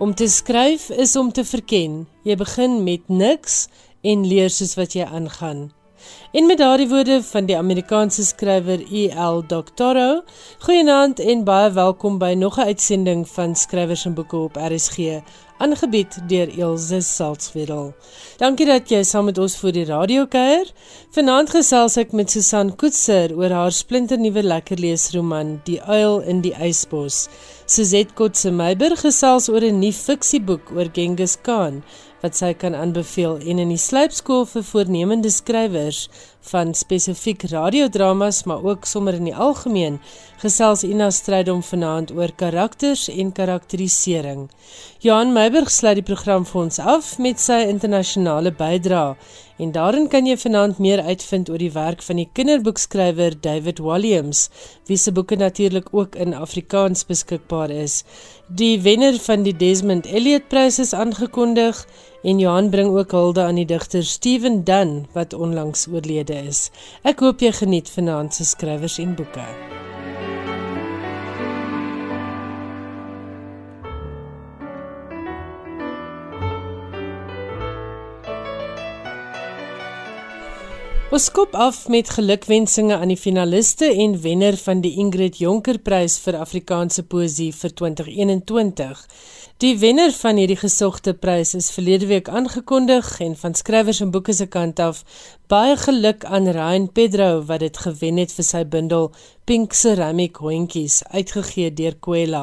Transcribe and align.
Om 0.00 0.14
te 0.14 0.28
skryf 0.28 0.88
is 0.90 1.16
om 1.16 1.32
te 1.32 1.42
verken. 1.44 2.06
Jy 2.24 2.34
begin 2.40 2.78
met 2.84 3.10
niks 3.12 3.66
en 4.00 4.22
leer 4.24 4.48
soos 4.48 4.72
wat 4.78 4.96
jy 4.96 5.04
aangaan. 5.04 5.66
En 6.32 6.46
met 6.48 6.58
daardie 6.58 6.88
woorde 6.88 7.18
van 7.22 7.44
die 7.44 7.56
Amerikaanse 7.58 8.24
skrywer 8.24 8.80
E.L. 8.88 9.42
Doctorow, 9.46 10.22
goeienaand 10.64 11.20
en 11.20 11.44
baie 11.44 11.68
welkom 11.76 12.16
by 12.18 12.32
nog 12.32 12.56
'n 12.56 12.72
uitsending 12.72 13.28
van 13.28 13.54
Skrywers 13.56 14.04
en 14.04 14.14
Boeke 14.14 14.36
op 14.36 14.56
RSG 14.56 15.20
aangebied 15.60 16.16
deur 16.28 16.48
Elsje 16.58 17.00
Salzwetel. 17.04 17.92
Dankie 18.40 18.66
dat 18.68 18.88
jy 18.88 19.02
saam 19.04 19.28
met 19.28 19.38
ons 19.38 19.56
vir 19.60 19.74
die 19.76 19.84
radio 19.84 20.24
kuier. 20.30 20.70
Vanaand 21.12 21.52
gesels 21.52 21.98
ek 22.00 22.14
met 22.16 22.32
Susan 22.32 22.72
Koetser 22.80 23.34
oor 23.36 23.52
haar 23.52 23.74
splinternuwe 23.76 24.42
lekker 24.46 24.80
leesroman 24.80 25.58
Die 25.68 25.80
Uil 25.82 26.20
in 26.20 26.40
die 26.40 26.54
Ysbos. 26.56 27.26
Suzette 27.70 28.16
Kotse 28.18 28.50
Meiber 28.50 28.96
gesels 28.98 29.44
oor 29.52 29.62
'n 29.62 29.76
nuwe 29.78 29.94
fiksieboek 29.94 30.72
oor 30.74 30.88
Genghis 30.96 31.36
Khan 31.46 31.76
wat 32.22 32.34
sy 32.34 32.48
kan 32.62 32.74
aanbeveel 32.74 33.36
en 33.50 33.60
in 33.64 33.70
die 33.70 33.78
slypskool 33.78 34.42
vir 34.52 34.64
voornemende 34.70 35.30
skrywers 35.30 36.00
van 36.48 36.74
spesifiek 36.74 37.42
radiodramas 37.52 38.44
maar 38.44 38.64
ook 38.64 38.84
sommer 38.84 39.14
in 39.14 39.28
die 39.28 39.36
algemeen 39.36 39.98
gesels 40.40 40.82
Ina 40.82 41.10
Strydom 41.10 41.60
vanaand 41.62 42.12
oor 42.16 42.32
karakters 42.32 43.08
en 43.12 43.32
karakterisering. 43.32 44.48
Johan 45.04 45.32
Meiberg 45.32 45.70
sluit 45.70 46.00
die 46.00 46.06
program 46.06 46.46
vir 46.48 46.62
ons 46.62 46.78
af 46.78 47.18
met 47.18 47.40
sy 47.40 47.60
internasionale 47.68 48.52
bydrae 48.56 49.16
en 49.60 49.72
daarin 49.76 50.08
kan 50.08 50.24
jy 50.24 50.38
vanaand 50.40 50.78
meer 50.80 51.02
uitvind 51.04 51.50
oor 51.52 51.60
die 51.60 51.72
werk 51.74 52.00
van 52.06 52.16
die 52.16 52.28
kinderboekskrywer 52.32 53.36
David 53.44 53.82
Walliams, 53.84 54.46
wie 54.88 54.96
se 54.96 55.12
boeke 55.12 55.36
natuurlik 55.36 55.90
ook 55.92 56.16
in 56.16 56.32
Afrikaans 56.34 57.04
beskikbaar 57.04 57.70
is. 57.70 58.00
Die 58.48 58.80
wenner 58.80 59.18
van 59.20 59.44
die 59.44 59.56
Desmond 59.56 60.08
Elliot 60.08 60.48
Prys 60.48 60.80
is 60.80 60.94
aangekondig 60.96 61.84
en 62.22 62.38
Johan 62.38 62.70
bring 62.70 62.92
ook 62.96 63.10
hulde 63.10 63.42
aan 63.42 63.60
die 63.60 63.66
digter 63.66 64.04
Steven 64.04 64.64
Dunn 64.64 65.06
wat 65.12 65.32
onlangs 65.32 65.86
oorlede 65.88 66.36
is. 66.46 66.68
Ek 67.02 67.20
hoop 67.24 67.40
jy 67.40 67.52
geniet 67.62 67.90
vanaand 67.90 68.34
se 68.34 68.44
skrywers 68.44 68.98
en 68.98 69.14
boeke. 69.14 69.46
Ons 81.10 81.24
skop 81.26 81.56
af 81.58 81.88
met 81.90 82.10
gelukwensinge 82.14 82.94
aan 82.94 83.10
die 83.10 83.18
finaliste 83.18 83.88
en 83.90 84.12
wenner 84.22 84.54
van 84.56 84.78
die 84.84 84.92
Ingrid 85.02 85.40
Jonker 85.42 85.80
Prys 85.82 86.20
vir 86.22 86.38
Afrikaanse 86.38 87.02
poësie 87.02 87.48
vir 87.50 87.74
2021. 87.80 89.02
Die 89.60 89.78
wenner 89.78 90.12
van 90.16 90.38
hierdie 90.40 90.56
gesogte 90.56 91.12
prys 91.12 91.50
is 91.54 91.66
verlede 91.70 92.06
week 92.08 92.28
aangekondig 92.32 93.10
en 93.20 93.34
van 93.36 93.54
skrywers 93.54 93.98
en 94.00 94.10
boeke 94.10 94.32
se 94.32 94.46
kant 94.48 94.78
af 94.80 95.02
baie 95.50 95.74
geluk 95.74 96.22
aan 96.30 96.46
Ryan 96.46 96.84
Pedro 96.94 97.42
wat 97.42 97.58
dit 97.64 97.78
gewen 97.82 98.20
het 98.22 98.30
vir 98.30 98.46
sy 98.46 98.60
bundel 98.70 99.08
Pink 99.50 99.72
Ceramic 99.74 100.36
Hondjies 100.38 101.00
uitgegee 101.10 101.72
deur 101.74 101.96
Kwela. 102.06 102.42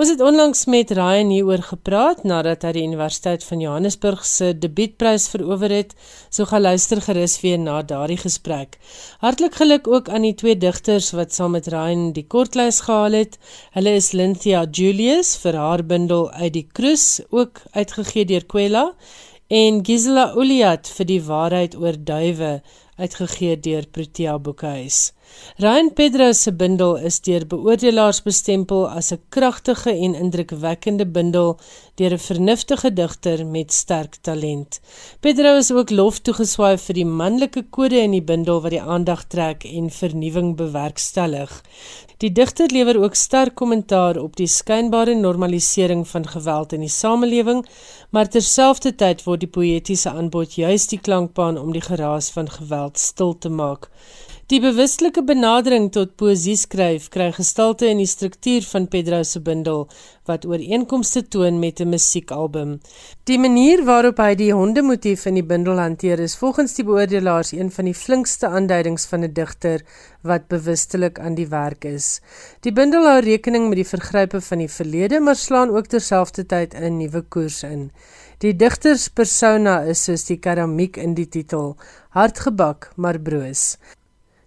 Ons 0.00 0.08
het 0.14 0.22
onlangs 0.24 0.64
met 0.72 0.94
Ryan 0.96 1.28
hieroor 1.28 1.60
gepraat 1.66 2.22
nadat 2.24 2.64
hy 2.64 2.72
die 2.78 2.86
Universiteit 2.88 3.44
van 3.44 3.60
Johannesburg 3.60 4.24
se 4.24 4.54
debuutprys 4.56 5.28
verower 5.28 5.74
het. 5.76 5.92
So 6.32 6.48
gaan 6.48 6.64
luister 6.64 7.04
gerus 7.04 7.36
weer 7.44 7.60
na 7.60 7.82
daardie 7.84 8.16
gesprek. 8.22 8.80
Hartlik 9.20 9.60
geluk 9.60 9.84
ook 9.84 10.08
aan 10.08 10.24
die 10.24 10.32
twee 10.32 10.56
digters 10.56 11.12
wat 11.12 11.36
saam 11.36 11.52
met 11.58 11.68
Ryan 11.68 12.14
die 12.16 12.24
kortlys 12.24 12.80
gehaal 12.88 13.20
het. 13.26 13.36
Hulle 13.76 13.98
is 14.00 14.14
Lynthia 14.16 14.64
Julius 14.64 15.36
vir 15.44 15.60
haar 15.60 15.84
bundel 15.84 16.30
uit 16.32 16.54
die 16.56 16.68
Krus 16.72 17.18
ook 17.28 17.60
uitgegee 17.76 18.24
deur 18.24 18.48
Kwela 18.48 18.94
en 19.48 19.80
Gisela 19.80 20.34
Uliat 20.36 20.90
vir 20.92 21.06
die 21.08 21.22
waarheid 21.24 21.72
oor 21.80 21.96
duwe 21.96 22.58
uitgegee 22.98 23.54
deur 23.64 23.86
Protea 23.88 24.34
Boekhuis. 24.42 25.12
Ryan 25.62 25.88
Pedro 25.94 26.32
se 26.32 26.52
bundel 26.52 26.96
is 27.08 27.20
deur 27.24 27.46
beoordelaars 27.48 28.20
bestempel 28.26 28.84
as 28.88 29.12
'n 29.12 29.22
kragtige 29.30 29.90
en 29.90 30.14
indrukwekkende 30.14 31.06
bundel 31.06 31.56
deur 31.96 32.12
'n 32.12 32.26
vernuftige 32.28 32.92
digter 32.92 33.46
met 33.46 33.72
sterk 33.72 34.18
talent. 34.20 34.80
Pedro 35.20 35.56
is 35.56 35.72
ook 35.72 35.90
lof 35.90 36.18
toegeswaai 36.18 36.76
vir 36.76 36.94
die 36.94 37.06
manlike 37.06 37.62
kode 37.70 37.98
in 38.02 38.10
die 38.10 38.22
bundel 38.30 38.60
wat 38.60 38.70
die 38.70 38.82
aandag 38.82 39.24
trek 39.28 39.64
en 39.64 39.90
vernuwing 39.90 40.56
bewerkstellig. 40.56 41.62
Die 42.18 42.32
digter 42.34 42.66
lewer 42.74 42.96
ook 42.98 43.14
sterk 43.14 43.54
kommentaar 43.54 44.16
op 44.18 44.32
die 44.36 44.48
skynbare 44.50 45.12
normalisering 45.14 46.00
van 46.10 46.24
geweld 46.26 46.72
in 46.74 46.82
die 46.82 46.90
samelewing, 46.90 47.60
maar 48.10 48.26
terselfdertyd 48.26 49.22
word 49.22 49.44
die 49.44 49.50
poëtiese 49.56 50.10
aanbod 50.10 50.56
juis 50.58 50.88
die 50.90 50.98
klankbaan 50.98 51.60
om 51.60 51.70
die 51.76 51.84
geraas 51.84 52.32
van 52.34 52.50
geweld 52.50 52.98
stil 52.98 53.36
te 53.38 53.52
maak. 53.60 53.86
Die 54.48 54.58
bewustelike 54.64 55.20
benadering 55.28 55.90
tot 55.92 56.14
poësie 56.16 56.56
skryf 56.56 57.10
kry 57.12 57.26
gestalte 57.36 57.86
in 57.92 57.98
die 58.00 58.08
struktuur 58.08 58.64
van 58.64 58.86
Pedro 58.88 59.18
se 59.22 59.42
bundel 59.44 59.82
wat 60.30 60.46
ooreenkomste 60.48 61.22
toon 61.34 61.58
met 61.60 61.80
'n 61.80 61.92
musiekalbum. 61.92 62.80
Die 63.24 63.38
manier 63.38 63.84
waarop 63.84 64.18
hy 64.24 64.34
die 64.34 64.52
hondemotief 64.52 65.26
in 65.26 65.34
die 65.34 65.44
bundel 65.44 65.78
hanteer 65.78 66.18
is 66.18 66.36
volgens 66.36 66.74
die 66.74 66.84
beoordelaars 66.84 67.52
een 67.52 67.70
van 67.70 67.84
die 67.84 67.94
flinkste 67.94 68.46
aanduidings 68.46 69.06
van 69.06 69.20
'n 69.24 69.32
digter 69.32 69.84
wat 70.22 70.48
bewustelik 70.48 71.18
aan 71.18 71.34
die 71.34 71.48
werk 71.48 71.84
is. 71.84 72.20
Die 72.66 72.72
bundel 72.72 73.06
hou 73.06 73.20
rekening 73.22 73.68
met 73.68 73.82
die 73.82 73.88
vergrype 73.88 74.40
van 74.40 74.58
die 74.58 74.70
verlede, 74.70 75.20
maar 75.20 75.36
slaan 75.36 75.70
ook 75.70 75.86
terselfdertyd 75.86 76.74
'n 76.74 76.96
nuwe 76.98 77.22
koers 77.22 77.62
in. 77.62 77.90
Die 78.38 78.56
digters 78.56 79.08
persona 79.08 79.80
is 79.82 80.04
soos 80.04 80.24
die 80.24 80.38
keramiek 80.38 80.96
in 80.96 81.14
die 81.14 81.28
titel, 81.28 81.76
hartgebak 82.10 82.92
maar 82.96 83.18
broos. 83.18 83.78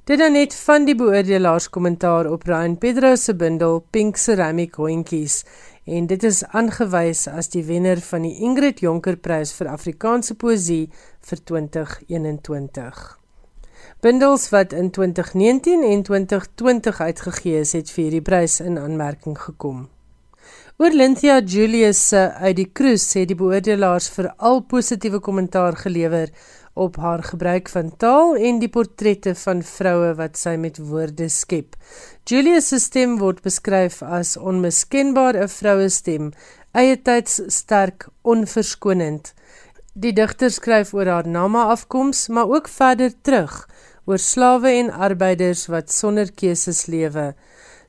Dit 0.04 0.20
dan 0.20 0.34
net 0.34 0.56
van 0.56 0.86
die 0.86 0.96
beoordelaars 0.96 1.70
kommentaar 1.70 2.32
op 2.32 2.44
Ryan 2.44 2.78
Pedro 2.78 3.16
se 3.16 3.36
bundel 3.36 3.84
Pink 3.92 4.18
Ceramic 4.18 4.76
Hondjies 4.76 5.44
en 5.86 6.08
dit 6.08 6.24
is 6.24 6.44
aangewys 6.44 7.28
as 7.28 7.54
die 7.54 7.64
wenner 7.64 8.02
van 8.10 8.26
die 8.28 8.36
Ingrid 8.42 8.80
Jonker 8.80 9.16
Prys 9.16 9.54
vir 9.54 9.72
Afrikaanse 9.72 10.36
poësie 10.36 10.90
vir 11.30 11.44
2021. 11.54 13.21
Bundels 14.02 14.50
wat 14.50 14.74
in 14.74 14.92
2019 14.92 15.84
en 15.84 16.04
2020 16.04 17.02
uitgegee 17.02 17.60
is, 17.60 17.74
het 17.78 17.92
vir 17.94 18.04
hierdie 18.04 18.22
prys 18.26 18.60
in 18.60 18.80
aanmerking 18.82 19.38
gekom. 19.38 19.90
Oor 20.82 20.96
Lynthia 20.98 21.36
Julius 21.46 22.00
se 22.10 22.22
uit 22.42 22.56
die 22.58 22.66
Kruis 22.74 23.04
het 23.14 23.28
die 23.30 23.38
beoordelaars 23.38 24.08
vir 24.16 24.32
al 24.42 24.64
positiewe 24.66 25.20
kommentaar 25.22 25.76
gelewer 25.78 26.32
op 26.74 26.96
haar 26.98 27.22
gebruik 27.24 27.70
van 27.70 27.92
taal 28.02 28.34
en 28.36 28.58
die 28.64 28.70
portrette 28.74 29.36
van 29.44 29.62
vroue 29.62 30.16
wat 30.18 30.40
sy 30.42 30.56
met 30.58 30.80
woorde 30.82 31.28
skep. 31.30 31.76
Julia 32.26 32.58
se 32.66 32.80
stem 32.82 33.20
word 33.22 33.44
beskryf 33.46 34.02
as 34.02 34.38
onmiskenbaar 34.38 35.38
'n 35.38 35.54
vroue 35.60 35.90
stem, 35.90 36.32
eie 36.74 36.98
tyds 36.98 37.42
sterk, 37.54 38.08
onverskonend. 38.22 39.34
Die 39.94 40.14
digter 40.14 40.50
skryf 40.50 40.94
oor 40.94 41.06
haar 41.06 41.28
nama 41.28 41.64
afkoms, 41.70 42.28
maar 42.28 42.50
ook 42.50 42.68
verder 42.68 43.12
terug 43.22 43.68
oor 44.06 44.18
slawe 44.18 44.72
en 44.80 44.92
arbeiders 44.92 45.68
wat 45.68 45.92
sonder 45.92 46.32
keuses 46.32 46.88
lewe. 46.88 47.34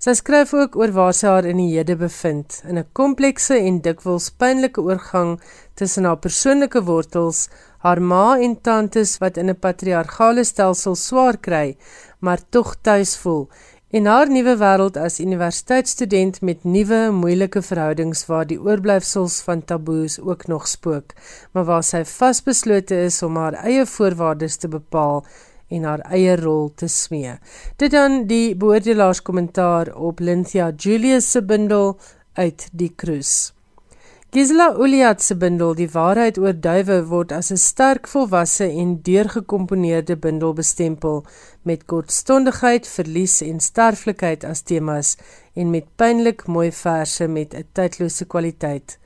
Sy 0.02 0.16
skryf 0.18 0.50
ook 0.58 0.76
oor 0.76 0.90
waar 0.96 1.12
sy 1.14 1.28
haar 1.30 1.46
in 1.46 1.60
die 1.62 1.76
hede 1.76 1.94
bevind, 1.96 2.60
in 2.68 2.78
'n 2.78 2.88
komplekse 2.92 3.54
en 3.54 3.80
dikwels 3.80 4.30
pynlike 4.30 4.80
oorgang 4.82 5.40
tussen 5.78 6.04
haar 6.04 6.18
persoonlike 6.18 6.82
wortels, 6.82 7.48
haar 7.86 8.00
ma 8.00 8.38
en 8.38 8.56
tantes 8.60 9.18
wat 9.22 9.36
in 9.36 9.50
'n 9.50 9.60
patriargale 9.66 10.44
stelsel 10.44 10.96
swaar 10.96 11.36
kry, 11.36 11.76
maar 12.18 12.40
tog 12.50 12.74
tuis 12.82 13.16
voel, 13.16 13.48
en 13.92 14.06
haar 14.06 14.28
nuwe 14.28 14.56
wêreld 14.56 14.96
as 14.96 15.20
universiteitsstudent 15.20 16.40
met 16.40 16.64
nuwe 16.64 17.10
moeilike 17.12 17.62
verhoudings 17.62 18.26
waar 18.26 18.46
die 18.46 18.60
oorblyfsels 18.60 19.40
van 19.46 19.64
taboes 19.64 20.20
ook 20.20 20.46
nog 20.46 20.66
spook, 20.66 21.12
maar 21.52 21.64
waar 21.64 21.82
sy 21.84 22.04
vasbeslote 22.04 22.96
is 23.04 23.22
om 23.22 23.36
haar 23.36 23.52
eie 23.52 23.86
voorwaardes 23.86 24.56
te 24.56 24.68
bepaal 24.68 25.24
en 25.72 25.88
haar 25.88 26.04
eie 26.12 26.36
rol 26.36 26.70
te 26.76 26.88
smee. 26.88 27.38
Dit 27.76 27.94
dan 27.96 28.26
die 28.30 28.54
beoordelaars 28.56 29.22
kommentaar 29.22 29.94
op 29.96 30.20
Lynthia 30.20 30.70
Julius 30.76 31.30
se 31.30 31.42
bundel 31.42 31.98
uit 32.36 32.68
die 32.72 32.92
Kruis. 32.96 33.52
Gisela 34.32 34.70
Uliat 34.80 35.20
se 35.20 35.34
bundel 35.36 35.74
Die 35.76 35.90
waarheid 35.92 36.38
oor 36.40 36.54
duwe 36.56 36.94
word 37.10 37.34
as 37.36 37.50
'n 37.52 37.60
sterk 37.60 38.08
volwasse 38.08 38.64
en 38.64 38.94
deurgekomponeerde 39.08 40.16
bundel 40.16 40.54
bestempel 40.56 41.26
met 41.68 41.84
kortstondigheid, 41.84 42.88
verlies 42.88 43.42
en 43.42 43.60
sterflikheid 43.60 44.44
as 44.44 44.62
temas 44.62 45.16
en 45.54 45.70
met 45.70 45.84
pynlik 45.96 46.46
mooi 46.46 46.72
verse 46.72 47.28
met 47.28 47.54
'n 47.54 47.68
tydlose 47.72 48.24
kwaliteit. 48.24 48.98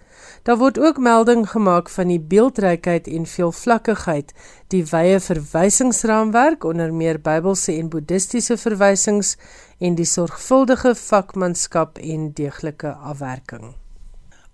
Daar 0.42 0.58
word 0.58 0.78
ook 0.78 0.98
melding 0.98 1.46
gemaak 1.50 1.88
van 1.88 2.08
die 2.08 2.20
beeldrykheid 2.20 3.06
en 3.06 3.26
veelvlakkigheid, 3.26 4.32
die 4.68 4.84
wye 4.90 5.20
verwysingsraamwerk 5.20 6.64
onder 6.64 6.94
meer 6.94 7.20
Bybelse 7.20 7.72
en 7.72 7.88
Boeddhistiese 7.88 8.56
verwysings 8.56 9.36
en 9.78 9.94
die 9.94 10.08
sorgvuldige 10.08 10.94
vakmanskap 10.94 11.98
en 11.98 12.30
deeglike 12.32 12.94
afwerking. 12.94 13.74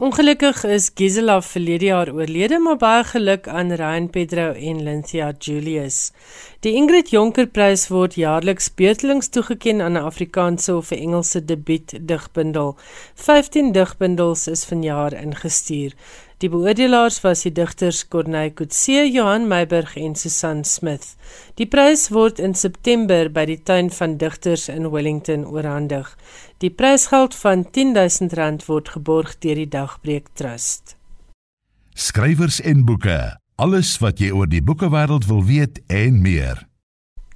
Ongelukkig 0.03 0.65
is 0.67 0.89
Gisela 0.99 1.37
verlede 1.47 1.87
jaar 1.87 2.09
oorlede, 2.11 2.57
maar 2.59 2.77
baie 2.77 3.05
geluk 3.07 3.45
aan 3.47 3.69
Ryan 3.71 4.09
Pedro 4.11 4.49
en 4.51 4.81
Lynthia 4.83 5.29
Julius. 5.39 6.11
Die 6.67 6.73
Ingrid 6.75 7.13
Jonker 7.15 7.47
Prys 7.47 7.85
word 7.87 8.17
jaarliks 8.19 8.67
beurtelings 8.75 9.31
toegekend 9.31 9.81
aan 9.81 9.95
'n 9.95 10.03
Afrikaanse 10.11 10.75
of 10.77 10.91
'n 10.91 10.99
Engelse 11.07 11.45
debuut 11.45 11.95
digbundel. 12.09 12.75
15 13.15 13.73
digbundels 13.73 14.49
is 14.49 14.65
vanjaar 14.65 15.13
ingestuur. 15.13 15.95
Die 16.43 16.49
beoordelaars 16.51 17.21
was 17.23 17.45
die 17.47 17.53
digters 17.55 18.01
Corneille 18.11 18.51
Coetzee, 18.59 19.05
Johan 19.13 19.45
Meiburg 19.47 19.93
en 19.97 20.17
Susan 20.19 20.65
Smith. 20.65 21.13
Die 21.55 21.69
prys 21.71 22.09
word 22.11 22.41
in 22.43 22.57
September 22.59 23.31
by 23.31 23.45
die 23.47 23.61
Tuin 23.63 23.93
van 23.95 24.17
Digters 24.19 24.65
in 24.69 24.91
Wellington 24.91 25.47
oorhandig. 25.47 26.17
Die 26.63 26.71
prysgeld 26.71 27.35
van 27.35 27.65
R10000 27.67 28.67
word 28.69 28.93
geborg 28.95 29.33
deur 29.43 29.59
die 29.59 29.67
Dagbreek 29.67 30.29
Trust. 30.39 30.95
Skrywers 31.99 32.61
en 32.63 32.85
boeke. 32.87 33.17
Alles 33.59 33.97
wat 33.99 34.23
jy 34.23 34.31
oor 34.31 34.47
die 34.47 34.63
boekewêreld 34.63 35.27
wil 35.27 35.43
weet 35.49 35.81
en 35.91 36.21
meer. 36.23 36.63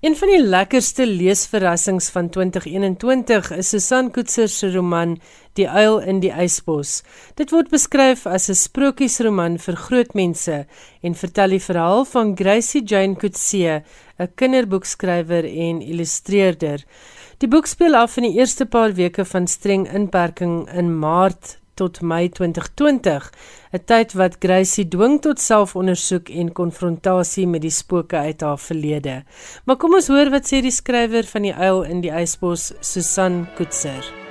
Een 0.06 0.14
van 0.14 0.30
die 0.30 0.44
lekkerste 0.44 1.08
leesverrassings 1.10 2.12
van 2.14 2.28
2021 2.30 3.50
is 3.56 3.72
Susan 3.74 4.12
Koetser 4.14 4.46
se 4.48 4.70
roman 4.70 5.16
Die 5.56 5.66
uil 5.66 6.02
in 6.04 6.18
die 6.20 6.30
ysbos. 6.30 7.00
Dit 7.34 7.50
word 7.50 7.72
beskryf 7.72 8.26
as 8.28 8.50
'n 8.50 8.54
sprokiesroman 8.54 9.58
vir 9.58 9.76
groot 9.76 10.12
mense 10.14 10.66
en 11.02 11.14
vertel 11.14 11.56
die 11.56 11.64
verhaal 11.68 12.04
van 12.04 12.36
Gracie 12.36 12.84
Jane 12.84 13.16
Coetzee, 13.16 13.82
'n 14.20 14.34
kinderboekskrywer 14.36 15.44
en 15.44 15.80
illustreerder. 15.80 16.84
Die 17.36 17.48
boek 17.52 17.66
speel 17.68 17.92
af 17.98 18.14
in 18.16 18.24
die 18.24 18.38
eerste 18.38 18.64
paar 18.64 18.94
weke 18.96 19.26
van 19.28 19.44
streng 19.44 19.82
inperking 19.92 20.62
in 20.72 20.88
Maart 21.02 21.58
tot 21.76 22.00
Mei 22.00 22.30
2020, 22.32 23.28
'n 23.76 23.84
tyd 23.84 24.16
wat 24.16 24.40
Gracie 24.40 24.88
dwing 24.88 25.20
tot 25.20 25.40
selfondersoek 25.40 26.32
en 26.32 26.52
konfrontasie 26.52 27.46
met 27.46 27.60
die 27.60 27.76
spooke 27.82 28.16
uit 28.16 28.40
haar 28.40 28.58
verlede. 28.58 29.24
Maar 29.64 29.76
kom 29.76 29.94
ons 29.94 30.08
hoor 30.08 30.30
wat 30.30 30.48
sê 30.48 30.62
die 30.64 30.72
skrywer 30.72 31.24
van 31.24 31.42
die 31.42 31.54
uil 31.54 31.82
in 31.82 32.00
die 32.00 32.14
ysbos, 32.22 32.72
Susan 32.80 33.44
Koetser. 33.56 34.25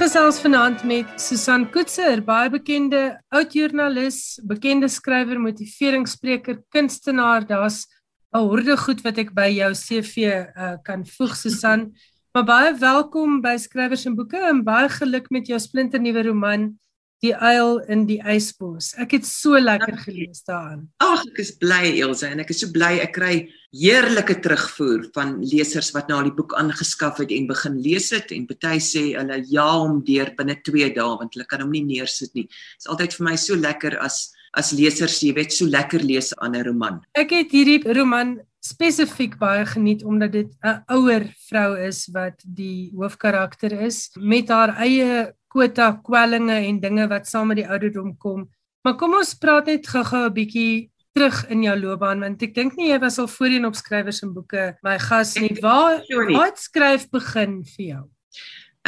Gesels 0.00 0.38
vanaand 0.40 0.80
met 0.88 1.08
Susan 1.20 1.66
Koetser, 1.68 2.22
baie 2.24 2.48
bekende 2.48 3.18
oud-joernalis, 3.36 4.38
bekende 4.48 4.88
skrywer, 4.88 5.36
motiveringsspreker, 5.36 6.62
kunstenaar. 6.72 7.44
Daar's 7.44 7.84
'n 8.32 8.38
horde 8.48 8.76
goed 8.76 9.02
wat 9.04 9.18
ek 9.18 9.34
by 9.34 9.50
jou 9.52 9.72
CV 9.74 10.16
uh, 10.56 10.76
kan 10.82 11.04
voeg, 11.04 11.36
Susan. 11.36 11.92
Maar 12.32 12.44
baie 12.44 12.72
welkom 12.78 13.42
by 13.42 13.56
Skrywers 13.58 14.06
en 14.06 14.16
Boeke 14.16 14.40
en 14.40 14.64
baie 14.64 14.88
geluk 14.88 15.28
met 15.30 15.46
jou 15.46 15.58
splinternuwe 15.58 16.22
roman 16.22 16.78
Die 17.20 17.34
uil 17.36 17.78
in 17.92 18.06
die 18.08 18.18
ysbos. 18.24 18.94
Ek 18.96 19.12
het 19.18 19.26
so 19.28 19.58
lekker 19.60 19.98
gelees 20.06 20.40
daarin. 20.46 20.86
Ag, 21.04 21.26
ek 21.28 21.40
is 21.42 21.52
bly 21.60 22.00
Elsje 22.00 22.30
en 22.32 22.40
ek 22.40 22.50
is 22.54 22.62
so 22.62 22.72
bly 22.72 22.94
ek 23.04 23.12
kry 23.18 23.34
heerlike 23.76 24.38
terugvoer 24.42 25.04
van 25.14 25.36
lesers 25.44 25.92
wat 25.94 26.08
nou 26.08 26.18
al 26.18 26.30
die 26.30 26.34
boek 26.34 26.56
aangeskaf 26.58 27.20
het 27.22 27.30
en 27.36 27.46
begin 27.50 27.76
lees 27.84 28.10
het 28.16 28.32
en 28.34 28.48
party 28.48 28.80
sê 28.82 29.04
hulle 29.18 29.42
ja 29.52 29.68
om 29.84 30.00
deur 30.06 30.32
binne 30.38 30.56
2 30.66 30.90
dae 30.96 31.16
want 31.20 31.36
hulle 31.36 31.46
kan 31.50 31.62
hom 31.62 31.74
nie 31.76 31.84
neersit 31.86 32.32
nie. 32.34 32.48
Dit 32.48 32.86
is 32.86 32.90
altyd 32.90 33.18
vir 33.18 33.28
my 33.28 33.36
so 33.36 33.58
lekker 33.58 34.00
as 34.00 34.30
as 34.58 34.72
lesers 34.74 35.20
jy 35.22 35.30
weet 35.36 35.52
so 35.54 35.68
lekker 35.70 36.02
lees 36.02 36.32
aan 36.42 36.56
'n 36.56 36.64
roman. 36.66 37.00
Ek 37.14 37.30
het 37.30 37.52
hierdie 37.52 37.84
roman 37.94 38.40
spesifiek 38.60 39.38
baie 39.38 39.64
geniet 39.66 40.02
omdat 40.04 40.32
dit 40.32 40.50
'n 40.64 40.82
ouer 40.88 41.24
vrou 41.48 41.78
is 41.78 42.08
wat 42.12 42.42
die 42.44 42.90
hoofkarakter 42.94 43.72
is 43.72 44.10
met 44.16 44.48
haar 44.48 44.74
eie 44.76 45.32
kwota 45.50 45.92
kwellinge 46.06 46.56
en 46.68 46.80
dinge 46.80 47.08
wat 47.10 47.28
saam 47.28 47.50
met 47.50 47.60
die 47.62 47.68
ouderdom 47.68 48.14
kom. 48.22 48.46
Maar 48.86 48.96
kom 49.00 49.18
ons 49.18 49.34
praat 49.36 49.68
net 49.68 49.88
gou-gou 49.90 50.24
'n 50.28 50.34
bietjie 50.34 50.90
terug 51.12 51.42
in 51.50 51.64
jou 51.66 51.76
loopbaan 51.76 52.20
want 52.20 52.42
ek 52.42 52.54
dink 52.54 52.76
nie 52.78 52.90
jy 52.92 52.98
was 53.02 53.18
al 53.18 53.28
voorheen 53.28 53.66
op 53.66 53.74
skrywers 53.74 54.22
en 54.22 54.34
boeke 54.34 54.76
my 54.86 54.98
gas 54.98 55.34
nie. 55.36 55.56
Waar 55.60 56.04
wat 56.32 56.58
skryf 56.58 57.08
begin 57.10 57.64
vir 57.64 57.86
jou? 57.86 58.04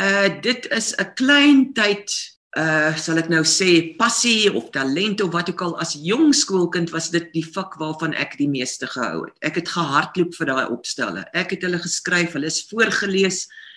Uh 0.00 0.28
dit 0.40 0.66
is 0.70 0.94
'n 0.98 1.14
klein 1.14 1.72
tyd 1.74 2.08
uh 2.56 2.94
sal 2.96 3.18
ek 3.18 3.28
nou 3.28 3.42
sê 3.42 3.96
passie 3.98 4.52
of 4.54 4.70
talent 4.70 5.20
of 5.20 5.32
wat 5.32 5.50
ook 5.50 5.62
al 5.62 5.80
as 5.80 5.94
jong 5.94 6.32
skoolkind 6.32 6.90
was 6.92 7.10
dit 7.10 7.32
die 7.32 7.44
vak 7.54 7.74
waarvan 7.80 8.14
ek 8.14 8.38
die 8.38 8.48
meeste 8.48 8.86
gehou 8.86 9.26
het. 9.26 9.34
Ek 9.42 9.56
het 9.56 9.68
gehardloop 9.68 10.34
vir 10.34 10.46
daai 10.46 10.66
opstelle. 10.70 11.24
Ek 11.34 11.50
het 11.50 11.62
hulle 11.62 11.78
geskryf, 11.78 12.32
hulle 12.32 12.46
is 12.46 12.68
voorgeles 12.70 13.48
uh 13.48 13.71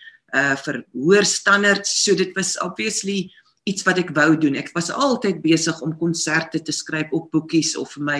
vir 0.66 0.82
hoër 0.94 1.26
standaards 1.26 1.92
so 2.04 2.16
dit 2.16 2.34
was 2.36 2.56
obviously 2.62 3.32
iets 3.66 3.86
wat 3.88 4.00
ek 4.02 4.14
wou 4.14 4.36
doen. 4.38 4.58
Ek 4.60 4.70
was 4.76 4.92
altyd 4.94 5.42
besig 5.44 5.80
om 5.82 5.96
konserte 5.98 6.62
te 6.62 6.74
skryf 6.76 7.14
op 7.16 7.32
boekies 7.34 7.74
of 7.80 7.96
vir 7.98 8.06
my 8.06 8.20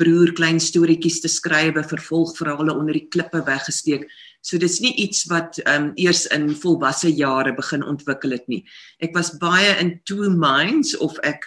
broer 0.00 0.32
klein 0.36 0.58
storieetjies 0.62 1.20
te 1.22 1.28
skryf 1.30 1.78
vervolgverhale 1.90 2.72
onder 2.72 2.96
die 2.96 3.06
klippe 3.12 3.42
weggesteek. 3.46 4.06
So 4.42 4.58
dit's 4.58 4.80
nie 4.80 4.94
iets 4.96 5.26
wat 5.30 5.60
um 5.68 5.90
eers 6.00 6.24
in 6.32 6.50
volwasse 6.56 7.10
jare 7.12 7.52
begin 7.54 7.84
ontwikkel 7.84 8.32
het 8.34 8.48
nie. 8.48 8.64
Ek 8.98 9.14
was 9.14 9.34
baie 9.38 9.76
in 9.78 9.98
two 10.08 10.30
minds 10.32 10.96
of 10.96 11.18
ek 11.22 11.44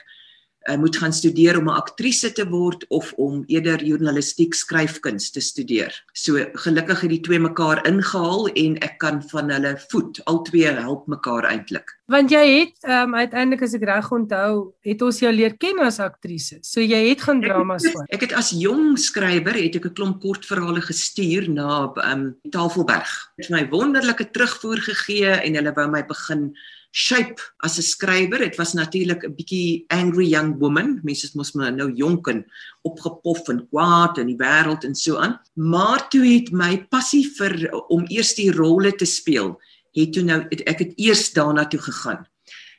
uh, 0.69 0.77
moet 0.77 0.97
gaan 0.97 1.13
studeer 1.13 1.57
om 1.57 1.69
'n 1.69 1.79
aktrise 1.79 2.31
te 2.31 2.45
word 2.49 2.85
of 2.87 3.13
om 3.13 3.43
eerder 3.47 3.83
journalistiek 3.83 4.53
skryfkuns 4.53 5.31
te 5.31 5.41
studeer. 5.41 6.03
So 6.13 6.45
gelukkig 6.53 7.01
het 7.01 7.09
die 7.09 7.19
twee 7.19 7.39
mekaar 7.39 7.87
ingehaal 7.87 8.47
en 8.47 8.77
ek 8.77 8.97
kan 8.97 9.23
van 9.29 9.49
hulle 9.49 9.75
voet. 9.89 10.21
Al 10.25 10.41
twee 10.41 10.71
help 10.71 11.07
mekaar 11.07 11.43
eintlik. 11.43 11.99
Want 12.05 12.31
jy 12.31 12.43
het 12.59 12.83
um, 12.83 13.15
uiteindelik 13.15 13.61
as 13.63 13.73
ek 13.73 13.85
reg 13.87 14.11
onthou, 14.11 14.73
het 14.83 15.01
ons 15.01 15.19
jou 15.19 15.31
leer 15.33 15.55
ken 15.57 15.79
as 15.79 15.99
aktrise. 15.99 16.57
So 16.61 16.81
jy 16.81 17.09
het 17.09 17.21
gaan 17.21 17.41
dramas 17.41 17.87
voor. 17.91 18.05
Ek 18.09 18.21
het 18.21 18.33
as 18.33 18.51
jong 18.51 18.99
skrywer 18.99 19.55
het 19.55 19.75
ek 19.75 19.85
'n 19.85 19.93
klomp 19.93 20.21
kortverhale 20.21 20.81
gestuur 20.81 21.49
na 21.49 21.93
um, 22.11 22.35
Tafelberg. 22.49 23.31
Het 23.37 23.49
my 23.49 23.67
wonderlike 23.69 24.29
terugvoer 24.31 24.77
gegee 24.77 25.31
en 25.31 25.55
hulle 25.55 25.73
wou 25.73 25.87
my 25.89 26.03
begin 26.03 26.53
shape 26.93 27.41
as 27.65 27.77
'n 27.77 27.81
skrywer. 27.81 28.39
Dit 28.39 28.55
was 28.55 28.73
natuurlik 28.73 29.23
'n 29.23 29.35
bietjie 29.35 29.85
angry 29.89 30.27
young 30.29 30.59
woman. 30.59 30.99
Mense 31.03 31.29
mos 31.33 31.51
maar 31.53 31.73
nou 31.73 31.91
jonk 31.91 32.27
en 32.27 32.45
opgepof 32.81 33.49
en 33.49 33.67
kwaad 33.67 34.17
in 34.17 34.27
die 34.27 34.37
wêreld 34.37 34.83
en 34.83 34.95
so 34.95 35.17
aan. 35.17 35.39
Maar 35.53 36.09
toe 36.09 36.25
het 36.25 36.51
my 36.51 36.85
passie 36.89 37.25
vir 37.37 37.71
om 37.87 38.05
eers 38.07 38.35
die 38.35 38.51
rolle 38.51 38.95
te 38.95 39.05
speel, 39.05 39.59
het 39.91 40.13
toe 40.13 40.23
nou 40.23 40.45
het, 40.49 40.61
ek 40.61 40.79
het 40.79 40.93
eers 40.95 41.33
daarna 41.33 41.65
toe 41.65 41.79
gegaan. 41.79 42.27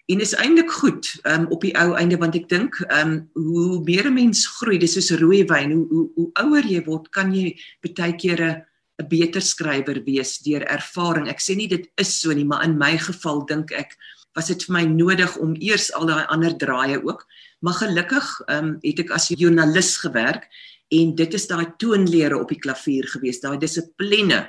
En 0.06 0.20
is 0.20 0.34
eintlik 0.34 0.70
goed 0.70 1.20
um, 1.22 1.46
op 1.48 1.60
die 1.60 1.74
ou 1.80 1.94
einde 1.96 2.16
want 2.16 2.34
ek 2.34 2.48
dink 2.48 2.76
um, 2.92 3.30
hoe 3.32 3.82
meer 3.84 4.06
'n 4.06 4.14
mens 4.14 4.46
groei, 4.46 4.78
dis 4.78 4.92
soos 4.92 5.10
rooi 5.10 5.44
wyn, 5.44 5.72
hoe 5.72 5.86
hoe, 5.88 6.10
hoe 6.14 6.30
ouer 6.32 6.66
jy 6.66 6.84
word, 6.84 7.08
kan 7.10 7.34
jy 7.34 7.56
baie 7.80 8.12
kere 8.16 8.66
'n 9.02 9.08
beter 9.08 9.42
skrywer 9.42 10.02
wees 10.06 10.38
deur 10.38 10.62
ervaring. 10.70 11.28
Ek 11.28 11.40
sê 11.42 11.56
nie 11.56 11.68
dit 11.68 11.88
is 11.98 12.20
so 12.20 12.32
nie, 12.32 12.44
maar 12.44 12.64
in 12.64 12.78
my 12.78 12.96
geval 12.98 13.44
dink 13.46 13.72
ek 13.72 13.96
was 14.34 14.50
dit 14.50 14.62
vir 14.66 14.74
my 14.74 14.84
nodig 14.90 15.36
om 15.42 15.54
eers 15.58 15.90
al 15.94 16.06
daai 16.06 16.26
ander 16.30 16.54
draaie 16.58 17.00
ook. 17.02 17.26
Maar 17.62 17.80
gelukkig 17.82 18.26
ehm 18.46 18.64
um, 18.64 18.78
het 18.82 19.02
ek 19.02 19.10
as 19.10 19.30
joernalis 19.34 19.96
gewerk 20.02 20.48
en 20.94 21.14
dit 21.14 21.34
is 21.34 21.46
daai 21.50 21.66
toonlere 21.78 22.38
op 22.38 22.48
die 22.48 22.60
klavier 22.60 23.06
gewees, 23.08 23.40
daai 23.40 23.58
dissipline. 23.58 24.44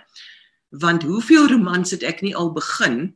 Want 0.69 1.03
hoeveel 1.03 1.47
romans 1.49 1.91
het 1.95 2.03
ek 2.03 2.21
nie 2.21 2.35
al 2.35 2.51
begin 2.53 3.15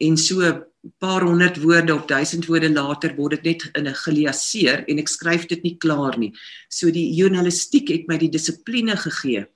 en 0.00 0.16
so 0.16 0.42
'n 0.42 0.64
paar 0.98 1.22
honderd 1.22 1.56
woorde 1.62 1.94
of 1.94 2.06
duisend 2.06 2.46
woorde 2.46 2.70
later 2.70 3.16
word 3.16 3.42
dit 3.42 3.44
net 3.44 3.70
in 3.76 3.88
'n 3.88 3.94
geliaseer 3.94 4.84
en 4.88 4.98
ek 4.98 5.08
skryf 5.08 5.46
dit 5.46 5.62
nie 5.62 5.76
klaar 5.78 6.18
nie. 6.18 6.32
So 6.68 6.90
die 6.90 7.14
journalistiek 7.14 7.88
het 7.88 8.08
my 8.08 8.18
die 8.18 8.30
dissipline 8.30 8.96
gegee 8.96 9.46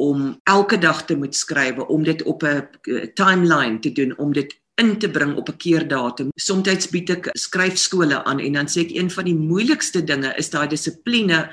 om 0.00 0.40
elke 0.48 0.78
dag 0.80 1.04
te 1.04 1.16
moet 1.16 1.36
skryf, 1.36 1.78
om 1.92 2.04
dit 2.04 2.22
op 2.22 2.42
'n 2.42 2.68
eh, 2.88 3.06
timeline 3.14 3.78
te 3.78 3.92
doen, 3.92 4.16
om 4.18 4.32
dit 4.32 4.60
in 4.80 4.98
te 4.98 5.10
bring 5.10 5.36
op 5.36 5.48
'n 5.48 5.56
keerdatum. 5.56 6.28
Somstyds 6.34 6.88
bied 6.88 7.10
ek 7.10 7.28
skryfskole 7.32 8.24
aan 8.24 8.40
en 8.40 8.52
dan 8.52 8.66
sê 8.66 8.80
ek 8.80 8.96
een 8.96 9.10
van 9.10 9.24
die 9.24 9.34
moeilikste 9.34 10.04
dinge 10.04 10.32
is 10.36 10.50
daai 10.50 10.68
dissipline 10.68 11.50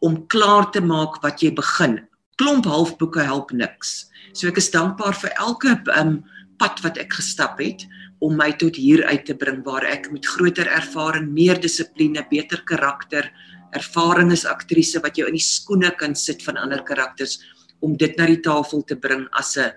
om 0.00 0.26
klaar 0.26 0.70
te 0.70 0.80
maak 0.80 1.22
wat 1.22 1.40
jy 1.40 1.52
begin. 1.52 2.00
Klomp 2.36 2.64
halfboeke 2.64 3.20
help 3.20 3.50
niks. 3.50 4.10
So 4.32 4.48
ek 4.48 4.56
is 4.56 4.70
dankbaar 4.70 5.14
vir 5.14 5.32
elke 5.38 5.80
um, 5.96 6.24
pad 6.58 6.80
wat 6.82 6.98
ek 6.98 7.12
gestap 7.12 7.58
het 7.58 7.86
om 8.18 8.36
my 8.36 8.52
tot 8.52 8.76
hier 8.76 9.04
uit 9.04 9.24
te 9.24 9.34
bring 9.34 9.64
waar 9.64 9.84
ek 9.84 10.10
met 10.12 10.26
groter 10.26 10.66
ervaring, 10.66 11.32
meer 11.32 11.60
dissipline, 11.60 12.26
beter 12.30 12.62
karakter, 12.64 13.32
ervaring 13.72 14.32
as 14.32 14.44
aktrise 14.44 15.00
wat 15.00 15.16
jou 15.16 15.26
in 15.28 15.36
die 15.36 15.44
skoene 15.44 15.90
kan 15.96 16.14
sit 16.14 16.42
van 16.42 16.56
ander 16.56 16.82
karakters 16.82 17.40
om 17.80 17.96
dit 17.96 18.16
na 18.18 18.26
die 18.26 18.40
tafel 18.40 18.84
te 18.84 18.96
bring 18.96 19.26
as 19.32 19.56
'n 19.56 19.72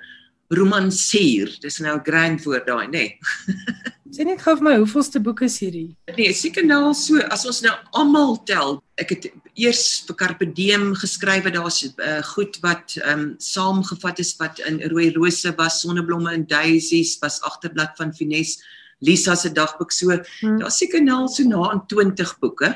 romansier. 0.49 1.49
Dis 1.61 1.79
nou 1.79 1.95
'n 1.95 2.03
grand 2.03 2.43
woord 2.43 2.65
daai, 2.67 2.87
nê? 2.87 2.91
Nee. 2.91 3.19
Sê 4.09 4.25
net 4.25 4.41
gou 4.41 4.55
vir 4.57 4.63
my, 4.63 4.75
hoeveelste 4.81 5.19
boek 5.21 5.43
is 5.45 5.59
hierdie? 5.61 5.95
Nee, 6.17 6.33
seker 6.33 6.65
nou 6.65 6.79
al 6.87 6.95
so 6.97 7.21
as 7.29 7.45
ons 7.45 7.61
nou 7.61 7.75
almal 7.93 8.39
tel. 8.43 8.81
Ek 8.97 9.09
het 9.13 9.27
eers 9.53 10.01
vir 10.07 10.15
Carpe 10.15 10.47
Diem 10.49 10.95
geskryf 10.97 11.43
wat 11.45 11.53
daar's 11.53 11.83
uh, 11.85 12.23
goed 12.33 12.57
wat 12.63 12.97
ehm 13.03 13.19
um, 13.19 13.35
saamgevat 13.37 14.19
is 14.19 14.33
wat 14.39 14.59
in 14.65 14.81
Rooi 14.89 15.11
Rose 15.13 15.53
was, 15.57 15.81
Sonneblomme 15.81 16.33
en 16.33 16.47
Daisies 16.47 17.19
was 17.21 17.41
agterblad 17.41 17.93
van 17.97 18.13
Finesse 18.13 18.57
Lisa 18.99 19.35
se 19.35 19.51
dagboek 19.53 19.91
so. 19.91 20.17
Hmm. 20.41 20.57
Daar's 20.59 20.79
seker 20.81 21.03
nou 21.03 21.23
al 21.23 21.29
so 21.31 21.45
na 21.47 21.69
aan 21.69 21.85
20 21.87 22.35
boeke. 22.39 22.73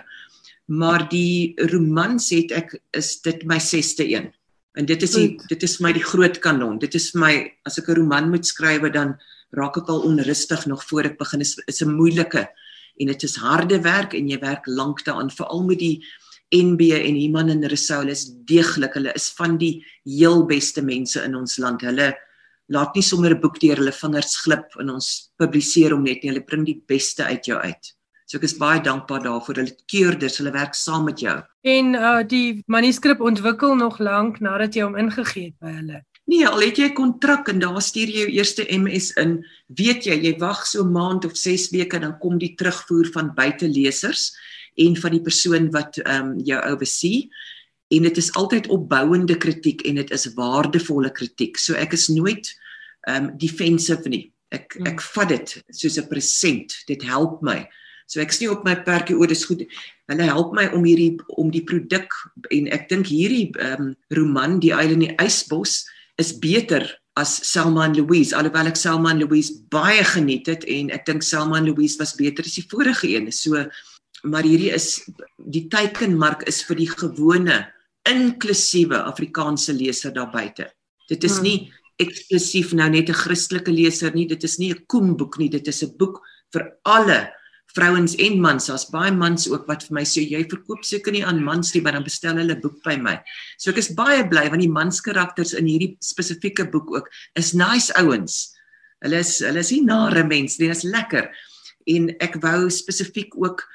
Maar 0.72 1.10
die 1.10 1.53
romans 1.72 2.30
het 2.32 2.53
ek 2.56 2.77
is 2.96 3.18
dit 3.25 3.44
my 3.50 3.60
6ste 3.60 4.06
een. 4.08 4.30
En 4.74 4.86
dit 4.89 5.01
is 5.06 5.12
die, 5.13 5.27
dit 5.48 5.63
is 5.63 5.77
my 5.80 5.92
die 5.94 6.03
groot 6.03 6.39
kanon. 6.42 6.80
Dit 6.82 6.96
is 6.98 7.12
my 7.13 7.34
as 7.65 7.77
ek 7.77 7.89
'n 7.89 7.98
roman 8.01 8.30
moet 8.30 8.46
skryf 8.46 8.82
dan 8.94 9.20
raak 9.53 9.77
ek 9.77 9.89
al 9.89 10.01
onrustig 10.01 10.65
nog 10.65 10.84
voor 10.89 11.06
ek 11.06 11.18
begin. 11.18 11.42
Is 11.42 11.58
is 11.68 11.82
'n 11.82 11.94
moeilike 11.94 12.50
en 13.00 13.08
dit 13.08 13.24
is 13.24 13.36
harde 13.36 13.82
werk 13.82 14.13
en 14.13 14.27
jy 14.27 14.39
werk 14.39 14.65
lank 14.68 15.06
daaraan 15.06 15.30
veral 15.30 15.63
met 15.63 15.80
die 15.80 16.03
NB 16.53 16.82
en 16.94 17.15
Iman 17.15 17.50
en 17.50 17.70
Rasoul 17.70 18.10
is 18.10 18.30
deeglik. 18.46 18.94
Hulle 18.94 19.13
is 19.13 19.30
van 19.38 19.58
die 19.58 19.84
heel 20.06 20.46
beste 20.46 20.82
mense 20.82 21.24
in 21.24 21.36
ons 21.36 21.58
land. 21.58 21.82
Hulle 21.82 22.13
laat 22.70 22.96
nie 22.96 23.03
sommer 23.03 23.32
'n 23.32 23.42
boek 23.42 23.60
deur 23.60 23.77
hulle 23.77 23.92
vingers 23.92 24.38
glip 24.44 24.75
en 24.80 24.89
ons 24.89 25.32
publiseer 25.38 25.92
hom 25.92 26.03
net 26.03 26.24
nie. 26.24 26.32
Hulle 26.32 26.46
bring 26.46 26.65
die 26.65 26.82
beste 26.88 27.24
uit 27.24 27.46
jou 27.46 27.58
uit. 27.58 27.94
So 28.33 28.39
ek 28.41 28.47
is 28.47 28.55
baie 28.57 28.79
dankbaar 28.81 29.21
daarvoor. 29.27 29.59
Hulle 29.61 29.75
keurders, 29.85 30.39
hulle 30.41 30.49
werk 30.55 30.73
saam 30.73 31.03
met 31.05 31.19
jou. 31.21 31.35
En 31.69 31.93
uh 31.93 32.23
die 32.25 32.63
manuskrip 32.65 33.19
ontwikkel 33.21 33.75
nog 33.77 33.99
lank 34.01 34.39
nadat 34.41 34.73
jy 34.73 34.87
hom 34.87 34.95
ingegee 34.97 35.51
het 35.51 35.57
by 35.61 35.73
hulle. 35.75 35.99
Nee, 36.25 36.47
al 36.47 36.63
het 36.65 36.79
jy 36.81 36.87
'n 36.89 36.95
kontrak 36.97 37.51
en 37.53 37.59
daar 37.61 37.81
stuur 37.81 38.09
jy 38.09 38.23
jou 38.25 38.31
eerste 38.33 38.65
MS 38.73 39.11
in, 39.21 39.45
weet 39.67 40.07
jy, 40.09 40.17
jy 40.17 40.33
wag 40.39 40.65
so 40.65 40.81
'n 40.81 40.91
maand 40.91 41.25
of 41.25 41.37
6 41.37 41.69
weke 41.77 41.99
dan 41.99 42.17
kom 42.17 42.39
die 42.39 42.55
terugvoer 42.55 43.11
van 43.13 43.35
buitelesers 43.35 44.33
en 44.77 44.97
van 44.97 45.11
die 45.11 45.21
persoon 45.21 45.69
wat 45.71 45.97
ehm 45.97 46.31
um, 46.31 46.39
jou 46.39 46.57
oversee 46.57 47.29
en 47.93 48.01
dit 48.01 48.17
is 48.17 48.33
altyd 48.33 48.67
opbouende 48.67 49.37
kritiek 49.37 49.85
en 49.85 49.95
dit 49.95 50.11
is 50.11 50.33
waardevolle 50.33 51.11
kritiek. 51.11 51.57
So 51.57 51.75
ek 51.75 51.93
is 51.93 52.07
nooit 52.07 52.49
ehm 53.05 53.29
um, 53.29 53.37
defensive 53.37 54.09
nie. 54.09 54.33
Ek 54.49 54.73
hmm. 54.73 54.87
ek 54.87 55.01
vat 55.01 55.29
dit 55.29 55.63
soos 55.69 55.99
'n 55.99 56.07
present. 56.07 56.73
Dit 56.87 57.03
help 57.03 57.41
my. 57.41 57.69
So 58.07 58.22
ek 58.22 58.33
sien 58.36 58.51
op 58.53 58.65
my 58.65 58.75
perkie 58.86 59.15
oor 59.15 59.27
dis 59.27 59.45
goed. 59.45 59.63
Hulle 60.12 60.27
help 60.27 60.53
my 60.53 60.67
om 60.75 60.83
hierdie 60.83 61.17
om 61.39 61.51
die 61.51 61.63
produk 61.63 62.12
en 62.51 62.67
ek 62.75 62.89
dink 62.89 63.07
hierdie 63.07 63.51
ehm 63.57 63.89
um, 63.89 63.95
roman 64.12 64.60
die 64.60 64.74
Eile 64.75 64.98
in 64.98 65.07
die 65.07 65.15
ysbos 65.22 65.83
is 66.22 66.33
beter 66.39 66.86
as 67.19 67.36
Selma 67.45 67.86
en 67.86 67.95
Louise 67.98 68.33
alhoewel 68.36 68.72
ek 68.72 68.79
Selma 68.79 69.12
en 69.13 69.22
Louise 69.22 69.53
baie 69.74 70.01
geniet 70.13 70.50
het 70.50 70.65
en 70.69 70.89
ek 70.93 71.05
dink 71.10 71.25
Selma 71.25 71.60
en 71.60 71.69
Louise 71.69 72.00
was 72.01 72.15
beter 72.17 72.45
as 72.45 72.57
die 72.57 72.65
vorige 72.72 73.10
een 73.12 73.29
so 73.33 73.62
maar 74.24 74.48
hierdie 74.48 74.72
is 74.74 75.03
die 75.38 75.67
teikenmark 75.69 76.45
is 76.50 76.63
vir 76.65 76.79
die 76.81 76.89
gewone 76.89 77.60
inklusiewe 78.10 79.03
Afrikaanse 79.05 79.75
leser 79.77 80.13
daar 80.15 80.31
buite 80.33 80.72
dit 81.12 81.24
is 81.24 81.38
hmm. 81.38 81.45
nie 81.45 81.57
eksklusief 82.01 82.74
nou 82.74 82.89
net 82.89 83.10
'n 83.10 83.22
Christelike 83.22 83.72
leser 83.72 84.13
nie 84.15 84.25
dit 84.25 84.43
is 84.43 84.57
nie 84.57 84.72
'n 84.74 84.86
koemboek 84.88 85.38
nie 85.38 85.50
dit 85.50 85.67
is 85.67 85.83
'n 85.83 85.98
boek 85.98 86.22
vir 86.53 86.72
alle 86.83 87.29
vrouens 87.74 88.15
en 88.22 88.39
mans, 88.42 88.68
daar's 88.70 88.86
baie 88.94 89.12
mans 89.15 89.48
ook 89.50 89.65
wat 89.70 89.86
vir 89.88 89.98
my 89.98 90.03
sê 90.08 90.24
jy 90.30 90.44
verkoop 90.50 90.84
seker 90.86 91.15
nie 91.15 91.24
aan 91.25 91.42
mans 91.44 91.74
nie, 91.74 91.82
maar 91.82 91.98
dan 91.98 92.06
bestel 92.06 92.38
hulle 92.38 92.58
boek 92.62 92.80
by 92.86 92.96
my. 93.01 93.15
So 93.58 93.74
ek 93.74 93.82
is 93.82 93.94
baie 93.98 94.22
bly 94.30 94.46
want 94.53 94.63
die 94.63 94.72
manskarakters 94.72 95.56
in 95.58 95.70
hierdie 95.70 95.94
spesifieke 96.03 96.68
boek 96.70 96.92
ook 96.94 97.10
is 97.39 97.53
nice 97.58 97.94
ouens. 98.00 98.53
Hulle 99.03 99.20
is 99.24 99.39
hulle 99.44 99.63
is 99.65 99.74
nie 99.74 99.84
nare 99.88 100.24
mense 100.27 100.62
nie, 100.62 100.70
dit 100.70 100.77
is 100.77 100.86
lekker. 100.88 101.32
En 101.94 102.12
ek 102.24 102.38
wou 102.44 102.70
spesifiek 102.72 103.34
ook 103.42 103.65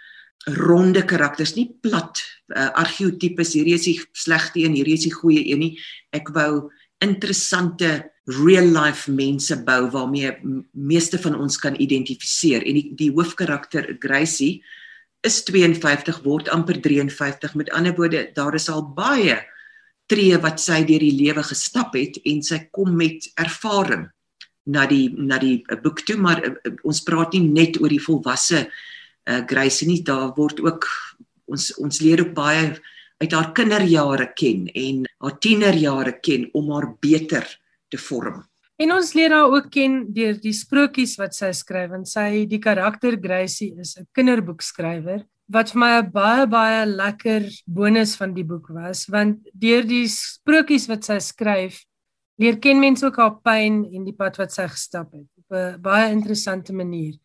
ronde 0.56 1.02
karakters, 1.04 1.56
nie 1.58 1.68
plat 1.82 2.22
uh, 2.54 2.70
argeotipes, 2.78 3.52
hierdie 3.58 3.74
is 3.76 3.84
die 3.84 3.98
slegte 4.16 4.62
een, 4.62 4.76
hierdie 4.78 4.96
is 4.96 5.04
die 5.08 5.12
goeie 5.12 5.42
een 5.44 5.60
nie. 5.60 5.72
Ek 6.16 6.30
wou 6.32 6.70
interessante 7.04 8.10
real 8.28 8.66
life 8.74 9.10
mense 9.10 9.56
bou 9.64 9.88
waarmee 9.90 10.34
meeste 10.72 11.18
van 11.18 11.36
ons 11.38 11.56
kan 11.58 11.78
identifiseer. 11.80 12.64
En 12.66 12.76
die, 12.76 12.90
die 12.98 13.12
hoofkarakter 13.14 13.96
Gracie 13.98 14.58
is 15.26 15.40
52 15.48 16.20
word 16.24 16.50
amper 16.52 16.80
53 16.82 17.54
met 17.58 17.70
ander 17.74 17.94
woorde 17.96 18.28
daar 18.34 18.54
is 18.54 18.68
al 18.70 18.84
baie 18.94 19.38
tree 20.08 20.36
wat 20.40 20.60
sy 20.62 20.82
deur 20.86 21.02
die 21.02 21.16
lewe 21.16 21.42
gestap 21.44 21.96
het 21.98 22.20
en 22.24 22.42
sy 22.44 22.60
kom 22.72 22.94
met 22.96 23.26
ervaring 23.40 24.06
na 24.68 24.84
die 24.88 25.08
na 25.16 25.40
die 25.42 25.64
boek 25.82 26.04
toe 26.06 26.16
maar 26.20 26.42
uh, 26.44 26.54
ons 26.86 27.02
praat 27.04 27.34
nie 27.34 27.48
net 27.48 27.80
oor 27.80 27.90
die 27.92 28.02
volwasse 28.02 28.66
uh, 28.66 29.40
Gracie 29.48 29.88
nie. 29.88 30.02
Daar 30.04 30.34
word 30.36 30.60
ook 30.64 30.86
ons 31.48 31.72
ons 31.80 32.00
leer 32.04 32.22
ook 32.26 32.34
baie 32.36 32.76
uit 33.18 33.32
haar 33.32 33.52
kinderjare 33.52 34.32
ken 34.38 34.68
en 34.74 35.02
haar 35.18 35.38
tienerjare 35.38 36.18
ken 36.20 36.48
om 36.54 36.70
haar 36.72 36.92
beter 37.00 37.46
te 37.90 37.98
vorm. 37.98 38.44
En 38.78 38.92
ons 38.94 39.10
leer 39.18 39.34
haar 39.34 39.50
ook 39.50 39.72
ken 39.74 40.04
deur 40.14 40.36
die 40.38 40.54
sprokies 40.54 41.16
wat 41.18 41.34
sy 41.34 41.50
skryf 41.56 41.96
en 41.96 42.06
sy 42.06 42.46
die 42.46 42.60
karakter 42.62 43.18
Gracie 43.18 43.74
is 43.80 43.96
'n 43.98 44.06
kinderboekskrywer 44.14 45.26
wat 45.48 45.72
vir 45.72 45.80
my 45.80 45.92
'n 45.98 46.10
baie 46.12 46.46
baie 46.46 46.86
lekker 46.86 47.42
bonus 47.66 48.16
van 48.16 48.34
die 48.34 48.44
boek 48.44 48.68
was 48.68 49.06
want 49.08 49.38
deur 49.52 49.82
die 49.82 50.06
sprokies 50.06 50.86
wat 50.88 51.04
sy 51.04 51.18
skryf 51.18 51.84
leer 52.38 52.58
ken 52.62 52.78
mense 52.80 53.04
ook 53.06 53.16
haar 53.16 53.40
pyn 53.42 53.84
en 53.92 54.04
die 54.04 54.14
pad 54.14 54.38
wat 54.38 54.52
sy 54.52 54.68
gestap 54.68 55.12
het 55.12 55.26
op 55.38 55.56
'n 55.56 55.80
baie 55.82 56.12
interessante 56.12 56.72
manier. 56.72 57.18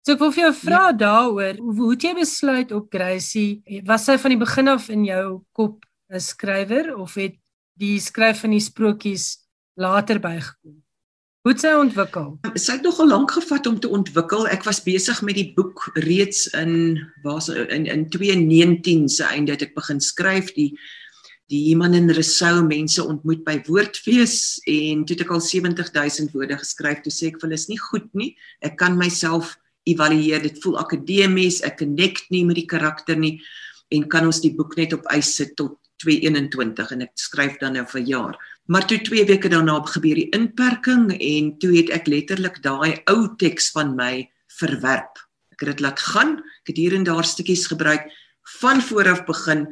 So 0.00 0.14
ek 0.16 0.22
wil 0.22 0.32
vir 0.32 0.46
jou 0.46 0.52
vra 0.62 0.84
ja. 0.88 0.96
daaroor, 0.96 1.58
hoe, 1.60 1.90
het 1.92 2.04
jy 2.06 2.14
besluit 2.16 2.70
op 2.72 2.88
Gracie? 2.92 3.60
Was 3.88 4.06
sy 4.08 4.16
van 4.20 4.32
die 4.32 4.40
begin 4.40 4.72
af 4.72 4.88
in 4.88 5.04
jou 5.04 5.42
kop 5.52 5.84
'n 6.10 6.20
skrywer 6.20 6.96
of 6.96 7.14
het 7.20 7.36
die 7.76 7.98
skryf 8.00 8.40
van 8.40 8.56
die 8.56 8.64
sprokies 8.64 9.44
later 9.76 10.18
bygekom? 10.18 10.80
Hoe 11.40 11.52
het 11.52 11.60
sy 11.60 11.72
ontwikkel? 11.72 12.34
Sy 12.54 12.74
het 12.76 12.82
nogal 12.84 13.08
lank 13.08 13.30
gevat 13.32 13.66
om 13.66 13.78
te 13.80 13.88
ontwikkel. 13.88 14.48
Ek 14.48 14.64
was 14.64 14.82
besig 14.84 15.22
met 15.22 15.38
die 15.38 15.52
boek 15.56 15.86
reeds 15.94 16.46
in 16.52 17.00
waar 17.24 17.40
in 17.72 17.86
in 17.86 18.08
2019 18.08 19.08
se 19.08 19.24
einde 19.24 19.52
het 19.52 19.62
ek 19.62 19.74
begin 19.74 20.00
skryf 20.00 20.52
die 20.56 20.74
die 21.50 21.64
iemand 21.72 21.94
in 21.94 22.12
Resou 22.14 22.62
mense 22.62 23.02
ontmoet 23.02 23.40
by 23.44 23.56
Woordfees 23.66 24.60
en 24.70 25.02
toe 25.04 25.16
het 25.16 25.24
ek 25.24 25.32
al 25.34 25.40
70000 25.40 26.30
woorde 26.32 26.56
geskryf. 26.60 27.00
Toe 27.02 27.12
sê 27.12 27.32
ek 27.32 27.40
vir 27.40 27.48
hulle 27.48 27.58
is 27.58 27.68
nie 27.68 27.80
goed 27.80 28.06
nie. 28.14 28.36
Ek 28.60 28.76
kan 28.78 28.96
myself 29.00 29.56
evalueer. 29.92 30.42
Dit 30.42 30.62
voel 30.62 30.78
akademies. 30.80 31.60
Ek 31.66 31.80
connect 31.82 32.30
nie 32.30 32.44
met 32.48 32.58
die 32.60 32.68
karakter 32.70 33.18
nie 33.18 33.38
en 33.90 34.06
kan 34.06 34.28
ons 34.28 34.40
die 34.42 34.54
boek 34.54 34.76
net 34.78 34.94
op 34.94 35.08
ys 35.10 35.32
sit 35.40 35.56
tot 35.58 35.76
2021 36.00 36.94
en 36.94 37.04
ek 37.04 37.12
skryf 37.18 37.58
dan 37.60 37.74
nou 37.76 37.84
vir 37.90 38.04
jaar. 38.08 38.38
Maar 38.70 38.86
toe 38.88 39.00
2 39.04 39.26
weke 39.28 39.50
daarna 39.52 39.80
gebeur 39.90 40.16
die 40.16 40.30
inperking 40.36 41.10
en 41.12 41.52
toe 41.60 41.74
het 41.74 41.90
ek 41.92 42.08
letterlik 42.08 42.62
daai 42.64 43.02
ou 43.10 43.34
teks 43.40 43.72
van 43.74 43.96
my 43.98 44.24
verwerp. 44.60 45.20
Ek 45.52 45.64
het 45.64 45.74
dit 45.74 45.84
laat 45.84 46.00
gaan. 46.12 46.38
Ek 46.62 46.72
het 46.72 46.80
hier 46.80 46.96
en 46.96 47.04
daar 47.04 47.26
stukkies 47.26 47.66
gebruik 47.68 48.08
van 48.60 48.80
vooraf 48.82 49.24
begin 49.26 49.66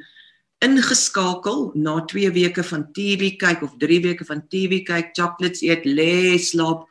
ingeskakel 0.64 1.70
na 1.78 2.00
2 2.10 2.30
weke 2.34 2.64
van 2.66 2.88
TV 2.92 3.36
kyk 3.38 3.62
of 3.62 3.76
3 3.78 4.00
weke 4.02 4.26
van 4.26 4.42
TV 4.50 4.82
kyk, 4.82 5.14
chocolates 5.14 5.62
eet, 5.62 5.86
lê, 5.86 6.34
slaap 6.38 6.88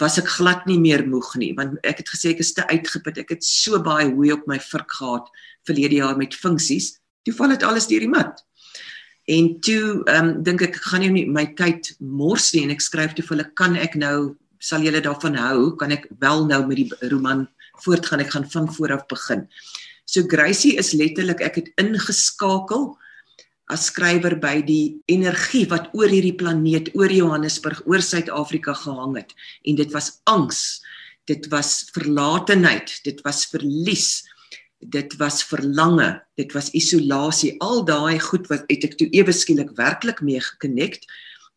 was 0.00 0.16
ek 0.20 0.28
glad 0.38 0.64
nie 0.66 0.78
meer 0.80 1.04
moeg 1.04 1.34
nie 1.40 1.52
want 1.56 1.76
ek 1.84 2.00
het 2.00 2.12
gesê 2.14 2.32
ek 2.32 2.40
is 2.44 2.54
te 2.56 2.64
uitgeput. 2.68 3.18
Ek 3.20 3.34
het 3.36 3.44
so 3.44 3.80
baie 3.82 4.08
hoe 4.08 4.32
op 4.36 4.46
my 4.48 4.58
vurk 4.62 4.96
gehad 4.98 5.28
verlede 5.68 6.00
jaar 6.00 6.16
met 6.16 6.34
funksies. 6.34 6.96
Toe 7.26 7.34
val 7.36 7.54
dit 7.54 7.66
alles 7.66 7.88
deur 7.90 8.02
die 8.02 8.10
mat. 8.10 8.40
En 9.30 9.60
toe 9.62 10.02
ehm 10.10 10.28
um, 10.28 10.30
dink 10.42 10.62
ek 10.64 10.76
ek 10.80 10.86
gaan 10.90 11.04
nie 11.14 11.26
my 11.26 11.46
tyd 11.58 11.92
mors 12.00 12.52
nie 12.54 12.64
en 12.64 12.72
ek 12.74 12.82
skryf 12.82 13.14
toe 13.14 13.24
vir 13.26 13.36
hulle 13.36 13.50
kan 13.54 13.76
ek 13.76 13.94
nou 14.00 14.34
sal 14.62 14.82
julle 14.82 15.02
daarvan 15.02 15.36
hou 15.38 15.76
kan 15.78 15.92
ek 15.94 16.08
wel 16.22 16.46
nou 16.46 16.62
met 16.66 16.80
die 16.80 17.10
roman 17.12 17.46
voortgaan 17.84 18.22
ek 18.24 18.32
gaan 18.34 18.48
van 18.50 18.66
voor 18.74 18.96
af 18.96 19.06
begin. 19.10 19.46
So 20.06 20.26
Gracie 20.26 20.76
is 20.78 20.92
letterlik 20.92 21.40
ek 21.40 21.60
het 21.60 21.70
ingeskakel 21.78 22.92
as 23.70 23.86
skrywer 23.86 24.38
by 24.40 24.60
die 24.66 25.02
energie 25.06 25.66
wat 25.70 25.90
oor 25.94 26.08
hierdie 26.08 26.36
planeet, 26.36 26.90
oor 26.94 27.10
Johannesburg, 27.10 27.82
oor 27.86 28.02
Suid-Afrika 28.02 28.74
gehang 28.74 29.16
het 29.16 29.32
en 29.64 29.76
dit 29.76 29.92
was 29.92 30.20
angs. 30.24 30.82
Dit 31.24 31.46
was 31.48 31.86
verlatenheid, 31.94 32.98
dit 33.04 33.20
was 33.22 33.46
verlies 33.46 34.24
dit 34.82 35.14
was 35.16 35.42
verlange, 35.46 36.22
dit 36.34 36.52
was 36.52 36.70
isolasie, 36.74 37.54
al 37.62 37.84
daai 37.86 38.18
goed 38.20 38.48
wat 38.50 38.66
het 38.70 38.86
ek 38.88 38.96
toe 38.98 39.08
ewe 39.14 39.34
skielik 39.34 39.70
werklik 39.78 40.22
mee 40.26 40.40
gekonnekt 40.42 41.06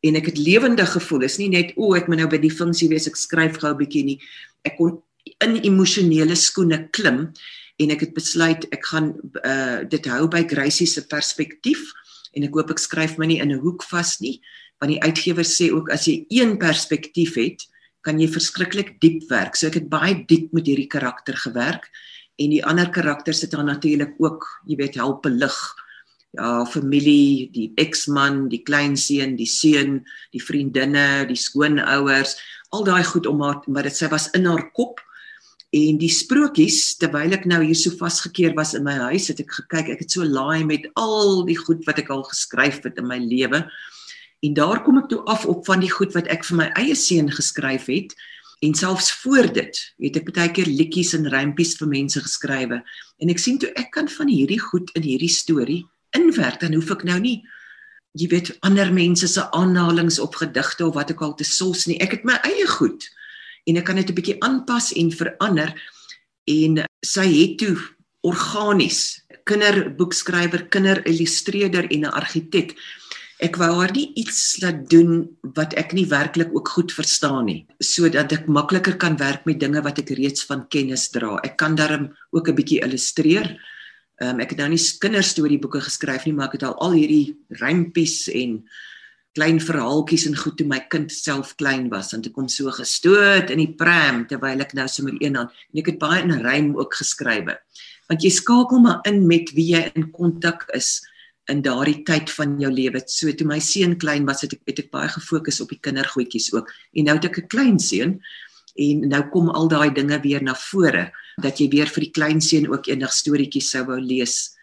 en 0.05 0.17
ek 0.19 0.29
het 0.29 0.37
lewendig 0.37 0.91
gevoel. 0.93 1.25
Dis 1.25 1.39
nie 1.41 1.49
net 1.49 1.73
o, 1.75 1.95
ek 1.97 2.09
moet 2.11 2.21
nou 2.21 2.29
by 2.29 2.39
die 2.43 2.53
funksie 2.53 2.89
wees, 2.91 3.09
ek 3.09 3.17
skryf 3.17 3.57
gou 3.61 3.73
'n 3.73 3.81
bietjie 3.81 4.05
nie. 4.05 4.19
Ek 4.63 4.77
kon 4.77 5.01
in 5.41 5.57
emosionele 5.65 6.35
skoene 6.35 6.87
klim 6.91 7.33
en 7.79 7.91
ek 7.91 8.07
het 8.07 8.13
besluit 8.13 8.67
ek 8.71 8.85
gaan 8.91 9.13
uh 9.43 9.83
dit 9.89 10.05
hou 10.11 10.27
by 10.27 10.43
Gracie 10.47 10.87
se 10.87 11.05
perspektief 11.07 11.91
en 12.35 12.43
ek 12.43 12.55
hoop 12.55 12.71
ek 12.71 12.79
skryf 12.79 13.17
my 13.17 13.25
nie 13.25 13.41
in 13.41 13.51
'n 13.51 13.59
hoek 13.59 13.83
vas 13.91 14.19
nie 14.21 14.41
want 14.79 14.91
die 14.91 15.01
uitgewer 15.01 15.47
sê 15.47 15.71
ook 15.71 15.89
as 15.91 16.07
jy 16.07 16.25
een 16.29 16.57
perspektief 16.57 17.35
het 17.35 17.63
kan 18.05 18.19
jy 18.21 18.27
verskriklik 18.29 18.99
diep 19.01 19.25
werk. 19.31 19.57
So 19.57 19.67
ek 19.71 19.79
het 19.81 19.89
baie 19.89 20.19
diep 20.29 20.53
met 20.53 20.67
hierdie 20.69 20.91
karakter 20.91 21.37
gewerk 21.41 21.89
en 22.37 22.51
die 22.53 22.61
ander 22.67 22.91
karakters 22.93 23.41
het 23.41 23.55
dan 23.55 23.65
natuurlik 23.71 24.13
ook, 24.21 24.45
jy 24.69 24.77
weet, 24.77 24.99
help 24.99 25.25
lig. 25.25 25.57
Ja, 26.35 26.65
familie, 26.67 27.47
die 27.55 27.69
eksman, 27.79 28.49
die 28.51 28.59
kleinseun, 28.67 29.37
die 29.39 29.47
seun, 29.47 30.01
die 30.35 30.41
vriendinne, 30.43 31.23
die 31.29 31.39
skoonouers, 31.39 32.35
al 32.75 32.83
daai 32.83 33.05
goed 33.07 33.29
om 33.29 33.39
haar 33.39 33.61
maar 33.71 33.87
dit 33.87 33.95
sy 33.95 34.09
was 34.11 34.27
in 34.35 34.49
haar 34.49 34.65
kop 34.75 34.99
en 35.75 35.97
die 35.99 36.11
sprokies 36.11 36.95
terwyl 37.01 37.35
ek 37.35 37.47
nou 37.49 37.59
hier 37.65 37.75
so 37.75 37.91
vasgekeer 37.99 38.53
was 38.55 38.73
in 38.77 38.85
my 38.85 38.95
huis 39.09 39.27
het 39.31 39.41
ek 39.43 39.57
gekyk 39.57 39.89
ek 39.95 40.05
het 40.05 40.13
so 40.13 40.23
laai 40.23 40.63
met 40.67 40.85
al 40.99 41.43
die 41.47 41.57
goed 41.59 41.83
wat 41.87 41.99
ek 41.99 42.13
al 42.15 42.23
geskryf 42.29 42.79
het 42.85 43.01
in 43.01 43.09
my 43.09 43.17
lewe. 43.19 43.65
En 44.45 44.55
daar 44.55 44.83
kom 44.85 45.01
ek 45.01 45.09
toe 45.11 45.23
af 45.31 45.43
op 45.49 45.65
van 45.67 45.83
die 45.83 45.91
goed 45.91 46.15
wat 46.15 46.29
ek 46.31 46.45
vir 46.47 46.61
my 46.61 46.69
eie 46.79 46.95
seun 46.95 47.27
geskryf 47.33 47.89
het 47.91 48.15
en 48.63 48.77
selfs 48.77 49.11
voor 49.23 49.49
dit 49.51 49.81
het 50.05 50.21
ek 50.21 50.31
baie 50.31 50.53
keer 50.55 50.69
liedjies 50.69 51.11
en 51.17 51.27
rympies 51.33 51.75
vir 51.81 51.91
mense 51.91 52.23
geskrywe 52.23 52.79
en 52.79 53.33
ek 53.33 53.41
sien 53.41 53.59
toe 53.59 53.73
ek 53.75 53.91
kan 53.97 54.07
van 54.11 54.31
hierdie 54.31 54.61
goed 54.61 54.93
in 54.95 55.03
hierdie 55.03 55.31
storie 55.31 55.81
inwerk 56.15 56.61
dan 56.63 56.77
hoef 56.77 56.93
ek 56.95 57.03
nou 57.09 57.19
nie 57.19 57.41
jy 58.15 58.29
weet 58.31 58.53
ander 58.63 58.93
mense 58.95 59.27
se 59.27 59.43
aanhalinge 59.51 60.21
op 60.23 60.39
gedigte 60.39 60.87
of 60.87 60.95
wat 60.95 61.11
ook 61.11 61.21
al 61.25 61.35
te 61.35 61.43
sos 61.43 61.83
nie. 61.89 61.99
Ek 61.99 62.15
het 62.15 62.23
my 62.23 62.37
eie 62.47 62.67
goed 62.77 63.09
en 63.65 63.77
ek 63.77 63.85
kan 63.85 63.95
dit 63.95 64.09
'n 64.09 64.15
bietjie 64.15 64.41
aanpas 64.41 64.93
en 64.93 65.11
verander 65.11 65.73
en 66.45 66.85
sy 67.05 67.27
het 67.41 67.57
toe 67.57 67.77
organies 68.21 69.21
kinderboekskrywer 69.45 70.67
kinderillustreerder 70.69 71.89
en 71.91 72.05
'n 72.05 72.17
argitek 72.21 72.75
ek 73.43 73.57
wou 73.59 73.71
haar 73.81 73.91
nie 73.91 74.13
iets 74.15 74.61
laat 74.63 74.85
doen 74.89 75.27
wat 75.57 75.75
ek 75.75 75.93
nie 75.93 76.05
werklik 76.07 76.53
ook 76.55 76.71
goed 76.77 76.91
verstaan 76.95 77.45
nie 77.49 77.65
sodat 77.83 78.31
ek 78.31 78.47
makliker 78.47 78.95
kan 78.97 79.17
werk 79.19 79.45
met 79.45 79.59
dinge 79.59 79.81
wat 79.83 79.99
ek 79.99 80.15
reeds 80.15 80.45
van 80.47 80.67
kennis 80.71 81.09
dra. 81.11 81.35
Ek 81.43 81.57
kan 81.57 81.75
daarom 81.75 82.15
ook 82.31 82.47
'n 82.49 82.55
bietjie 82.55 82.81
illustreer. 82.81 83.59
Um, 84.21 84.39
ek 84.39 84.51
het 84.51 84.59
nou 84.59 84.69
nie 84.69 84.79
kinderstorieboeke 84.79 85.81
geskryf 85.81 86.25
nie 86.25 86.33
maar 86.33 86.47
ek 86.47 86.53
het 86.53 86.63
al 86.63 86.79
al 86.79 86.91
hierdie 86.91 87.35
rympies 87.59 88.29
en 88.29 88.63
klein 89.35 89.59
verhaaltjies 89.59 90.27
en 90.29 90.37
goed 90.39 90.57
toe 90.57 90.67
my 90.67 90.79
kind 90.89 91.11
self 91.11 91.55
klein 91.59 91.89
was 91.91 92.13
en 92.13 92.21
toe 92.21 92.31
kom 92.31 92.47
so 92.51 92.71
gestoot 92.71 93.51
in 93.51 93.63
die 93.63 93.73
pram 93.77 94.23
terwyl 94.29 94.63
ek 94.63 94.73
nou 94.73 94.87
sommer 94.87 95.17
een 95.19 95.37
aan 95.37 95.51
en 95.51 95.81
ek 95.83 95.93
het 95.93 95.99
baie 95.99 96.23
in 96.23 96.39
rym 96.45 96.71
ook 96.79 96.95
geskrywe 97.01 97.57
want 98.09 98.23
jy 98.23 98.31
skakel 98.31 98.79
maar 98.85 99.03
in 99.09 99.25
met 99.27 99.51
wie 99.57 99.73
jy 99.73 99.83
in 99.95 100.09
kontak 100.15 100.67
is 100.77 101.01
in 101.51 101.61
daardie 101.65 102.01
tyd 102.05 102.31
van 102.33 102.55
jou 102.61 102.71
lewe. 102.73 103.01
So 103.11 103.31
toe 103.37 103.47
my 103.47 103.59
seun 103.61 103.95
klein 104.01 104.25
was, 104.25 104.41
het 104.45 104.55
ek 104.57 104.63
het 104.71 104.81
ek 104.85 104.91
baie 104.93 105.09
gefokus 105.13 105.61
op 105.61 105.71
die 105.73 105.81
kindergoedjies 105.81 106.51
ook. 106.55 106.71
En 106.97 107.09
nou 107.09 107.17
het 107.19 107.29
ek 107.29 107.37
'n 107.43 107.47
klein 107.47 107.79
seun 107.79 108.19
en 108.75 109.07
nou 109.09 109.23
kom 109.29 109.49
al 109.49 109.67
daai 109.67 109.93
dinge 109.93 110.19
weer 110.21 110.43
na 110.43 110.53
vore 110.53 111.11
dat 111.41 111.59
jy 111.59 111.69
weer 111.69 111.87
vir 111.87 112.01
die 112.01 112.11
klein 112.11 112.41
seun 112.41 112.67
ook 112.67 112.87
eendag 112.87 113.13
storieetjies 113.13 113.71
sou 113.71 113.85
wou 113.85 113.99
lees 113.99 114.54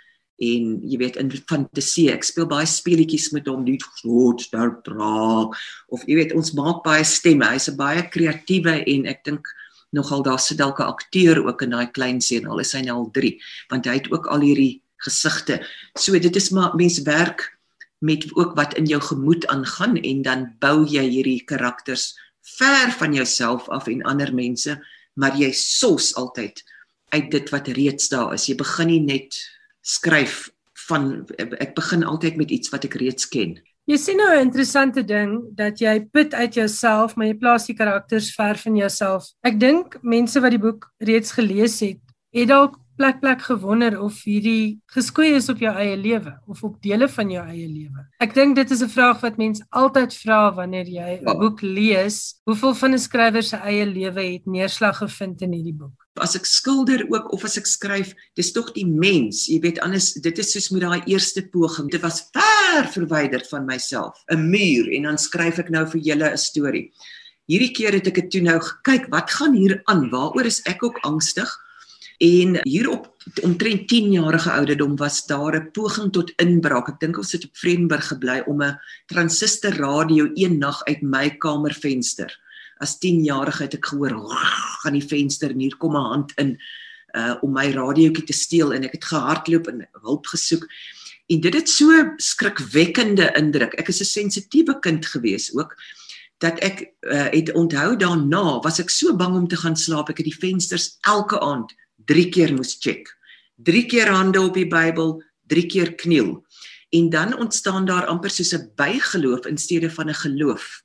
en 0.43 0.69
jy 0.83 0.99
weet 0.99 1.19
in 1.23 1.31
fantasie 1.51 2.09
ek 2.13 2.27
speel 2.27 2.49
baie 2.51 2.67
speletjies 2.67 3.31
met 3.33 3.47
hom 3.51 3.65
die 3.65 3.79
groot 3.81 4.45
daar 4.53 4.75
dra 4.87 5.49
of 5.89 6.07
jy 6.07 6.19
weet 6.21 6.37
ons 6.39 6.55
maak 6.59 6.83
baie 6.87 7.05
stemme 7.05 7.47
hy's 7.55 7.69
'n 7.71 7.77
baie 7.77 8.03
kreatiewe 8.11 8.83
en 8.95 9.07
ek 9.07 9.25
dink 9.25 9.47
nogal 9.93 10.23
daar 10.23 10.41
sit 10.41 10.59
dalk 10.59 10.81
'n 10.81 10.93
akteur 10.95 11.45
ook 11.47 11.63
in 11.63 11.71
daai 11.71 11.93
klein 11.93 12.21
seun 12.21 12.47
al 12.47 12.61
is 12.61 12.73
hy 12.73 12.83
nou 12.83 12.97
al 13.05 13.11
3 13.11 13.39
want 13.71 13.87
hy 13.87 13.95
het 14.01 14.11
ook 14.13 14.27
al 14.27 14.41
hierdie 14.41 14.83
gesigte. 15.03 15.61
So 15.99 16.19
dit 16.19 16.37
is 16.37 16.51
maar 16.51 16.75
mens 16.79 17.03
werk 17.03 17.59
met 18.03 18.27
ook 18.35 18.55
wat 18.59 18.75
in 18.75 18.87
jou 18.87 19.01
gemoed 19.03 19.47
aangaan 19.47 19.97
en 19.97 20.23
dan 20.23 20.47
bou 20.59 20.83
jy 20.87 21.05
hierdie 21.07 21.45
karakters 21.47 22.13
ver 22.59 22.91
van 22.99 23.15
jouself 23.15 23.69
af 23.69 23.87
en 23.87 24.03
ander 24.03 24.35
mense, 24.35 24.75
maar 25.15 25.37
jy 25.39 25.53
sos 25.55 26.15
altyd 26.19 26.63
uit 27.15 27.31
dit 27.31 27.51
wat 27.53 27.69
reeds 27.69 28.09
daar 28.09 28.35
is. 28.35 28.49
Jy 28.49 28.57
begin 28.59 28.91
nie 28.91 29.03
net 29.05 29.39
skryf 29.83 30.49
van 30.89 31.27
ek 31.37 31.75
begin 31.75 32.05
altyd 32.05 32.37
met 32.41 32.51
iets 32.51 32.73
wat 32.73 32.87
ek 32.89 32.99
reeds 33.01 33.29
ken. 33.29 33.59
Jy 33.91 33.97
sien 33.99 34.17
nou 34.17 34.31
'n 34.31 34.47
interessante 34.47 35.03
ding 35.03 35.43
dat 35.59 35.81
jy 35.81 36.07
put 36.13 36.35
uit 36.35 36.55
jouself, 36.55 37.17
maar 37.17 37.27
jy 37.27 37.35
plaas 37.35 37.67
die 37.67 37.75
karakters 37.75 38.35
ver 38.35 38.55
van 38.55 38.77
jouself. 38.77 39.27
Ek 39.43 39.59
dink 39.59 39.99
mense 40.03 40.41
wat 40.41 40.51
die 40.51 40.63
boek 40.63 40.91
reeds 40.99 41.33
gelees 41.33 41.81
het, 41.81 41.99
het 42.33 42.49
dalk 42.49 42.79
plek 43.03 43.19
plek 43.21 43.41
gewonder 43.43 43.97
of 43.99 44.21
hierdie 44.23 44.79
geskoei 44.95 45.33
is 45.35 45.49
op 45.51 45.59
jou 45.59 45.71
eie 45.75 45.97
lewe 45.99 46.37
of 46.47 46.61
op 46.63 46.77
dele 46.85 47.09
van 47.11 47.31
jou 47.33 47.43
eie 47.43 47.67
lewe. 47.67 48.05
Ek 48.23 48.35
dink 48.37 48.55
dit 48.55 48.71
is 48.71 48.83
'n 48.83 48.89
vraag 48.89 49.21
wat 49.23 49.39
mens 49.39 49.63
altyd 49.71 50.15
vra 50.15 50.55
wanneer 50.55 50.87
jy 50.87 51.19
'n 51.19 51.27
ja. 51.27 51.35
boek 51.35 51.63
lees. 51.63 52.39
Hoeveel 52.47 52.75
van 52.75 52.93
'n 52.95 52.99
skrywer 52.99 53.43
se 53.43 53.57
eie 53.57 53.87
lewe 53.87 54.23
het 54.23 54.47
neerslag 54.47 54.99
gevind 54.99 55.43
in 55.43 55.53
hierdie 55.53 55.75
boek? 55.75 55.97
As 56.21 56.37
ek 56.37 56.47
skilder 56.47 57.07
ook 57.11 57.33
of 57.33 57.45
as 57.45 57.59
ek 57.59 57.67
skryf, 57.67 58.15
dis 58.37 58.53
tog 58.53 58.73
die 58.73 58.87
mens. 58.87 59.49
Jy 59.49 59.61
weet 59.61 59.81
anders 59.81 60.13
dit 60.13 60.39
is 60.39 60.53
soos 60.53 60.71
met 60.71 60.83
daai 60.83 61.03
eerste 61.07 61.43
poging. 61.43 61.91
Dit 61.91 62.03
was 62.03 62.31
ver 62.31 62.87
verwyderd 62.87 63.49
van 63.49 63.67
myself. 63.67 64.15
'n 64.31 64.51
Muur 64.51 64.95
en 64.95 65.03
dan 65.03 65.19
skryf 65.19 65.59
ek 65.59 65.71
nou 65.71 65.87
vir 65.87 66.01
julle 66.01 66.31
'n 66.31 66.39
storie. 66.39 66.93
Hierdie 67.49 67.73
keer 67.73 67.93
het 67.93 68.07
ek 68.07 68.15
dit 68.15 68.31
toe 68.31 68.41
nou 68.43 68.61
gekyk, 68.61 69.11
wat 69.11 69.31
gaan 69.31 69.55
hier 69.55 69.81
aan? 69.85 70.11
Waaroor 70.11 70.47
is 70.47 70.63
ek 70.67 70.83
ook 70.83 70.99
angstig? 71.03 71.51
En 72.23 72.59
hier 72.63 72.87
op 72.91 73.09
omtrent 73.43 73.89
10 73.89 74.13
jarige 74.13 74.51
ouderdom 74.51 74.97
was 74.97 75.27
daar 75.27 75.57
'n 75.57 75.71
poging 75.71 76.13
tot 76.13 76.33
inbraak. 76.37 76.89
Ek 76.89 77.01
dink 77.01 77.19
ons 77.19 77.33
het 77.33 77.45
op 77.45 77.57
Vredenburg 77.57 78.07
gebly 78.07 78.43
om 78.47 78.63
'n 78.63 78.79
transistor 79.07 79.75
radio 79.75 80.31
een 80.35 80.59
nag 80.59 80.85
uit 80.85 81.03
my 81.03 81.37
kamervenster. 81.37 82.41
As 82.77 82.99
10 82.99 83.25
jarige 83.25 83.63
het 83.63 83.75
ek 83.75 83.87
gehoor 83.87 84.15
gaan 84.83 84.93
die 84.93 85.09
venster 85.09 85.51
en 85.51 85.59
hier 85.59 85.77
kom 85.77 85.97
'n 85.97 86.11
hand 86.11 86.33
in 86.37 86.61
uh 87.17 87.35
om 87.43 87.53
my 87.53 87.71
radiootjie 87.71 88.25
te 88.25 88.33
steel 88.33 88.73
en 88.73 88.85
ek 88.85 88.93
het 88.93 89.05
gehardloop 89.05 89.67
en 89.67 89.89
hulp 90.03 90.27
gesoek. 90.27 90.67
En 91.27 91.41
dit 91.41 91.55
het 91.55 91.69
so 91.69 92.13
skrikwekkende 92.17 93.33
indruk. 93.35 93.75
Ek 93.75 93.89
is 93.89 94.01
'n 94.01 94.05
sensitiewe 94.05 94.79
kind 94.79 95.07
gewees 95.07 95.55
ook 95.55 95.77
dat 96.39 96.59
ek 96.59 96.93
uh, 97.01 97.31
het 97.31 97.53
onthou 97.53 97.97
daarna 97.97 98.61
was 98.61 98.79
ek 98.79 98.91
so 98.91 99.17
bang 99.17 99.37
om 99.37 99.49
te 99.49 99.57
gaan 99.57 99.77
slaap. 99.77 100.09
Ek 100.09 100.17
het 100.17 100.27
die 100.27 100.39
vensters 100.49 100.99
elke 101.01 101.41
aand 101.41 101.75
3 102.05 102.29
keer 102.29 102.55
moes 102.55 102.77
check. 102.81 103.19
3 103.57 103.87
keer 103.87 104.09
hande 104.09 104.41
op 104.41 104.55
die 104.55 104.69
Bybel, 104.69 105.23
3 105.47 105.67
keer 105.67 105.95
kniel. 105.95 106.45
En 106.91 107.11
dan 107.11 107.39
ontstaan 107.39 107.85
daar 107.85 108.07
amper 108.07 108.31
soos 108.31 108.53
'n 108.55 108.73
bygeloof 108.77 109.47
in 109.47 109.59
steede 109.59 109.91
van 109.91 110.09
'n 110.09 110.15
geloof. 110.15 110.83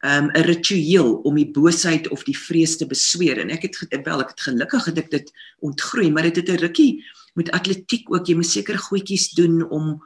Um 0.00 0.30
'n 0.30 0.46
ritueel 0.46 1.14
om 1.26 1.34
die 1.34 1.50
boosheid 1.50 2.08
of 2.08 2.22
die 2.24 2.38
vrees 2.38 2.76
te 2.76 2.86
besweer 2.86 3.38
en 3.38 3.50
ek 3.50 3.62
het 3.62 4.04
wel 4.04 4.20
ek 4.20 4.28
het 4.28 4.40
gelukkig 4.40 4.84
het 4.84 4.98
ek 4.98 5.10
dit 5.10 5.32
ontgroei, 5.58 6.10
maar 6.10 6.22
dit 6.22 6.36
het 6.36 6.48
'n 6.48 6.62
rukkie 6.62 7.04
met 7.34 7.50
atletiek 7.50 8.10
ook 8.14 8.26
jy 8.26 8.34
moet 8.34 8.46
seker 8.46 8.78
goedjies 8.78 9.30
doen 9.30 9.68
om 9.70 10.02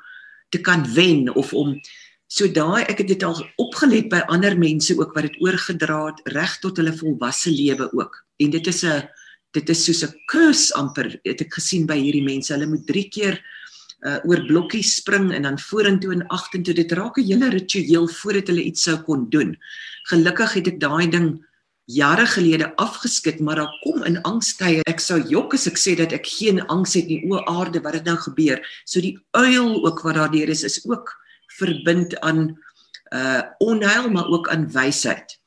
te 0.49 0.61
kan 0.61 0.85
wen 0.95 1.35
of 1.35 1.53
om 1.53 1.81
so 2.27 2.49
daai 2.49 2.85
ek 2.85 2.99
het 2.99 3.09
dit 3.09 3.23
al 3.23 3.37
opgelet 3.57 4.09
by 4.09 4.23
ander 4.33 4.59
mense 4.59 4.97
ook 4.99 5.13
wat 5.15 5.23
dit 5.23 5.41
oorgedra 5.41 6.07
het 6.07 6.21
reg 6.37 6.59
tot 6.59 6.77
hulle 6.77 6.93
volwasse 6.97 7.51
lewe 7.51 7.93
ook. 7.93 8.25
En 8.37 8.51
dit 8.51 8.67
is 8.67 8.83
'n 8.85 9.09
dit 9.53 9.69
is 9.69 9.85
soos 9.85 10.03
'n 10.05 10.15
kus 10.27 10.73
amper 10.73 11.21
het 11.25 11.41
ek 11.41 11.55
gesien 11.55 11.87
by 11.87 11.97
hierdie 11.97 12.25
mense. 12.25 12.53
Hulle 12.53 12.67
moet 12.67 12.87
3 12.87 13.09
keer 13.09 13.41
uh, 14.07 14.19
oor 14.25 14.41
blokkies 14.47 14.97
spring 14.97 15.33
en 15.33 15.43
dan 15.43 15.59
vorentoe 15.59 16.13
en 16.13 16.27
agtertoe. 16.29 16.75
Dit 16.75 16.93
raak 16.93 17.19
'n 17.19 17.29
hele 17.29 17.51
ritueel 17.51 18.09
voordat 18.09 18.49
hulle 18.49 18.65
iets 18.65 18.83
sou 18.83 18.97
kon 19.03 19.29
doen. 19.31 19.57
Gelukkig 20.11 20.55
het 20.55 20.67
ek 20.67 20.81
daai 20.81 21.11
ding 21.11 21.45
jare 21.85 22.27
gelede 22.27 22.73
afgeskit, 22.77 23.41
maar 23.41 23.57
daar 23.57 23.75
kom 23.83 24.03
in 24.05 24.23
angstye. 24.23 24.83
Ek 24.87 25.01
sou 25.01 25.21
jok 25.29 25.55
as 25.55 25.67
ek 25.67 25.77
sê 25.77 25.97
dat 25.97 26.13
ek 26.13 26.27
geen 26.27 26.61
angs 26.67 26.95
het 26.95 27.07
nie. 27.07 27.23
O 27.31 27.43
aarde, 27.45 27.81
wat 27.83 27.95
het 27.95 28.05
nou 28.05 28.17
gebeur? 28.17 28.63
So 28.85 29.01
die 29.01 29.19
uil 29.33 29.85
ook 29.85 30.03
wat 30.03 30.15
daardeur 30.15 30.49
is 30.49 30.63
is 30.63 30.81
ook 30.87 31.13
verbind 31.59 32.19
aan 32.21 32.57
uh 33.13 33.43
onheil 33.59 34.09
maar 34.11 34.29
ook 34.29 34.49
aan 34.49 34.71
wysheid. 34.73 35.39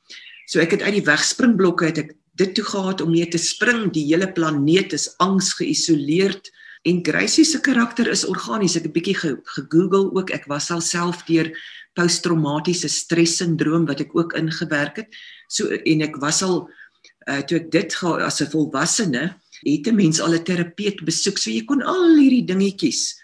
So 0.46 0.60
ek 0.60 0.70
het 0.70 0.82
uit 0.82 1.00
die 1.00 1.08
wegspringblokke 1.08 1.84
het 1.84 1.98
ek 1.98 2.14
dit 2.36 2.54
toe 2.54 2.64
gehad 2.64 3.00
om 3.00 3.10
mee 3.10 3.28
te 3.28 3.40
spring. 3.40 3.88
Die 3.92 4.04
hele 4.10 4.28
planeet 4.32 4.92
is 4.96 5.08
angs 5.22 5.54
geïsoleerd 5.58 6.50
en 6.86 7.02
Gracie 7.02 7.44
se 7.44 7.60
karakter 7.60 8.08
is 8.12 8.26
organies. 8.28 8.76
Ek 8.76 8.86
het 8.86 8.90
'n 8.90 8.98
bietjie 8.98 9.16
gegoogel 9.16 10.14
ook. 10.14 10.30
Ek 10.30 10.46
was 10.46 10.70
alself 10.70 11.24
deur 11.26 11.50
posttraumatiese 11.94 12.88
stressindroom 12.88 13.86
wat 13.86 14.00
ek 14.00 14.14
ook 14.14 14.36
ingewerk 14.36 14.96
het. 14.96 15.08
So 15.48 15.66
en 15.68 16.00
ek 16.02 16.16
was 16.20 16.42
al 16.42 16.68
uh, 17.28 17.40
toe 17.40 17.58
ek 17.58 17.70
dit 17.70 17.96
as 18.02 18.40
'n 18.40 18.50
volwassene 18.50 19.34
het 19.64 19.86
'n 19.88 19.96
mens 19.96 20.20
al 20.20 20.34
'n 20.34 20.44
terapeut 20.44 21.04
besoek. 21.04 21.38
So 21.38 21.50
jy 21.50 21.64
kon 21.64 21.82
al 21.82 22.16
hierdie 22.16 22.44
dingetjies 22.44 23.16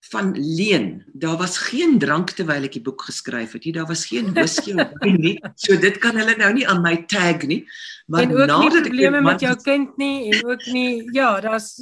van 0.00 0.32
leen. 0.38 1.04
Daar 1.12 1.36
was 1.36 1.58
geen 1.58 1.98
drank 1.98 2.30
terwyl 2.30 2.64
ek 2.68 2.76
die 2.78 2.82
boek 2.82 3.02
geskryf 3.08 3.52
het 3.56 3.64
nie. 3.64 3.74
Daar 3.76 3.88
was 3.88 4.06
geen 4.08 4.32
whisky 4.32 4.74
of 4.78 4.92
nie. 5.02 5.36
So 5.54 5.76
dit 5.76 5.98
kan 6.02 6.16
hulle 6.16 6.36
nou 6.38 6.52
nie 6.56 6.66
aan 6.68 6.82
my 6.82 6.96
tag 7.10 7.44
nie. 7.50 7.64
Maar 8.06 8.26
en 8.26 8.36
ook 8.36 8.52
nie 8.62 8.80
probleme 8.80 9.22
met 9.22 9.40
jou 9.44 9.56
kind 9.62 9.96
nie 10.00 10.30
en 10.32 10.46
ook 10.46 10.64
nie 10.72 11.08
ja, 11.12 11.40
daar's 11.44 11.74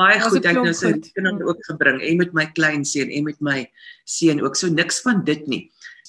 baie 0.00 0.20
goed 0.24 0.46
ek 0.48 0.56
nou 0.56 0.72
sy 0.74 0.94
kinders 1.12 1.44
ook 1.44 1.60
gebring 1.68 2.00
en 2.02 2.22
met 2.22 2.32
my 2.36 2.46
klein 2.56 2.84
seun 2.88 3.12
en 3.12 3.28
met 3.28 3.40
my 3.44 3.58
seun 4.08 4.40
ook. 4.42 4.56
So 4.56 4.72
niks 4.72 5.02
van 5.04 5.24
dit 5.24 5.46
nie. 5.46 5.66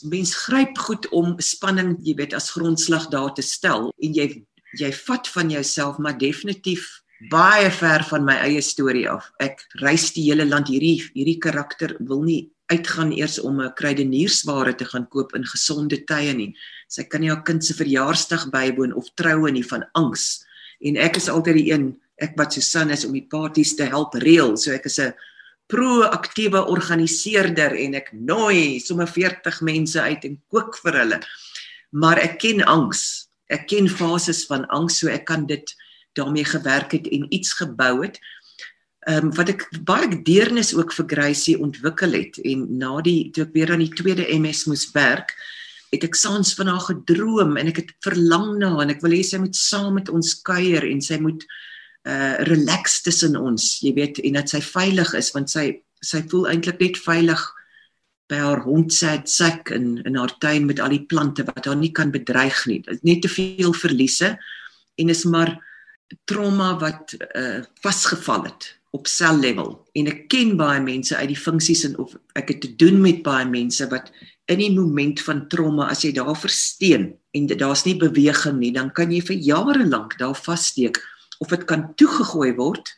Mens 0.10 0.34
gryp 0.48 0.80
goed 0.82 1.06
om 1.14 1.36
spanning, 1.38 1.98
jy 2.02 2.16
weet, 2.18 2.34
as 2.34 2.50
grondslag 2.56 3.12
daar 3.14 3.36
te 3.38 3.46
stel 3.46 3.92
en 4.02 4.18
jy 4.18 4.32
jy 4.80 4.88
vat 4.96 5.28
van 5.28 5.50
jouself 5.52 5.98
maar 6.00 6.16
definitief 6.18 7.01
baie 7.30 7.70
ver 7.72 8.04
van 8.10 8.26
my 8.26 8.38
eie 8.48 8.62
storie 8.62 9.10
af. 9.10 9.30
Ek 9.40 9.62
reis 9.82 10.12
die 10.16 10.26
hele 10.30 10.46
land 10.46 10.72
hierdie 10.72 11.02
hierdie 11.14 11.40
karakter 11.40 11.96
wil 12.00 12.24
nie 12.26 12.50
uitgaan 12.72 13.12
eers 13.12 13.40
om 13.40 13.60
'n 13.62 13.74
kruideniersware 13.76 14.76
te 14.76 14.86
gaan 14.86 15.08
koop 15.10 15.36
in 15.36 15.44
gesonde 15.44 16.06
tye 16.08 16.34
nie. 16.34 16.56
Sy 16.88 17.04
kan 17.04 17.22
nie 17.22 17.30
haar 17.30 17.44
kind 17.44 17.64
se 17.64 17.74
verjaarsdag 17.74 18.50
bywoon 18.50 18.94
of 18.94 19.10
troue 19.16 19.52
nie 19.52 19.64
van 19.64 19.84
angs. 19.94 20.46
En 20.82 20.98
ek 20.98 21.18
is 21.18 21.30
altyd 21.30 21.56
die 21.56 21.72
een 21.72 22.00
ek 22.18 22.38
wat 22.38 22.54
Susan 22.54 22.92
is 22.92 23.06
om 23.06 23.14
die 23.14 23.28
partytjies 23.30 23.76
te 23.76 23.86
help 23.86 24.14
reël. 24.14 24.58
So 24.58 24.72
ek 24.72 24.86
is 24.86 25.00
'n 25.00 25.14
proaktiewe 25.68 26.66
organiseerder 26.68 27.76
en 27.76 27.96
ek 27.96 28.12
nooi 28.14 28.80
sommer 28.80 29.08
40 29.08 29.62
mense 29.62 30.02
uit 30.02 30.26
en 30.26 30.42
kook 30.52 30.78
vir 30.84 30.94
hulle. 30.94 31.20
Maar 31.92 32.18
ek 32.18 32.40
ken 32.40 32.62
angs. 32.62 33.28
Ek 33.50 33.68
ken 33.68 33.88
fases 33.88 34.46
van 34.48 34.66
angs, 34.72 35.00
so 35.00 35.08
ek 35.08 35.26
kan 35.26 35.46
dit 35.46 35.76
daarmee 36.18 36.46
gewerk 36.46 36.92
het 36.92 37.08
en 37.08 37.26
iets 37.34 37.54
gebou 37.54 38.02
het. 38.04 38.20
Ehm 39.10 39.32
um, 39.32 39.34
wat 39.36 39.50
ek 39.50 39.66
baie 39.88 40.22
deernis 40.24 40.76
ook 40.78 40.94
vir 40.94 41.08
Gracie 41.10 41.58
ontwikkel 41.60 42.14
het 42.14 42.38
en 42.46 42.68
na 42.78 43.00
die 43.02 43.32
toe 43.34 43.48
ek 43.48 43.56
weer 43.56 43.72
aan 43.74 43.82
die 43.82 43.96
tweede 43.98 44.28
MS 44.30 44.68
moes 44.70 44.86
werk, 44.94 45.34
het 45.92 46.06
ek 46.06 46.16
saans 46.16 46.54
van 46.56 46.70
haar 46.70 46.84
gedroom 46.86 47.58
en 47.58 47.72
ek 47.72 47.82
het 47.82 47.96
verlang 48.06 48.60
na 48.62 48.76
en 48.84 48.94
ek 48.94 49.02
wil 49.02 49.16
hê 49.18 49.24
sy 49.26 49.42
moet 49.42 49.58
saam 49.58 49.96
met 49.98 50.12
ons 50.14 50.36
kuier 50.46 50.86
en 50.88 51.02
sy 51.02 51.18
moet 51.24 51.46
uh 52.10 52.38
relax 52.50 53.02
tussen 53.06 53.36
ons, 53.38 53.66
jy 53.86 53.92
weet, 53.94 54.22
en 54.26 54.38
dat 54.40 54.50
sy 54.50 54.62
veilig 54.66 55.12
is 55.18 55.34
want 55.36 55.50
sy 55.54 55.66
sy 56.02 56.24
voel 56.30 56.48
eintlik 56.50 56.80
net 56.82 56.98
veilig 56.98 57.42
by 58.32 58.40
haar 58.42 58.64
hond 58.66 58.94
se 58.94 59.12
sak 59.30 59.70
in 59.76 60.00
in 60.06 60.16
haar 60.18 60.34
tuin 60.42 60.66
met 60.70 60.80
al 60.80 60.94
die 60.94 61.04
plante 61.06 61.46
wat 61.50 61.66
haar 61.66 61.78
nie 61.78 61.92
kan 61.92 62.14
bedreig 62.14 62.64
nie. 62.70 62.80
Net 63.02 63.22
te 63.26 63.30
veel 63.30 63.74
verliese 63.74 64.36
en 64.98 65.10
is 65.10 65.26
maar 65.26 65.58
trauma 66.26 66.76
wat 66.80 67.16
uh 67.36 67.62
vasgevall 67.82 68.44
het 68.50 68.82
op 68.92 69.08
sellevel. 69.08 69.78
En 69.96 70.10
ek 70.12 70.28
ken 70.32 70.58
baie 70.60 70.82
mense 70.84 71.16
uit 71.16 71.32
die 71.32 71.40
funksies 71.40 71.86
en 71.88 71.98
of 71.98 72.16
ek 72.36 72.52
het 72.52 72.62
te 72.66 72.72
doen 72.76 73.00
met 73.02 73.24
baie 73.24 73.48
mense 73.48 73.88
wat 73.92 74.12
in 74.52 74.60
die 74.60 74.74
moment 74.74 75.22
van 75.24 75.46
trauma 75.48 75.88
as 75.92 76.04
jy 76.04 76.12
daar 76.18 76.36
versteen 76.36 77.14
en 77.32 77.48
daar's 77.48 77.86
nie 77.88 77.96
beweging 77.96 78.60
nie, 78.60 78.74
dan 78.76 78.92
kan 78.92 79.12
jy 79.12 79.22
vir 79.24 79.38
jare 79.40 79.86
lank 79.88 80.18
daar 80.20 80.36
vassteek 80.36 81.00
of 81.40 81.54
dit 81.54 81.64
kan 81.70 81.88
toegegooi 81.96 82.52
word 82.58 82.92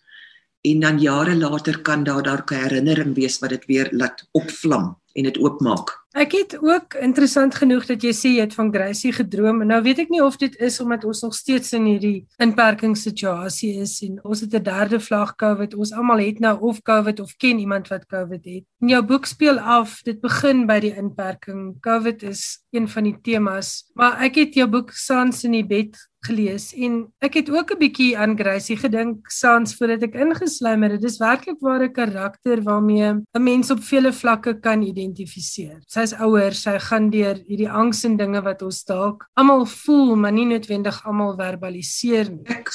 en 0.66 0.80
dan 0.82 1.00
jare 1.00 1.36
later 1.36 1.82
kan 1.86 2.04
daar 2.04 2.24
daar 2.24 2.44
'n 2.50 2.56
herinnering 2.56 3.14
wees 3.16 3.40
wat 3.40 3.50
dit 3.50 3.66
weer 3.66 3.90
laat 3.92 4.28
opvlam 4.32 4.98
en 5.14 5.24
dit 5.24 5.38
oopmaak. 5.38 6.03
Ek 6.14 6.36
het 6.38 6.52
ook 6.62 6.94
interessant 7.02 7.56
genoeg 7.58 7.88
dat 7.90 8.04
jy 8.06 8.12
sê 8.14 8.32
jy 8.36 8.44
het 8.46 8.54
van 8.54 8.68
Gracie 8.70 9.10
gedroom. 9.18 9.64
Nou 9.66 9.80
weet 9.82 10.04
ek 10.04 10.12
nie 10.14 10.22
of 10.22 10.36
dit 10.38 10.54
is 10.62 10.78
omdat 10.84 11.08
ons 11.10 11.24
nog 11.26 11.34
steeds 11.34 11.74
in 11.74 11.88
hierdie 11.90 12.28
inperkingssituasie 12.44 13.72
is 13.82 13.96
en 14.06 14.20
ons 14.22 14.44
het 14.46 14.54
'n 14.54 14.62
derde 14.62 15.00
vlag 15.00 15.34
COVID. 15.36 15.74
Ons 15.74 15.92
almal 15.92 16.22
het 16.22 16.40
nou 16.40 16.54
of 16.70 16.82
COVID 16.82 17.20
of 17.20 17.34
ken 17.38 17.60
iemand 17.60 17.88
wat 17.88 18.06
COVID 18.06 18.46
het. 18.46 18.64
In 18.82 18.94
jou 18.94 19.02
boek 19.02 19.26
speel 19.26 19.58
af, 19.60 20.02
dit 20.04 20.22
begin 20.22 20.68
by 20.68 20.80
die 20.80 20.96
inperking. 20.96 21.82
COVID 21.82 22.24
is 22.24 22.62
een 22.72 22.88
van 22.88 23.04
die 23.04 23.18
temas, 23.22 23.90
maar 23.94 24.22
ek 24.22 24.36
het 24.36 24.54
jou 24.54 24.68
boek 24.68 24.92
Sans 24.92 25.44
in 25.44 25.52
die 25.52 25.66
bed 25.66 25.98
gelees 26.28 26.72
en 26.74 27.08
ek 27.24 27.34
het 27.40 27.50
ook 27.50 27.72
'n 27.72 27.80
bietjie 27.80 28.18
aan 28.18 28.38
Gracie 28.38 28.78
gedink 28.78 29.32
sans 29.32 29.76
voordat 29.76 30.04
ek 30.04 30.16
ingesluim 30.16 30.84
het. 30.84 30.92
Dit 30.92 31.04
is 31.12 31.18
werklik 31.18 31.60
ware 31.60 31.90
karakter 31.92 32.62
waarmee 32.62 33.24
'n 33.36 33.44
mens 33.44 33.72
op 33.72 33.84
vele 33.84 34.14
vlakke 34.14 34.60
kan 34.60 34.82
identifiseer. 34.82 35.82
Sy's 35.88 36.14
ouer, 36.14 36.54
sy 36.54 36.80
gaan 36.80 37.10
deur 37.10 37.36
hierdie 37.48 37.70
angs 37.70 38.04
en 38.04 38.18
dinge 38.18 38.42
wat 38.42 38.62
ons 38.62 38.84
dalk 38.84 39.28
almal 39.34 39.66
voel, 39.66 40.16
maar 40.16 40.32
nie 40.32 40.46
noodwendig 40.46 41.06
almal 41.06 41.36
verbaliseer 41.36 42.30
nie. 42.30 42.46
Ek 42.46 42.70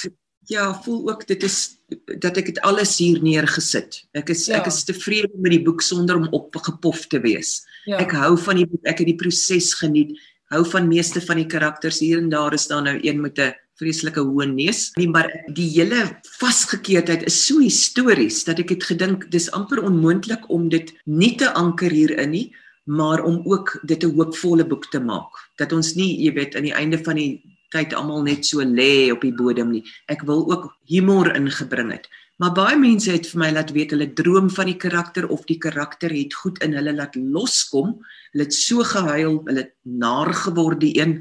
ja, 0.49 0.73
voel 0.83 1.11
ook 1.11 1.27
dit 1.27 1.43
is 1.43 1.79
dat 2.21 2.37
ek 2.37 2.51
dit 2.53 2.61
alles 2.61 2.97
hier 2.99 3.21
neergesit. 3.23 4.03
Ek 4.17 4.33
is 4.33 4.47
ja. 4.49 4.59
ek 4.61 4.69
is 4.71 4.85
tevrede 4.89 5.37
met 5.37 5.53
die 5.53 5.63
boek 5.65 5.85
sonder 5.85 6.17
om 6.17 6.29
opgepof 6.37 7.07
te 7.13 7.21
wees. 7.21 7.63
Ja. 7.85 8.01
Ek 8.03 8.13
hou 8.17 8.37
van 8.41 8.61
die 8.61 8.67
boek, 8.69 8.83
ek 8.89 9.03
het 9.03 9.09
die 9.09 9.19
proses 9.21 9.75
geniet 9.79 10.17
hou 10.53 10.65
van 10.65 10.89
meeste 10.89 11.21
van 11.21 11.37
die 11.37 11.47
karakters 11.47 12.01
hier 12.01 12.19
en 12.19 12.29
daar 12.33 12.55
is 12.57 12.67
daar 12.71 12.83
nou 12.83 12.99
een 13.03 13.21
met 13.21 13.39
'n 13.39 13.55
vreeslike 13.79 14.21
hoë 14.21 14.47
neus. 14.47 14.91
Nie 14.97 15.09
maar 15.09 15.31
die 15.55 15.69
hele 15.69 16.21
vasgekeerdheid 16.39 17.27
is 17.27 17.47
so 17.47 17.61
histories 17.63 18.45
dat 18.45 18.59
ek 18.59 18.69
het 18.69 18.85
gedink 18.85 19.31
dis 19.31 19.51
amper 19.51 19.83
onmoontlik 19.83 20.49
om 20.51 20.69
dit 20.69 20.93
nie 21.05 21.37
te 21.37 21.53
anker 21.55 21.91
hierin 21.91 22.31
nie, 22.31 22.55
maar 22.85 23.23
om 23.25 23.43
ook 23.45 23.79
dit 23.85 24.05
'n 24.05 24.15
hoopvolle 24.17 24.65
boek 24.65 24.91
te 24.91 25.01
maak. 25.01 25.31
Dat 25.57 25.73
ons 25.73 25.95
nie, 25.95 26.19
jy 26.25 26.33
weet, 26.33 26.57
aan 26.57 26.63
die 26.63 26.75
einde 26.75 26.99
van 26.99 27.17
die 27.17 27.43
tyd 27.71 27.95
almal 27.95 28.23
net 28.23 28.47
so 28.47 28.65
lê 28.65 29.13
op 29.13 29.21
die 29.21 29.35
bodem 29.35 29.71
nie. 29.71 29.85
Ek 30.09 30.23
wil 30.23 30.51
ook 30.51 30.75
humor 30.89 31.35
ingebring 31.37 31.93
het. 31.93 32.09
Maar 32.39 32.53
baie 32.55 32.77
mense 32.79 33.11
het 33.11 33.27
vir 33.27 33.41
my 33.43 33.49
laat 33.51 33.73
weet 33.75 33.91
hulle 33.91 34.07
droom 34.15 34.47
van 34.55 34.69
die 34.71 34.77
karakter 34.79 35.25
of 35.35 35.41
die 35.49 35.59
karakter 35.59 36.13
het 36.15 36.37
goed 36.39 36.61
in 36.63 36.77
hulle 36.79 36.93
laat 36.95 37.17
loskom. 37.19 37.97
Hulle 38.31 38.45
het 38.47 38.55
so 38.55 38.85
gehuil, 38.87 39.41
hulle 39.49 39.65
het 39.65 39.73
naar 39.83 40.31
geword 40.45 40.79
die 40.85 40.93
een 41.01 41.17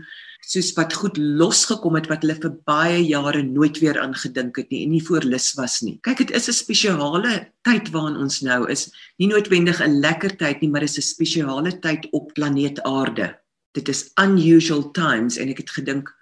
soos 0.45 0.69
wat 0.77 0.93
goed 0.93 1.17
losgekom 1.17 1.97
het 1.97 2.05
wat 2.11 2.21
hulle 2.21 2.35
vir 2.37 2.53
baie 2.69 2.99
jare 3.01 3.41
nooit 3.43 3.79
weer 3.81 3.97
aan 3.99 4.13
gedink 4.13 4.59
het 4.61 4.69
nie 4.69 4.83
en 4.85 4.93
nie 4.93 5.01
voorlus 5.03 5.47
was 5.57 5.79
nie. 5.81 5.95
Kyk, 6.05 6.21
dit 6.21 6.31
is 6.37 6.47
'n 6.49 6.53
spesiale 6.53 7.49
tyd 7.65 7.89
waarin 7.91 8.21
ons 8.21 8.41
nou 8.41 8.69
is. 8.69 8.91
Nie 9.17 9.27
noodwendig 9.27 9.81
'n 9.81 9.99
lekker 9.99 10.37
tyd 10.37 10.61
nie, 10.61 10.69
maar 10.69 10.81
dit 10.81 10.89
is 10.89 10.97
'n 10.97 11.15
spesiale 11.15 11.79
tyd 11.79 12.07
op 12.11 12.31
planeet 12.33 12.79
Aarde. 12.83 13.39
Dit 13.73 13.89
is 13.89 14.11
unusual 14.21 14.91
times 14.91 15.37
en 15.37 15.49
ek 15.49 15.57
het 15.57 15.69
gedink 15.69 16.13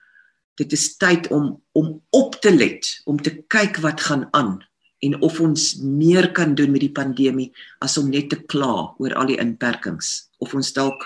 dit 0.55 0.71
is 0.71 0.95
tyd 0.97 1.27
om 1.27 1.62
om 1.73 2.01
op 2.12 2.36
te 2.41 2.55
let, 2.55 3.01
om 3.05 3.21
te 3.21 3.43
kyk 3.47 3.77
wat 3.77 3.99
gaan 4.01 4.27
aan 4.31 4.63
en 5.03 5.17
of 5.21 5.39
ons 5.43 5.75
meer 5.81 6.31
kan 6.31 6.55
doen 6.55 6.71
met 6.71 6.86
die 6.86 6.93
pandemie 6.93 7.51
as 7.84 7.97
om 7.97 8.10
net 8.10 8.29
te 8.29 8.39
kla 8.47 8.95
oor 8.99 9.13
al 9.13 9.27
die 9.27 9.39
inperkings 9.41 10.29
of 10.39 10.53
ons 10.55 10.73
dalk 10.73 11.03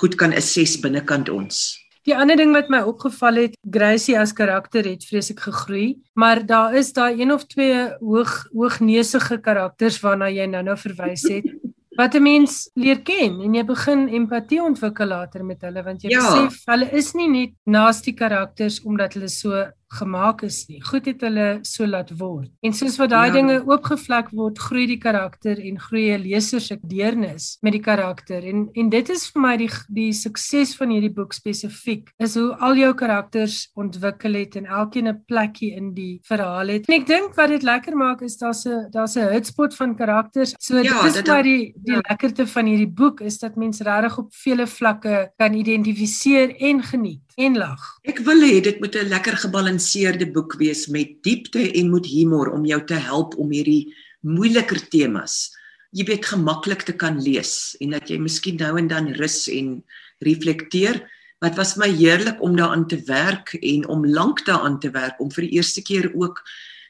goed 0.00 0.16
kan 0.20 0.34
assess 0.36 0.76
binnekant 0.80 1.28
ons. 1.32 1.78
Die 2.08 2.16
ander 2.16 2.38
ding 2.40 2.54
wat 2.56 2.70
my 2.72 2.80
opgeval 2.88 3.42
het, 3.42 3.56
Gracie 3.68 4.16
as 4.16 4.32
karakter 4.32 4.86
het 4.88 5.04
vreeslik 5.04 5.42
gegroei, 5.44 5.98
maar 6.16 6.40
daar 6.46 6.76
is 6.78 6.92
daai 6.96 7.20
een 7.20 7.32
of 7.34 7.44
twee 7.52 7.82
hoog 8.00 8.46
hoogneusige 8.54 9.40
karakters 9.44 9.98
waarna 10.00 10.30
jy 10.32 10.46
nou-nou 10.48 10.76
verwys 10.80 11.26
het. 11.28 11.48
Wat 11.98 12.14
'n 12.14 12.22
mens 12.22 12.70
leer 12.78 13.02
ken 13.02 13.40
en 13.42 13.54
jy 13.54 13.64
begin 13.66 14.08
empatie 14.08 14.62
ontwikkel 14.62 15.06
later 15.06 15.44
met 15.44 15.62
hulle 15.66 15.82
want 15.82 16.02
jy 16.02 16.10
ja. 16.14 16.20
besef 16.22 16.62
hulle 16.70 16.86
is 16.92 17.12
nie 17.14 17.28
net 17.28 17.52
naastie 17.66 18.14
karakters 18.14 18.80
omdat 18.84 19.14
hulle 19.14 19.28
so 19.28 19.66
gemaak 19.88 20.42
is 20.42 20.66
nie. 20.68 20.80
Goed 20.84 21.06
het 21.08 21.22
hulle 21.24 21.46
so 21.66 21.86
laat 21.86 22.10
word. 22.20 22.50
En 22.60 22.74
soos 22.76 22.98
wat 23.00 23.10
daai 23.12 23.30
ja. 23.30 23.34
dinge 23.38 23.56
oopgevlek 23.64 24.30
word, 24.36 24.58
groei 24.60 24.86
die 24.90 24.98
karakter 25.00 25.58
en 25.58 25.78
groei 25.80 26.12
'n 26.12 26.22
leser 26.22 26.60
se 26.60 26.78
deernis 26.82 27.58
met 27.62 27.72
die 27.72 27.80
karakter. 27.80 28.44
En 28.44 28.68
en 28.74 28.88
dit 28.88 29.08
is 29.08 29.26
vir 29.32 29.42
my 29.42 29.56
die 29.56 29.70
die 29.88 30.12
sukses 30.12 30.76
van 30.76 30.90
hierdie 30.90 31.12
boek 31.12 31.32
spesifiek 31.32 32.12
is 32.18 32.34
hoe 32.34 32.54
al 32.56 32.76
jou 32.76 32.92
karakters 32.94 33.70
ontwikkel 33.74 34.34
het 34.34 34.56
en 34.56 34.66
elkeen 34.66 35.08
'n 35.08 35.24
plekkie 35.26 35.74
in 35.74 35.94
die 35.94 36.20
verhaal 36.22 36.68
het. 36.68 36.88
En 36.88 37.00
ek 37.00 37.06
dink 37.06 37.34
wat 37.34 37.48
dit 37.48 37.62
lekker 37.62 37.96
maak 37.96 38.22
is 38.22 38.36
daar's 38.36 38.66
'n 38.66 38.90
daar's 38.90 39.16
'n 39.16 39.32
hotspot 39.32 39.74
van 39.74 39.96
karakters. 39.96 40.54
So 40.58 40.76
ja, 40.76 41.02
dit 41.02 41.16
is 41.16 41.22
maar 41.26 41.42
die 41.42 41.72
die 41.76 41.94
ja. 41.94 42.00
lekkerte 42.08 42.46
van 42.46 42.66
hierdie 42.66 42.92
boek 42.92 43.20
is 43.20 43.38
dat 43.38 43.56
mense 43.56 43.84
regtig 43.84 44.18
op 44.18 44.34
vele 44.34 44.66
vlakke 44.66 45.32
kan 45.36 45.54
identifiseer 45.54 46.56
en 46.56 46.82
geniet 46.82 47.27
en 47.38 47.54
lag. 47.56 47.84
Ek 48.02 48.18
wil 48.26 48.42
hê 48.42 48.58
dit 48.60 48.80
moet 48.82 48.96
'n 48.96 49.08
lekker 49.14 49.36
gebalanseerde 49.44 50.26
boek 50.32 50.58
wees 50.58 50.88
met 50.88 51.22
diepte 51.22 51.62
en 51.72 51.90
met 51.90 52.06
humor 52.06 52.50
om 52.50 52.66
jou 52.66 52.82
te 52.84 52.98
help 52.98 53.38
om 53.38 53.50
hierdie 53.50 53.94
moeiliker 54.20 54.80
temas 54.88 55.54
jy 55.96 56.04
weet 56.08 56.26
gemaklik 56.28 56.84
te 56.84 56.94
kan 56.96 57.20
lees 57.22 57.76
en 57.82 57.94
dat 57.96 58.10
jy 58.10 58.18
miskien 58.20 58.58
nou 58.60 58.74
en 58.80 58.88
dan 58.90 59.12
rus 59.16 59.46
en 59.52 59.78
reflekteer. 60.24 61.00
Wat 61.42 61.56
was 61.56 61.76
my 61.78 61.88
heerlik 61.88 62.40
om 62.42 62.56
daaraan 62.58 62.88
te 62.90 62.98
werk 63.06 63.54
en 63.62 63.86
om 63.88 64.04
lank 64.06 64.44
daaraan 64.46 64.80
te 64.82 64.90
werk 64.92 65.20
om 65.22 65.30
vir 65.32 65.46
die 65.46 65.60
eerste 65.60 65.82
keer 65.82 66.10
ook 66.14 66.42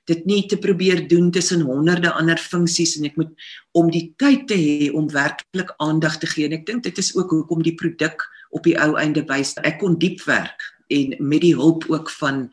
dit 0.08 0.24
nie 0.28 0.42
te 0.48 0.56
probeer 0.56 1.02
doen 1.08 1.30
tussen 1.30 1.60
honderde 1.68 2.10
ander 2.16 2.40
funksies 2.40 2.96
en 2.98 3.08
ek 3.08 3.18
moet 3.20 3.48
om 3.76 3.90
die 3.92 4.06
tyd 4.20 4.46
te 4.48 4.56
hê 4.56 4.88
om 4.96 5.10
werklik 5.12 5.74
aandag 5.84 6.18
te 6.22 6.30
gee. 6.30 6.48
En 6.48 6.56
ek 6.56 6.66
dink 6.68 6.86
dit 6.86 7.00
is 7.00 7.12
ook 7.16 7.34
hoekom 7.34 7.62
die 7.66 7.76
produk 7.76 8.24
op 8.56 8.64
die 8.64 8.76
ou 8.80 8.94
einde 9.00 9.24
wys 9.28 9.54
ek 9.68 9.80
kon 9.82 9.98
diep 10.00 10.24
werk 10.28 10.64
en 10.94 11.12
met 11.20 11.44
die 11.44 11.54
hulp 11.56 11.84
ook 11.92 12.08
van 12.16 12.46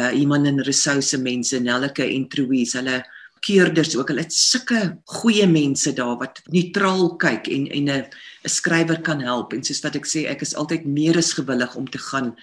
uh, 0.00 0.10
iemand 0.10 0.50
in 0.50 0.64
resouse 0.66 1.18
mense 1.22 1.60
Nelleke 1.62 2.04
en 2.04 2.26
Truies 2.32 2.74
hulle 2.74 3.00
keerders 3.46 3.94
ook. 3.94 4.10
Hulle 4.10 4.24
het 4.26 4.34
sulke 4.34 4.96
goeie 5.20 5.46
mense 5.46 5.92
daar 5.94 6.16
wat 6.18 6.42
neutraal 6.50 7.12
kyk 7.22 7.46
en 7.52 7.70
en 7.70 7.90
'n 7.90 8.02
'n 8.02 8.50
skrywer 8.50 9.00
kan 9.00 9.20
help. 9.20 9.52
En 9.52 9.62
soos 9.62 9.82
wat 9.86 9.94
ek 9.94 10.06
sê 10.06 10.26
ek 10.26 10.42
is 10.42 10.56
altyd 10.58 10.86
meer 10.86 11.16
as 11.16 11.32
gewillig 11.38 11.76
om 11.76 11.86
te 11.86 11.98
gaan 11.98 12.34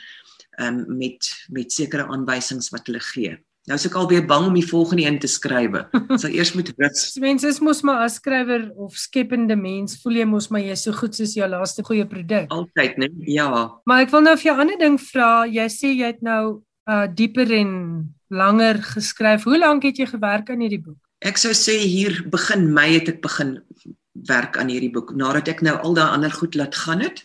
um, 0.60 0.86
met 0.88 1.28
met 1.50 1.72
sekere 1.72 2.08
aanwysings 2.08 2.72
wat 2.72 2.88
hulle 2.88 3.04
gee 3.04 3.44
Nou 3.64 3.78
is 3.80 3.86
ek 3.88 3.94
al 3.96 4.10
weer 4.12 4.26
bang 4.28 4.50
om 4.50 4.56
die 4.58 4.66
volgende 4.68 5.06
een 5.06 5.18
te 5.24 5.30
skryf. 5.32 5.78
Sal 6.22 6.34
eers 6.36 6.52
moet 6.58 6.74
rus. 6.76 7.04
Mense 7.24 7.48
is 7.48 7.62
mos 7.64 7.80
maar 7.88 8.02
as 8.04 8.18
skrywer 8.20 8.66
of 8.76 8.98
skepende 9.00 9.56
mens, 9.56 9.96
voel 10.04 10.20
jy 10.20 10.26
mos 10.28 10.50
maar 10.52 10.66
jy 10.66 10.76
so 10.80 10.96
goed 10.98 11.16
soos 11.16 11.36
jou 11.38 11.48
laaste 11.48 11.86
goeie 11.88 12.04
produk. 12.10 12.50
Altyd, 12.52 13.00
né? 13.00 13.08
Ja. 13.32 13.48
Maar 13.88 14.04
ek 14.04 14.12
wil 14.12 14.26
nou 14.28 14.36
vir 14.36 14.50
jou 14.50 14.56
'n 14.58 14.66
ander 14.66 14.80
ding 14.84 15.00
vra. 15.00 15.32
Jy 15.48 15.68
sê 15.72 15.94
jy 15.96 16.12
het 16.12 16.22
nou 16.22 16.64
uh 16.92 17.08
dieper 17.08 17.52
en 17.56 17.72
langer 18.28 18.82
geskryf. 18.84 19.48
Hoe 19.48 19.58
lank 19.58 19.84
het 19.88 19.98
jy 19.98 20.08
gewerk 20.12 20.50
aan 20.50 20.60
hierdie 20.60 20.84
boek? 20.84 21.00
Ek 21.24 21.40
sou 21.40 21.54
sê 21.56 21.80
hier 21.80 22.20
begin 22.28 22.74
Mei 22.74 23.00
het 23.00 23.08
ek 23.08 23.22
begin 23.22 23.62
werk 24.28 24.58
aan 24.58 24.68
hierdie 24.68 24.92
boek 24.92 25.16
nadat 25.16 25.48
ek 25.48 25.62
nou 25.64 25.78
al 25.80 25.96
daai 25.96 26.12
ander 26.12 26.32
goed 26.32 26.56
laat 26.56 26.76
gaan 26.76 27.00
het. 27.00 27.24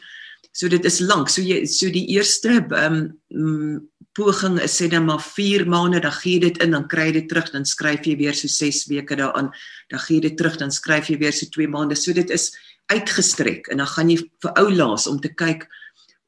So 0.52 0.68
dit 0.68 0.84
is 0.84 1.00
lank. 1.00 1.28
So 1.28 1.42
jy 1.42 1.64
so 1.66 1.90
die 1.90 2.06
eerste 2.14 2.62
ehm 2.62 3.18
um, 3.34 3.88
poging 4.18 4.58
is 4.66 4.74
sê 4.74 4.90
dan 4.90 5.06
maar 5.06 5.22
4 5.22 5.64
maande, 5.70 6.02
dan 6.02 6.16
gee 6.18 6.36
jy 6.36 6.40
dit 6.48 6.62
in, 6.64 6.74
dan 6.74 6.88
kry 6.90 7.08
jy 7.08 7.18
dit 7.20 7.28
terug, 7.30 7.52
dan 7.54 7.64
skryf 7.64 8.06
jy 8.10 8.16
weer 8.18 8.34
so 8.34 8.50
6 8.50 8.86
weke 8.90 9.16
daaraan, 9.16 9.52
dan 9.92 10.02
gee 10.06 10.18
jy 10.18 10.28
dit 10.28 10.36
terug, 10.40 10.58
dan 10.58 10.74
skryf 10.74 11.08
jy 11.12 11.18
weer 11.22 11.32
so 11.32 11.46
2 11.54 11.70
maande. 11.70 11.96
So 11.96 12.12
dit 12.12 12.30
is 12.34 12.50
uitgestrek 12.88 13.68
en 13.72 13.82
dan 13.82 13.90
gaan 13.94 14.10
jy 14.10 14.22
vir 14.42 14.54
ou 14.60 14.70
laas 14.72 15.06
om 15.10 15.20
te 15.20 15.30
kyk 15.32 15.66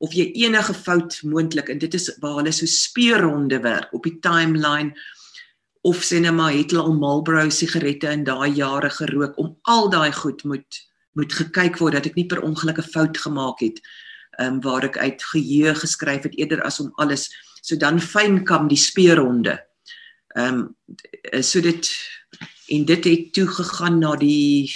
of 0.05 0.12
jy 0.16 0.31
enige 0.44 0.74
fout 0.76 1.18
moontlik 1.29 1.70
en 1.72 1.81
dit 1.81 1.94
is 1.96 2.09
waar 2.22 2.38
hulle 2.40 2.53
so 2.57 2.68
speurronde 2.68 3.61
werk 3.64 3.92
op 3.96 4.05
die 4.09 4.16
timeline 4.24 4.92
of 5.88 6.03
sê 6.05 6.20
net 6.20 6.37
maar 6.37 6.53
het 6.53 6.72
hulle 6.72 6.85
al 6.85 6.98
Marlboro 7.00 7.48
sigarette 7.53 8.12
in 8.12 8.24
daai 8.29 8.53
jare 8.57 8.92
gerook 8.92 9.38
om 9.40 9.55
al 9.72 9.88
daai 9.92 10.12
goed 10.16 10.44
moet 10.44 10.81
moet 11.18 11.33
gekyk 11.35 11.81
word 11.81 11.96
dat 11.98 12.09
ek 12.12 12.16
nie 12.16 12.29
per 12.29 12.44
ongeluk 12.46 12.79
'n 12.79 12.92
fout 12.94 13.16
gemaak 13.24 13.61
het 13.64 13.81
ehm 14.38 14.55
um, 14.55 14.61
waar 14.64 14.85
ek 14.85 14.98
uit 14.98 15.22
geheue 15.33 15.74
geskryf 15.74 16.29
het 16.29 16.37
eerder 16.37 16.62
as 16.62 16.81
om 16.81 16.92
alles 16.96 17.29
so 17.61 17.77
dan 17.77 18.01
fyn 18.01 18.44
kam 18.44 18.68
die 18.68 18.81
speurronde. 18.81 19.59
Ehm 20.37 20.70
um, 21.35 21.42
so 21.42 21.61
dit 21.61 21.90
en 22.70 22.85
dit 22.85 23.05
het 23.05 23.33
toe 23.33 23.46
gegaan 23.46 23.99
na 23.99 24.14
die 24.16 24.70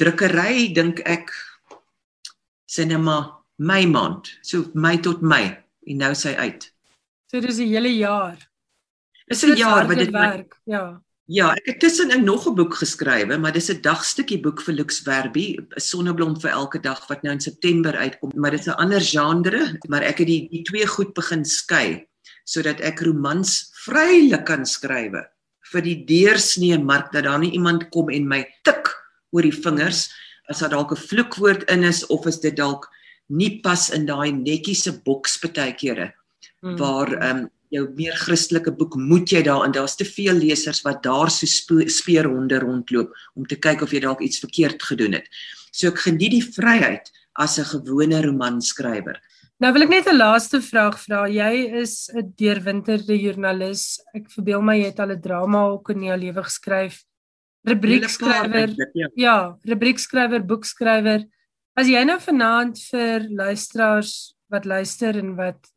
drukkery 0.00 0.72
dink 0.74 1.00
ek 1.04 1.30
sinema 2.66 3.44
my 3.56 3.84
maand 3.86 4.32
so 4.42 4.70
my 4.74 4.96
tot 4.98 5.22
my 5.22 5.44
en 5.86 6.00
nou 6.00 6.14
sy 6.14 6.34
uit. 6.34 6.72
So 7.30 7.40
dis 7.40 7.58
'n 7.58 7.68
hele 7.68 7.92
jaar. 7.96 8.38
Dis 9.28 9.44
'n 9.44 9.56
jaar 9.56 9.86
wat 9.86 9.98
dit 9.98 10.10
werk. 10.10 10.60
Ja. 10.64 11.03
Ja, 11.26 11.54
ek 11.56 11.66
het 11.66 11.78
tussenin 11.80 12.24
nog 12.24 12.46
'n 12.46 12.54
boek 12.54 12.74
geskrywe, 12.74 13.38
maar 13.38 13.52
dis 13.52 13.70
'n 13.70 13.80
dagstukkie 13.80 14.40
boek 14.40 14.60
vir 14.60 14.74
Lux 14.74 15.02
Werby, 15.02 15.56
'n 15.56 15.80
sonneblom 15.80 16.40
vir 16.40 16.50
elke 16.50 16.80
dag 16.80 17.08
wat 17.08 17.22
nou 17.22 17.32
in 17.32 17.40
September 17.40 17.96
uitkom, 17.96 18.32
maar 18.34 18.50
dit 18.50 18.60
is 18.60 18.66
'n 18.66 18.76
ander 18.76 19.00
genre, 19.00 19.78
maar 19.88 20.02
ek 20.02 20.18
het 20.18 20.26
die 20.26 20.48
die 20.50 20.62
twee 20.62 20.86
goed 20.86 21.14
begin 21.14 21.44
skei 21.44 22.06
sodat 22.44 22.80
ek 22.80 23.00
romans 23.00 23.70
vrylik 23.86 24.44
kan 24.44 24.66
skrywe 24.68 25.24
vir 25.72 25.84
die 25.84 26.04
deursnee 26.08 26.78
mark 26.78 27.10
dat 27.12 27.24
daar 27.24 27.40
nie 27.40 27.54
iemand 27.56 27.88
kom 27.94 28.10
en 28.12 28.28
my 28.28 28.42
tik 28.68 28.90
oor 29.34 29.46
die 29.46 29.54
vingers 29.54 30.10
as 30.52 30.60
daar 30.60 30.76
dalk 30.76 30.92
'n 30.92 31.06
vloekwoord 31.08 31.64
in 31.70 31.84
is 31.84 32.06
of 32.06 32.26
is 32.26 32.40
dit 32.40 32.56
dalk 32.56 32.88
nie 33.28 33.60
pas 33.62 33.90
in 33.90 34.06
daai 34.06 34.32
netjiese 34.32 34.92
boks 35.04 35.40
baie 35.40 35.72
kere 35.72 36.12
hmm. 36.60 36.76
waar 36.76 37.12
ehm 37.12 37.36
um, 37.38 37.50
jou 37.74 37.84
meer 37.98 38.14
Christelike 38.18 38.72
boek 38.78 38.96
moet 38.96 39.30
jy 39.30 39.42
daarin 39.46 39.74
daar's 39.74 39.96
te 39.98 40.06
veel 40.06 40.38
lesers 40.38 40.82
wat 40.86 41.02
daar 41.02 41.30
so 41.30 41.46
speurhonde 41.90 42.58
rondloop 42.62 43.12
om 43.34 43.46
te 43.46 43.56
kyk 43.56 43.82
of 43.82 43.92
jy 43.92 44.00
dalk 44.04 44.22
iets 44.22 44.42
verkeerd 44.42 44.82
gedoen 44.82 45.18
het. 45.18 45.28
So 45.72 45.90
ek 45.90 46.04
geniet 46.06 46.34
die 46.36 46.44
vryheid 46.44 47.10
as 47.34 47.58
'n 47.58 47.64
gewone 47.64 48.22
romanskrywer. 48.22 49.20
Nou 49.60 49.72
wil 49.72 49.82
ek 49.82 49.90
net 49.90 50.06
'n 50.08 50.18
laaste 50.18 50.60
vraag 50.60 50.98
vra. 50.98 51.26
Jy 51.26 51.80
is 51.82 52.10
'n 52.10 52.32
deurwinterde 52.36 53.14
joernalis. 53.18 54.00
Ek 54.14 54.30
verbeel 54.30 54.62
my 54.62 54.76
jy 54.78 54.86
het 54.86 55.00
al 55.00 55.12
'n 55.12 55.20
drama 55.20 55.66
ook 55.72 55.90
in 55.90 56.02
jou 56.02 56.16
lewe 56.16 56.42
geskryf. 56.42 57.04
Rubriekskrywer. 57.64 58.74
Ja, 58.94 59.08
ja 59.14 59.58
rubriekskrywer, 59.64 60.44
boekskrywer. 60.46 61.24
As 61.76 61.86
jy 61.86 62.04
nou 62.04 62.20
vanaand 62.20 62.78
vir 62.90 63.26
luisteraars 63.30 64.34
wat 64.50 64.64
luister 64.64 65.16
en 65.16 65.34
wat 65.36 65.73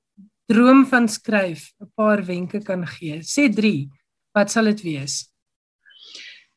droom 0.47 0.85
van 0.87 1.07
skryf 1.07 1.73
'n 1.79 1.91
paar 1.95 2.25
wenke 2.25 2.59
kan 2.63 2.87
gee. 2.87 3.19
Sê 3.21 3.53
3. 3.53 3.89
Wat 4.33 4.51
sal 4.51 4.63
dit 4.63 4.81
wees? 4.81 5.27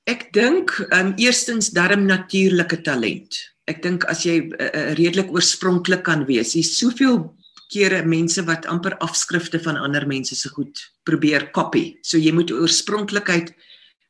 Ek 0.06 0.32
dink 0.32 0.70
um 0.92 1.12
eerstens 1.16 1.70
darm 1.70 2.06
natuurlike 2.06 2.82
talent. 2.82 3.36
Ek 3.66 3.82
dink 3.82 4.04
as 4.04 4.24
jy 4.24 4.50
uh, 4.50 4.94
redelik 4.98 5.30
oorspronklik 5.30 6.02
kan 6.04 6.24
wees. 6.26 6.54
Hier's 6.54 6.78
soveel 6.78 7.36
kere 7.70 8.02
mense 8.02 8.42
wat 8.46 8.66
amper 8.66 8.96
afskrifte 8.98 9.60
van 9.62 9.76
ander 9.76 10.06
mense 10.06 10.34
se 10.34 10.48
goed 10.48 10.74
probeer 11.06 11.50
kopie. 11.54 11.98
So 12.02 12.18
jy 12.18 12.32
moet 12.32 12.50
oorspronklikheid 12.50 13.54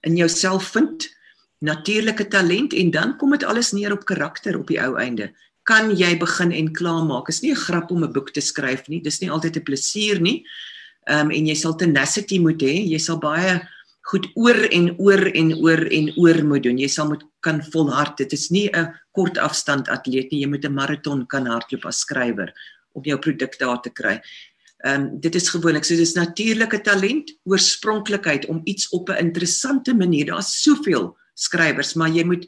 in 0.08 0.16
jouself 0.16 0.72
vind, 0.72 1.08
natuurlike 1.60 2.28
talent 2.32 2.72
en 2.72 2.90
dan 2.90 3.16
kom 3.20 3.30
dit 3.36 3.44
alles 3.44 3.72
neer 3.76 3.92
op 3.92 4.06
karakter 4.08 4.56
op 4.56 4.70
die 4.72 4.80
ou 4.80 4.96
einde 4.96 5.28
kan 5.64 5.90
jy 5.96 6.16
begin 6.18 6.52
en 6.52 6.72
klaar 6.72 7.04
maak. 7.04 7.26
Dit 7.26 7.34
is 7.34 7.42
nie 7.42 7.52
'n 7.52 7.64
grap 7.66 7.90
om 7.90 8.04
'n 8.04 8.12
boek 8.12 8.32
te 8.32 8.40
skryf 8.40 8.88
nie. 8.88 9.00
Dis 9.00 9.20
nie 9.20 9.30
altyd 9.30 9.56
'n 9.56 9.64
plesier 9.64 10.20
nie. 10.20 10.44
Ehm 11.06 11.26
um, 11.26 11.30
en 11.30 11.46
jy 11.46 11.54
sal 11.54 11.76
tenacity 11.76 12.38
moet 12.38 12.60
hê. 12.62 12.86
Jy 12.86 12.98
sal 12.98 13.18
baie 13.18 13.60
goed 14.10 14.26
oor 14.34 14.68
en 14.70 14.90
oor 14.98 15.22
en 15.34 15.54
oor 15.54 15.86
en 15.86 16.12
oor 16.16 16.44
moet 16.44 16.62
doen. 16.62 16.78
Jy 16.78 16.88
sal 16.88 17.08
moet 17.08 17.24
kan 17.40 17.62
volhard. 17.72 18.16
Dit 18.16 18.32
is 18.32 18.50
nie 18.50 18.68
'n 18.72 18.94
kort 19.12 19.38
afstand 19.38 19.88
atleet 19.88 20.30
nie. 20.30 20.40
Jy 20.42 20.48
moet 20.48 20.64
'n 20.64 20.74
maraton 20.74 21.26
kan 21.26 21.46
hardloop 21.46 21.86
as 21.86 22.00
skrywer 22.00 22.52
om 22.94 23.02
jou 23.04 23.18
produk 23.18 23.58
daar 23.58 23.80
te 23.82 23.90
kry. 23.90 24.20
Ehm 24.84 25.00
um, 25.00 25.20
dit 25.20 25.34
is 25.34 25.48
gewoonlik 25.48 25.84
so 25.84 25.96
dis 25.96 26.14
natuurlike 26.14 26.80
talent, 26.80 27.30
oorspronklikheid 27.44 28.46
om 28.46 28.62
iets 28.64 28.88
op 28.88 29.10
'n 29.10 29.18
interessante 29.26 29.94
manier. 29.94 30.26
Daar's 30.26 30.62
soveel 30.62 31.16
skrywers, 31.34 31.94
maar 31.94 32.08
jy 32.08 32.24
moet 32.24 32.46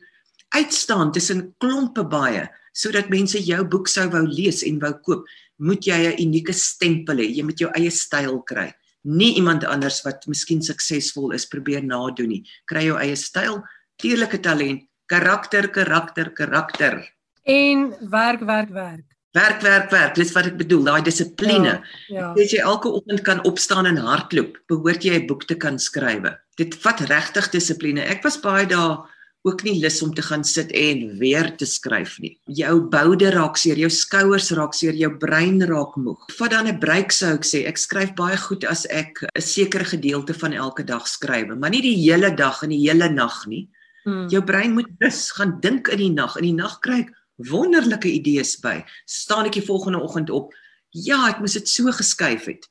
uitstaan 0.48 1.12
tussen 1.12 1.55
klompe 1.59 2.05
baie 2.05 2.48
sodat 2.73 3.11
mense 3.13 3.39
jou 3.39 3.65
boek 3.65 3.89
sou 3.89 4.09
wou 4.13 4.25
lees 4.27 4.63
en 4.67 4.81
wou 4.83 4.93
koop, 5.05 5.27
moet 5.59 5.87
jy 5.87 6.01
'n 6.13 6.19
unieke 6.19 6.53
stempel 6.53 7.17
hê. 7.17 7.29
Jy 7.37 7.43
moet 7.43 7.59
jou 7.59 7.71
eie 7.75 7.91
styl 7.91 8.43
kry. 8.43 8.73
Nie 9.05 9.35
iemand 9.37 9.65
anders 9.65 10.03
wat 10.05 10.27
miskien 10.27 10.63
suksesvol 10.63 11.33
is 11.33 11.47
probeer 11.47 11.83
nadoen 11.83 12.29
nie. 12.29 12.45
Kry 12.67 12.85
jou 12.85 12.99
eie 12.99 13.17
styl, 13.17 13.63
tierlike 13.99 14.39
talent, 14.43 14.83
karakter, 15.07 15.69
karakter, 15.69 16.31
karakter. 16.31 17.13
En 17.45 17.95
werk, 18.11 18.41
werk, 18.41 18.71
werk. 18.71 19.05
Werk, 19.33 19.63
werk, 19.63 19.91
werk. 19.91 20.15
Dis 20.15 20.33
wat 20.33 20.47
ek 20.47 20.59
bedoel, 20.61 20.85
daai 20.85 21.03
dissipline. 21.03 21.81
Ja, 22.09 22.13
ja. 22.13 22.33
As 22.37 22.53
jy 22.53 22.61
elke 22.61 22.89
oggend 22.89 23.23
kan 23.25 23.41
opstaan 23.49 23.87
en 23.87 23.97
hardloop, 23.97 24.59
behoort 24.69 25.05
jy 25.05 25.15
'n 25.21 25.27
boek 25.27 25.47
te 25.47 25.55
kan 25.55 25.79
skryf. 25.79 26.37
Dit 26.57 26.75
vat 26.75 27.01
regtig 27.01 27.51
dissipline. 27.51 28.01
Ek 28.01 28.23
was 28.23 28.37
baie 28.37 28.67
daai 28.67 29.12
ook 29.42 29.62
nie 29.66 29.81
lus 29.83 29.98
om 30.02 30.12
te 30.14 30.22
gaan 30.22 30.44
sit 30.46 30.70
en 30.70 31.18
weer 31.18 31.48
te 31.59 31.66
skryf 31.66 32.14
nie. 32.22 32.37
Jou 32.46 32.76
boude 32.90 33.31
raak 33.35 33.59
seer, 33.59 33.78
jou 33.81 33.90
skouers 33.90 34.52
raak 34.55 34.74
seer, 34.78 34.94
jou 34.94 35.11
brein 35.18 35.59
raak 35.66 35.96
moeg. 35.98 36.22
Vat 36.38 36.50
dan 36.50 36.68
'n 36.68 36.78
breek 36.78 37.11
sou 37.12 37.35
ek 37.35 37.44
sê. 37.44 37.66
Ek 37.66 37.78
skryf 37.78 38.14
baie 38.14 38.37
goed 38.37 38.64
as 38.64 38.87
ek 38.87 39.22
'n 39.22 39.40
sekere 39.40 39.85
gedeelte 39.85 40.35
van 40.35 40.52
elke 40.52 40.85
dag 40.85 41.07
skryf, 41.09 41.48
maar 41.59 41.70
nie 41.70 41.83
die 41.83 41.96
hele 41.96 42.31
dag 42.35 42.62
en 42.62 42.70
die 42.70 42.88
hele 42.88 43.09
nag 43.09 43.46
nie. 43.46 43.68
Hmm. 44.05 44.28
Jou 44.28 44.42
brein 44.42 44.74
moet 44.74 44.88
rus, 45.00 45.31
gaan 45.31 45.61
dink 45.61 45.88
in 45.88 45.98
die 45.98 46.11
nag. 46.11 46.37
In 46.37 46.42
die 46.42 46.62
nag 46.62 46.81
kry 46.81 47.00
ek 47.00 47.11
wonderlike 47.37 48.09
idees 48.09 48.57
by. 48.61 48.85
Staan 49.07 49.46
ek 49.46 49.52
die 49.52 49.66
volgende 49.66 49.98
oggend 49.98 50.31
op, 50.31 50.52
ja, 50.90 51.28
ek 51.28 51.40
moes 51.40 51.55
dit 51.55 51.68
so 51.68 51.90
geskuif 51.90 52.44
het. 52.44 52.68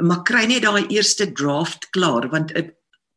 Maar 0.00 0.22
kry 0.22 0.46
net 0.46 0.62
daai 0.62 0.86
eerste 0.88 1.32
draft 1.32 1.90
klaar 1.90 2.28
want 2.30 2.52
'n 2.52 2.72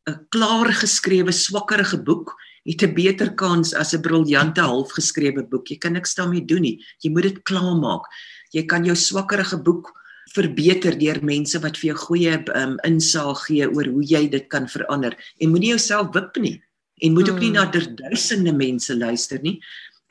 'n 0.06 0.26
klaar 0.28 0.72
geskrewe 0.72 1.32
swakkerige 1.32 2.02
boek 2.02 2.34
het 2.64 2.82
'n 2.82 2.94
beter 2.94 3.34
kans 3.34 3.74
as 3.74 3.94
'n 3.94 4.00
briljante 4.00 4.60
halfgeskrewe 4.60 5.44
boek. 5.48 5.68
Jy 5.68 5.78
kan 5.78 5.92
niks 5.92 6.14
daarmee 6.14 6.44
doen 6.44 6.62
nie. 6.62 6.84
Jy 7.00 7.10
moet 7.10 7.22
dit 7.22 7.42
klaarmaak. 7.42 8.04
Jy 8.50 8.64
kan 8.66 8.84
jou 8.84 8.96
swakkerige 8.96 9.62
boek 9.62 9.92
verbeter 10.34 10.98
deur 10.98 11.20
mense 11.24 11.58
wat 11.58 11.76
vir 11.76 11.92
jou 11.92 11.98
goeie 11.98 12.38
um, 12.56 12.76
insaag 12.86 13.46
gee 13.46 13.68
oor 13.68 13.86
hoe 13.86 14.02
jy 14.02 14.28
dit 14.28 14.46
kan 14.48 14.68
verander 14.68 15.14
en 15.40 15.50
moenie 15.50 15.74
jouself 15.74 16.14
wip 16.14 16.36
nie 16.36 16.62
en 17.02 17.12
moet 17.12 17.30
ook 17.30 17.40
nie 17.42 17.52
hmm. 17.52 17.58
na 17.58 18.10
duisende 18.10 18.52
mense 18.54 18.94
luister 18.96 19.42
nie. 19.42 19.60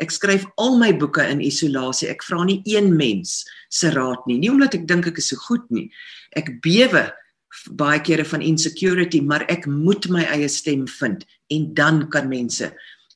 Ek 0.01 0.11
skryf 0.11 0.45
al 0.57 0.77
my 0.77 0.91
boeke 0.97 1.23
in 1.29 1.41
isolasie. 1.41 2.09
Ek 2.09 2.23
vra 2.25 2.43
nie 2.43 2.61
een 2.65 2.95
mens 2.97 3.43
se 3.69 3.91
raad 3.93 4.25
nie, 4.27 4.37
nie 4.41 4.51
omdat 4.51 4.75
ek 4.75 4.87
dink 4.89 5.07
ek 5.07 5.17
is 5.21 5.29
so 5.31 5.39
goed 5.47 5.65
nie. 5.73 5.87
Ek 6.35 6.49
bewe 6.61 7.07
baie 7.71 8.01
kere 8.03 8.25
van 8.25 8.41
insecurity, 8.41 9.21
maar 9.21 9.45
ek 9.51 9.65
moet 9.69 10.09
my 10.11 10.23
eie 10.35 10.49
stem 10.51 10.87
vind 10.99 11.25
en 11.53 11.69
dan 11.77 12.07
kan 12.09 12.27
mense 12.27 12.73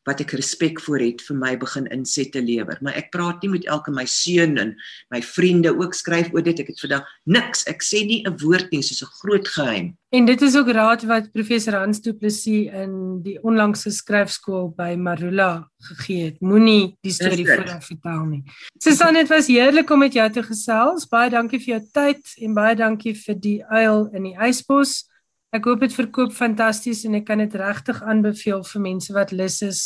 wat 0.08 0.24
ek 0.24 0.32
respek 0.40 0.80
voor 0.86 1.04
het 1.04 1.22
vir 1.28 1.38
my 1.38 1.54
begin 1.60 1.88
insette 1.94 2.42
lewer. 2.42 2.80
Maar 2.82 2.96
ek 3.02 3.12
praat 3.12 3.44
nie 3.44 3.52
met 3.58 3.68
elke 3.68 3.92
my 3.92 4.06
seun 4.08 4.58
en 4.62 4.74
my 5.14 5.22
vriende 5.22 5.74
ook 5.76 5.94
skryf 5.98 6.32
oor 6.34 6.46
dit. 6.46 6.64
Ek 6.64 6.72
het 6.72 6.80
vandag 6.80 7.08
niks. 7.28 7.66
Ek 7.68 7.84
sê 7.84 8.06
nie 8.08 8.24
'n 8.24 8.38
woord 8.40 8.72
nie, 8.72 8.82
soos 8.82 9.04
'n 9.04 9.14
groot 9.22 9.48
geheim. 9.48 9.98
En 10.10 10.26
dit 10.26 10.42
is 10.42 10.56
ook 10.56 10.70
raad 10.72 11.04
wat 11.04 11.32
professor 11.34 11.76
Hans 11.76 12.00
Du 12.00 12.14
Plessis 12.14 12.72
in 12.72 13.22
die 13.24 13.38
onlangse 13.44 13.92
skryfskool 13.92 14.70
by 14.78 14.96
Marula 14.96 15.68
gegee 15.90 16.24
het. 16.26 16.42
Moenie 16.42 16.96
die 17.04 17.12
storie 17.12 17.46
vooraf 17.46 17.86
vertel 17.86 18.24
nie. 18.26 18.44
Susan, 18.80 19.14
dit 19.14 19.28
was 19.28 19.48
heerlik 19.48 19.90
om 19.90 20.00
met 20.00 20.14
jou 20.14 20.30
te 20.32 20.44
gesels. 20.44 21.08
Baie 21.12 21.30
dankie 21.30 21.60
vir 21.60 21.74
jou 21.74 21.82
tyd 21.92 22.34
en 22.40 22.54
baie 22.54 22.76
dankie 22.76 23.14
vir 23.16 23.36
die 23.36 23.60
uil 23.66 24.10
in 24.14 24.24
die 24.24 24.36
ysbos. 24.48 25.10
Ek 25.56 25.64
hoop 25.64 25.80
dit 25.80 25.94
verkoop 25.96 26.34
fantasties 26.36 27.06
en 27.08 27.16
ek 27.22 27.30
kan 27.30 27.40
dit 27.40 27.54
regtig 27.56 28.02
aanbeveel 28.04 28.66
vir 28.68 28.82
mense 28.84 29.14
wat 29.16 29.32
lus 29.32 29.62
is 29.64 29.82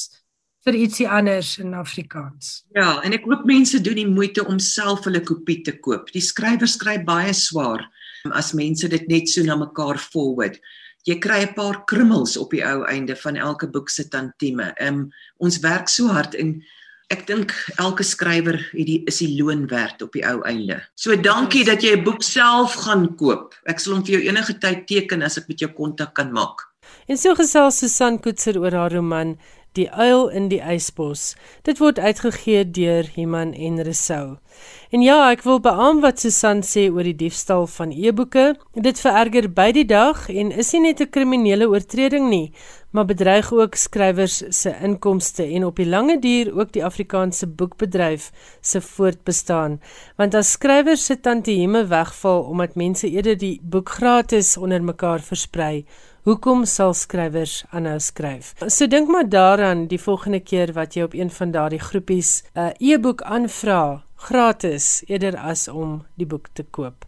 vir 0.66 0.78
ietsie 0.78 1.08
anders 1.10 1.56
in 1.62 1.74
Afrikaans. 1.78 2.64
Ja, 2.78 3.00
en 3.06 3.14
ek 3.18 3.26
hoop 3.30 3.46
mense 3.50 3.82
doen 3.82 3.98
die 3.98 4.10
moeite 4.10 4.46
om 4.46 4.60
self 4.62 5.06
hulle 5.06 5.22
kopie 5.26 5.62
te 5.66 5.74
koop. 5.86 6.10
Die 6.14 6.22
skrywer 6.22 6.70
skryf 6.70 7.06
baie 7.06 7.34
swaar 7.38 7.86
as 8.38 8.54
mense 8.58 8.90
dit 8.90 9.08
net 9.10 9.30
so 9.30 9.46
na 9.46 9.58
mekaar 9.58 9.98
forward. 10.02 10.60
Jy 11.10 11.18
kry 11.18 11.42
'n 11.46 11.54
paar 11.58 11.82
krummels 11.90 12.38
op 12.38 12.52
die 12.54 12.62
ou 12.62 12.86
einde 12.86 13.16
van 13.16 13.36
elke 13.36 13.68
boek 13.68 13.90
se 13.90 14.10
tantieme. 14.10 14.74
Ehm 14.78 14.94
um, 14.94 15.12
ons 15.38 15.60
werk 15.62 15.90
so 15.90 16.08
hard 16.08 16.36
en 16.36 16.62
ek 17.12 17.26
dink 17.28 17.54
elke 17.82 18.04
skrywer 18.08 18.58
het 18.72 18.88
die 18.88 19.02
is 19.08 19.20
die 19.20 19.36
loon 19.38 19.68
werd 19.72 20.02
op 20.02 20.16
die 20.16 20.24
ou 20.28 20.40
einde. 20.48 20.80
So 20.96 21.16
dankie 21.16 21.64
dat 21.68 21.84
jy 21.84 21.98
'n 21.98 22.04
boek 22.04 22.24
self 22.24 22.74
gaan 22.86 23.16
koop. 23.16 23.54
Ek 23.68 23.80
sal 23.80 23.94
hom 23.94 24.04
vir 24.06 24.20
jou 24.20 24.24
enige 24.30 24.54
tyd 24.60 24.88
teken 24.88 25.24
as 25.24 25.38
ek 25.38 25.48
met 25.48 25.60
jou 25.60 25.72
kontak 25.72 26.14
kan 26.16 26.32
maak. 26.32 26.72
En 27.08 27.18
so 27.18 27.36
gesels 27.36 27.80
Susan 27.80 28.20
Koetser 28.20 28.58
oor 28.60 28.72
haar 28.72 28.94
roman 28.94 29.38
Die 29.78 29.88
uil 29.88 30.28
in 30.36 30.50
die 30.52 30.60
ysbos. 30.60 31.36
Dit 31.64 31.80
word 31.80 32.00
uitgegee 32.00 32.66
deur 32.76 33.08
Iman 33.16 33.54
en 33.56 33.80
Resou. 33.88 34.26
En 34.92 35.00
ja, 35.00 35.30
ek 35.32 35.46
wil 35.48 35.62
beamoen 35.64 36.02
wat 36.04 36.20
Susan 36.20 36.60
sê 36.68 36.90
oor 36.92 37.08
die 37.08 37.16
diefstal 37.16 37.70
van 37.72 37.94
e-boeke. 37.96 38.50
Dit 38.76 39.00
vererger 39.00 39.48
by 39.56 39.70
die 39.78 39.86
dag 39.88 40.26
en 40.28 40.52
is 40.52 40.74
nie 40.76 40.82
net 40.90 41.00
'n 41.00 41.08
kriminele 41.16 41.70
oortreding 41.72 42.28
nie, 42.28 42.52
maar 42.92 43.08
bedreig 43.08 43.54
ook 43.54 43.76
skrywers 43.76 44.44
se 44.50 44.76
inkomste 44.84 45.44
en 45.44 45.66
op 45.66 45.76
die 45.80 45.88
lange 45.88 46.20
duur 46.20 46.52
ook 46.60 46.74
die 46.74 46.84
Afrikaanse 46.86 47.48
boekbedryf 47.48 48.32
se 48.62 48.82
voortbestaan. 48.82 49.80
Want 50.18 50.36
as 50.36 50.52
skrywers 50.52 51.06
se 51.06 51.20
tantieme 51.20 51.88
wegval 51.88 52.44
omdat 52.44 52.76
mense 52.76 53.08
eerder 53.10 53.38
die 53.38 53.60
boek 53.64 53.90
gratis 53.90 54.58
onder 54.58 54.84
mekaar 54.84 55.20
versprei, 55.20 55.86
Hoekom 56.22 56.68
sal 56.70 56.92
skrywers 56.94 57.64
aanhou 57.74 57.96
skryf? 57.98 58.52
So 58.70 58.86
dink 58.86 59.08
maar 59.10 59.26
daaraan 59.26 59.88
die 59.90 59.98
volgende 59.98 60.38
keer 60.46 60.70
wat 60.76 60.94
jy 60.94 61.08
op 61.08 61.16
een 61.18 61.32
van 61.34 61.52
daardie 61.52 61.80
groepies 61.82 62.44
'n 62.54 62.60
uh, 62.60 62.94
e-boek 62.94 63.22
aanvra 63.26 64.04
gratis 64.16 65.02
eerder 65.08 65.38
as 65.38 65.68
om 65.68 66.04
die 66.16 66.28
boek 66.28 66.46
te 66.54 66.64
koop. 66.64 67.06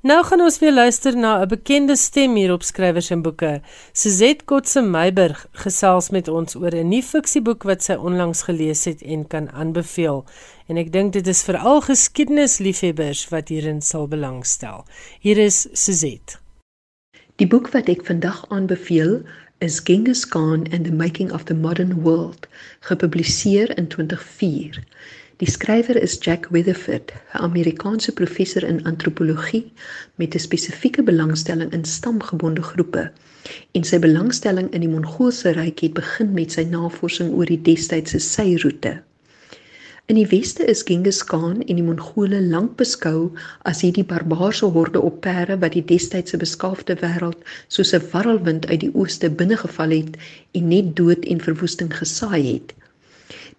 Nou 0.00 0.24
gaan 0.24 0.40
ons 0.40 0.58
weer 0.58 0.72
luister 0.72 1.16
na 1.16 1.42
'n 1.42 1.48
bekende 1.48 1.96
stem 1.96 2.36
hier 2.36 2.52
op 2.52 2.62
skrywers 2.62 3.10
en 3.10 3.22
boeke. 3.22 3.60
Suzette 3.92 4.44
Kotse 4.44 4.80
Meiburg 4.80 5.46
gesels 5.52 6.08
met 6.10 6.28
ons 6.28 6.56
oor 6.56 6.74
'n 6.74 6.88
nuwe 6.88 7.02
fiksieboek 7.02 7.62
wat 7.62 7.82
sy 7.82 7.92
onlangs 7.92 8.42
gelees 8.42 8.84
het 8.84 9.02
en 9.02 9.26
kan 9.26 9.50
aanbeveel. 9.50 10.24
En 10.68 10.76
ek 10.76 10.92
dink 10.92 11.12
dit 11.12 11.26
is 11.26 11.42
vir 11.42 11.58
al 11.58 11.80
geskiedenisliefhebbers 11.80 13.28
wat 13.28 13.48
hierin 13.48 13.82
sal 13.82 14.08
belangstel. 14.08 14.84
Hier 15.20 15.38
is 15.38 15.68
Suzette. 15.72 16.43
Die 17.42 17.46
boek 17.50 17.66
wat 17.74 17.88
ek 17.90 18.04
vandag 18.06 18.44
aanbeveel 18.54 19.16
is 19.66 19.80
Genghis 19.82 20.20
Khan 20.30 20.68
and 20.70 20.84
the 20.86 20.92
Making 20.94 21.32
of 21.34 21.48
the 21.48 21.54
Modern 21.54 22.04
World, 22.04 22.46
gepubliseer 22.86 23.72
in 23.74 23.88
2004. 23.90 24.78
Die 25.42 25.48
skrywer 25.50 25.98
is 25.98 26.14
Jack 26.22 26.46
Weatherford, 26.54 27.10
'n 27.10 27.42
Amerikaanse 27.48 28.14
professor 28.14 28.62
in 28.62 28.84
antropologie 28.84 29.72
met 30.14 30.34
'n 30.34 30.44
spesifieke 30.46 31.02
belangstelling 31.02 31.72
in 31.72 31.84
stamgebonde 31.84 32.62
groepe. 32.62 33.10
En 33.72 33.84
sy 33.84 33.98
belangstelling 33.98 34.70
in 34.70 34.86
die 34.86 34.92
Mongoolse 34.94 35.50
ryk 35.58 35.80
het 35.80 35.98
begin 35.98 36.32
met 36.32 36.52
sy 36.52 36.62
navorsing 36.62 37.34
oor 37.34 37.50
die 37.50 37.62
destydse 37.62 38.18
seiroete. 38.18 39.02
In 40.06 40.18
die 40.18 40.26
weste 40.28 40.64
is 40.68 40.82
Genghis 40.84 41.22
Khan 41.24 41.62
en 41.64 41.78
die 41.78 41.82
Mongole 41.84 42.42
lank 42.44 42.74
beskou 42.80 43.30
as 43.70 43.78
hierdie 43.80 44.04
barbaarse 44.10 44.68
horde 44.74 45.00
op 45.00 45.22
perde 45.24 45.56
wat 45.62 45.72
die 45.72 45.84
destydse 45.92 46.36
beskaafde 46.42 46.98
wêreld 47.00 47.40
soos 47.76 47.94
'n 47.96 48.04
warrelwind 48.12 48.68
uit 48.68 48.82
die 48.82 48.90
ooste 48.92 49.30
binnegeval 49.38 49.96
het 49.96 50.18
en 50.60 50.68
net 50.68 50.90
dood 51.00 51.24
en 51.24 51.40
verwoesting 51.46 51.96
gesaai 52.02 52.42
het. 52.52 52.74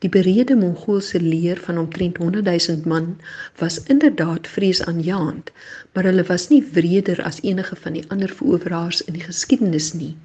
Die 0.03 0.09
bereide 0.09 0.55
Mongoolse 0.55 1.21
leer 1.21 1.57
van 1.57 1.77
omtrent 1.77 2.17
100 2.17 2.67
000 2.67 2.81
man 2.85 3.17
was 3.57 3.83
inderdaad 3.83 4.47
vreesaanjaend, 4.47 5.51
maar 5.93 6.03
hulle 6.03 6.23
was 6.23 6.47
nie 6.49 6.63
wreder 6.71 7.23
as 7.23 7.41
enige 7.41 7.75
van 7.75 7.93
die 7.93 8.03
ander 8.07 8.29
veroweraars 8.29 9.01
in 9.01 9.13
die 9.13 9.23
geskiedenis 9.23 9.93
nie 9.93 10.15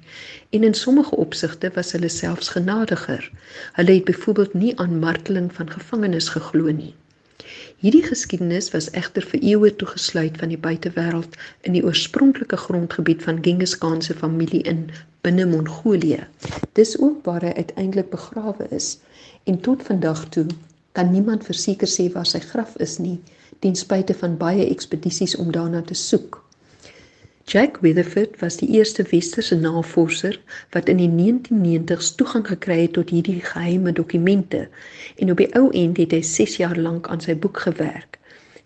en 0.49 0.63
in 0.63 0.73
sommige 0.73 1.15
opsigte 1.15 1.71
was 1.73 1.91
hulle 1.95 2.09
selfs 2.09 2.49
genadiger. 2.49 3.31
Hulle 3.73 3.91
het 3.91 4.03
byvoorbeeld 4.09 4.53
nie 4.53 4.73
aan 4.79 4.99
marteling 4.99 5.53
van 5.53 5.71
gevangenes 5.71 6.27
geglo 6.29 6.71
nie. 6.71 6.93
Hierdie 7.81 8.03
geskiedenis 8.03 8.67
was 8.75 8.89
egter 8.91 9.25
vir 9.29 9.39
eeue 9.53 9.71
toegesluit 9.75 10.35
van 10.41 10.51
die 10.51 10.59
buitewêreld 10.65 11.37
in 11.61 11.77
die 11.77 11.83
oorspronklike 11.85 12.59
grondgebied 12.65 13.23
van 13.23 13.39
Genghis 13.41 13.77
Khan 13.77 14.01
se 14.01 14.13
familie 14.13 14.61
in 14.73 14.89
binne 15.21 15.45
Mongolië. 15.45 16.27
Dis 16.77 16.97
ook 16.99 17.23
waar 17.25 17.47
hy 17.47 17.55
uiteindelik 17.55 18.11
begrawe 18.11 18.67
is 18.69 18.97
en 19.43 19.59
tot 19.59 19.83
vandag 19.83 20.25
toe 20.29 20.45
kan 20.91 21.11
niemand 21.11 21.45
verseker 21.47 21.87
sê 21.87 22.09
waar 22.13 22.27
sy 22.27 22.39
graf 22.43 22.75
is 22.83 22.97
nie, 22.99 23.19
ten 23.59 23.75
spyte 23.75 24.13
van 24.13 24.37
baie 24.37 24.67
ekspedisies 24.69 25.35
om 25.39 25.51
daarna 25.55 25.81
te 25.81 25.95
soek. 25.97 26.41
Jack 27.51 27.81
Weatherford 27.81 28.37
was 28.39 28.57
die 28.61 28.69
eerste 28.77 29.03
westerse 29.09 29.55
navorser 29.55 30.37
wat 30.71 30.89
in 30.89 31.01
die 31.01 31.09
1990s 31.09 32.13
toegang 32.15 32.45
gekry 32.47 32.77
het 32.83 32.93
tot 32.95 33.09
hierdie 33.11 33.41
geheime 33.43 33.91
dokumente 33.97 34.67
en 35.17 35.33
op 35.33 35.41
die 35.41 35.49
ou 35.57 35.67
end 35.75 35.99
het 35.99 36.13
hy 36.15 36.21
6 36.23 36.59
jaar 36.61 36.77
lank 36.77 37.09
aan 37.11 37.23
sy 37.23 37.35
boek 37.35 37.63
gewerk. 37.65 38.20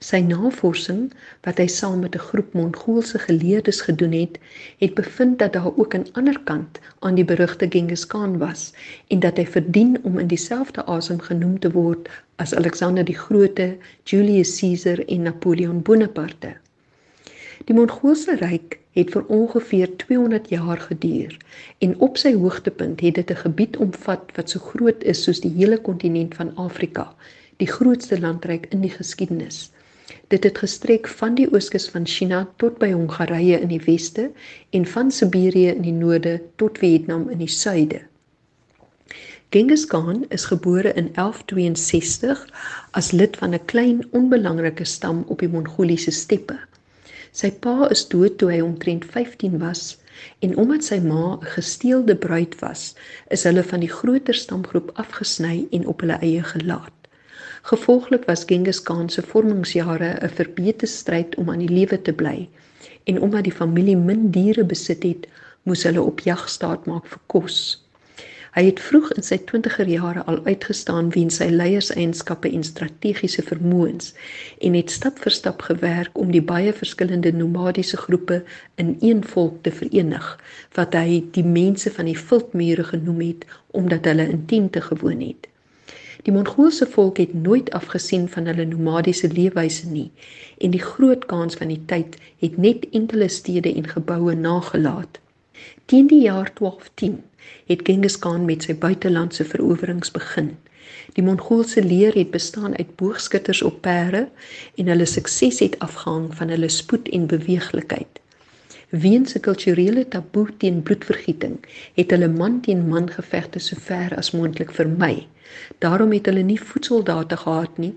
Sy 0.06 0.20
navorsing 0.22 1.06
wat 1.46 1.58
hy 1.58 1.66
saam 1.74 2.02
met 2.06 2.16
'n 2.16 2.26
groep 2.30 2.54
Mongoolse 2.54 3.20
geleerdes 3.20 3.80
gedoen 3.82 4.12
het, 4.12 4.38
het 4.78 4.94
bevind 4.94 5.40
dat 5.40 5.54
daar 5.54 5.78
ook 5.78 5.96
'n 5.96 6.06
ander 6.14 6.40
kant 6.50 6.80
aan 7.00 7.16
die 7.16 7.26
berugte 7.26 7.66
Genghis 7.70 8.06
Khan 8.08 8.38
was 8.38 8.74
en 9.08 9.20
dat 9.20 9.38
hy 9.38 9.46
verdien 9.46 9.98
om 10.04 10.20
in 10.20 10.28
dieselfde 10.28 10.86
asem 10.86 11.20
genoem 11.20 11.60
te 11.60 11.72
word 11.72 12.10
as 12.36 12.54
Alexander 12.54 13.06
die 13.06 13.18
Grote, 13.18 13.78
Julius 14.04 14.60
Caesar 14.60 15.00
en 15.08 15.22
Napoleon 15.22 15.82
Bonaparte. 15.82 16.54
Die 17.66 17.76
Mongoolse 17.76 18.36
ryk 18.36 18.80
het 18.92 19.10
vir 19.12 19.26
ongeveer 19.26 19.98
200 19.98 20.50
jaar 20.50 20.80
geduur 20.80 21.38
en 21.78 22.00
op 22.00 22.18
sy 22.18 22.34
hoogtepunt 22.34 23.02
het 23.02 23.16
dit 23.16 23.32
'n 23.32 23.44
gebied 23.46 23.78
omvat 23.78 24.36
wat 24.36 24.50
so 24.50 24.60
groot 24.60 25.04
is 25.04 25.24
soos 25.24 25.42
die 25.42 25.56
hele 25.58 25.82
kontinent 25.82 26.36
van 26.36 26.56
Afrika, 26.56 27.16
die 27.58 27.68
grootste 27.68 28.20
landryk 28.20 28.66
in 28.70 28.82
die 28.82 28.94
geskiedenis. 29.00 29.72
Dit 30.28 30.44
het 30.44 30.58
gestrek 30.58 31.08
van 31.08 31.36
die 31.36 31.48
ooskus 31.54 31.90
van 31.90 32.06
China 32.06 32.44
tot 32.62 32.78
by 32.82 32.92
Hongarye 32.92 33.60
in 33.60 33.70
die 33.70 33.82
weste 33.86 34.32
en 34.70 34.86
van 34.86 35.12
Siberië 35.12 35.72
in 35.76 35.82
die 35.86 35.96
noorde 35.96 36.42
tot 36.62 36.78
Vietnam 36.82 37.30
in 37.30 37.42
die 37.42 37.52
suide. 37.52 38.02
Genghis 39.56 39.86
Khan 39.86 40.26
is 40.30 40.46
gebore 40.46 40.92
in 40.94 41.10
1162 41.14 42.42
as 42.92 43.12
lid 43.12 43.38
van 43.38 43.54
'n 43.54 43.66
klein 43.66 44.08
onbelangrike 44.12 44.84
stam 44.84 45.24
op 45.28 45.40
die 45.40 45.50
Mongoliese 45.50 46.12
steppe. 46.12 46.58
Sy 47.32 47.52
pa 47.52 47.88
is 47.94 48.08
dood 48.08 48.38
toe 48.38 48.52
hy 48.52 48.60
omtrent 48.64 49.06
15 49.06 49.58
was 49.60 49.98
en 50.40 50.58
omdat 50.58 50.84
sy 50.84 51.00
ma 51.00 51.24
'n 51.36 51.46
gesteelde 51.56 52.16
bruid 52.16 52.60
was, 52.60 52.96
is 53.30 53.44
hulle 53.44 53.64
van 53.64 53.80
die 53.80 53.94
groter 53.98 54.34
stamgroep 54.34 54.92
afgesny 55.06 55.68
en 55.72 55.88
op 55.88 56.00
hulle 56.00 56.20
eie 56.22 56.44
gelaat. 56.44 56.95
Gevolglik 57.66 58.26
was 58.26 58.44
Genghis 58.46 58.84
Khan 58.84 59.10
se 59.10 59.22
vormingsjare 59.22 60.10
'n 60.22 60.30
verbete 60.30 60.86
stryd 60.86 61.36
om 61.36 61.50
aan 61.50 61.64
die 61.64 61.76
lewe 61.78 62.02
te 62.02 62.14
bly 62.14 62.50
en 63.04 63.22
omdat 63.22 63.44
die 63.44 63.56
familie 63.62 63.96
min 63.98 64.30
diere 64.32 64.64
besit 64.64 65.04
het, 65.04 65.26
moes 65.64 65.84
hulle 65.84 66.02
op 66.02 66.20
jag 66.20 66.44
staat 66.50 66.86
maak 66.86 67.08
vir 67.14 67.22
kos. 67.26 67.56
Hy 68.54 68.64
het 68.68 68.80
vroeg 68.80 69.10
in 69.18 69.26
sy 69.26 69.40
20er 69.52 69.90
jare 69.90 70.26
al 70.26 70.38
uitgestaan 70.46 71.10
weens 71.16 71.42
sy 71.42 71.48
leierseienskappe 71.50 72.52
en 72.54 72.68
strategiese 72.70 73.42
vermoëns 73.50 74.14
en 74.62 74.78
het 74.78 74.94
stap 74.98 75.18
vir 75.26 75.36
stap 75.40 75.66
gewerk 75.72 76.22
om 76.26 76.32
die 76.38 76.46
baie 76.54 76.74
verskillende 76.84 77.34
nomadiese 77.34 77.98
groepe 77.98 78.44
in 78.76 78.94
een 79.02 79.26
volk 79.34 79.58
te 79.64 79.74
verenig 79.80 80.30
wat 80.78 80.94
hy 80.94 81.24
die 81.32 81.48
mense 81.58 81.90
van 81.98 82.14
die 82.14 82.20
viltmure 82.30 82.86
genoem 82.94 83.26
het 83.26 83.50
omdat 83.74 84.06
hulle 84.06 84.30
in 84.38 84.46
tente 84.46 84.82
gewoon 84.82 85.26
het. 85.32 85.50
Die 86.26 86.34
Mongoolse 86.34 86.88
volk 86.90 87.20
het 87.22 87.34
nooit 87.38 87.68
afgesien 87.78 88.24
van 88.30 88.48
hulle 88.50 88.64
nomadiese 88.66 89.28
leefwyse 89.30 89.86
nie 89.88 90.08
en 90.58 90.72
die 90.74 90.82
groot 90.82 91.28
kans 91.30 91.58
van 91.60 91.70
die 91.70 91.82
tyd 91.92 92.16
het 92.42 92.56
net 92.58 92.88
enkele 92.98 93.28
stede 93.30 93.70
en 93.70 93.86
geboue 93.92 94.34
nagelaat. 94.40 95.20
Teen 95.86 96.10
die 96.10 96.24
jaar 96.24 96.50
1210 96.58 97.22
het 97.70 97.86
Genghis 97.86 98.18
Khan 98.20 98.50
met 98.50 98.66
sy 98.66 98.74
buitelandse 98.74 99.46
verowerings 99.46 100.10
begin. 100.18 100.56
Die 101.14 101.26
Mongoolse 101.30 101.86
leer 101.86 102.18
het 102.18 102.34
bestaan 102.34 102.74
uit 102.74 102.96
boogskutters 102.98 103.62
op 103.62 103.82
perde 103.86 104.26
en 104.82 104.90
hulle 104.90 105.06
sukses 105.06 105.62
het 105.62 105.78
afgehang 105.86 106.32
van 106.42 106.50
hulle 106.50 106.74
spoed 106.74 107.10
en 107.14 107.30
beweeglikheid. 107.30 108.25
Weens 109.04 109.36
'n 109.36 109.40
kulturele 109.48 110.08
taboe 110.08 110.48
teen 110.58 110.84
bloedvergieting 110.84 111.58
het 112.00 112.12
hulle 112.12 112.28
man 112.28 112.62
teen 112.62 112.88
man 112.88 113.10
gevegte 113.18 113.60
so 113.60 113.76
ver 113.88 114.16
as 114.18 114.32
moontlik 114.32 114.72
vermy. 114.72 115.28
Daarom 115.80 116.12
het 116.12 116.26
hulle 116.26 116.44
nie 116.44 116.62
voetsoldate 116.62 117.38
gehad 117.38 117.78
nie 117.78 117.94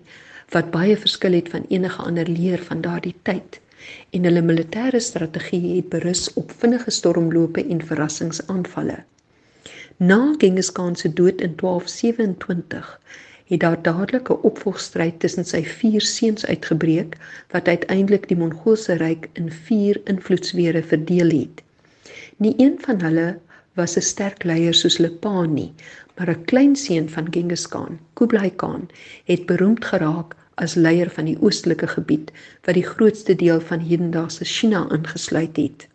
wat 0.51 0.71
baie 0.71 0.97
verskil 0.97 1.33
het 1.33 1.49
van 1.49 1.65
enige 1.69 2.03
ander 2.03 2.29
leer 2.29 2.63
van 2.71 2.81
daardie 2.81 3.17
tyd. 3.23 3.61
en 4.11 4.25
hulle 4.25 4.43
militêre 4.43 5.01
strategie 5.01 5.77
het 5.77 5.89
berus 5.93 6.33
op 6.41 6.53
vinnige 6.63 6.91
stormlope 6.91 7.65
en 7.65 7.85
verrassingsaanvalle. 7.91 8.99
Na 9.97 10.19
Genghis 10.39 10.73
Khan 10.73 10.97
se 10.97 11.13
dood 11.13 11.41
in 11.41 11.55
1227 11.57 13.01
het 13.49 13.61
daar 13.61 13.83
dadelik 13.83 14.29
'n 14.31 14.43
opvolgstryd 14.51 15.21
tussen 15.21 15.45
sy 15.45 15.63
vier 15.65 16.01
seuns 16.01 16.47
uitgebreek 16.47 17.17
wat 17.51 17.69
uiteindelik 17.69 18.29
die 18.29 18.37
Mongoolse 18.37 18.93
ryk 18.93 19.29
in 19.33 19.51
vier 19.51 20.01
invloedsfere 20.05 20.83
verdeel 20.83 21.31
het. 21.31 21.63
Nie 22.37 22.55
een 22.57 22.77
van 22.81 23.01
hulle 23.01 23.39
was 23.75 23.97
'n 23.97 24.01
sterk 24.01 24.45
leier 24.45 24.75
soos 24.75 24.99
Lepan 24.99 25.55
nie, 25.55 25.73
maar 26.17 26.31
'n 26.31 26.45
klein 26.45 26.77
seun 26.77 27.09
van 27.09 27.27
Genghis 27.31 27.69
Khan, 27.69 27.99
Kublai 28.15 28.51
Khan, 28.57 28.89
het 29.25 29.47
beroemd 29.47 29.85
geraak 29.85 30.37
as 30.55 30.75
leier 30.75 31.11
van 31.11 31.25
die 31.25 31.39
oostelike 31.41 31.87
gebied 31.87 32.33
wat 32.67 32.75
die 32.75 32.87
grootste 32.87 33.35
deel 33.35 33.61
van 33.61 33.79
hedendaagse 33.79 34.45
China 34.45 34.87
ingesluit 34.91 35.57
het. 35.57 35.89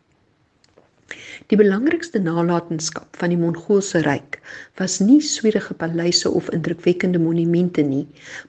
Die 1.51 1.57
belangrikste 1.59 2.19
nalatenskap 2.23 3.17
van 3.19 3.33
die 3.33 3.37
Mongoolse 3.39 3.99
ryk 4.05 4.37
was 4.79 4.93
nie 5.03 5.17
swierige 5.29 5.73
paleise 5.81 6.29
of 6.39 6.47
indrukwekkende 6.55 7.19
monumente 7.19 7.83
nie, 7.83 8.05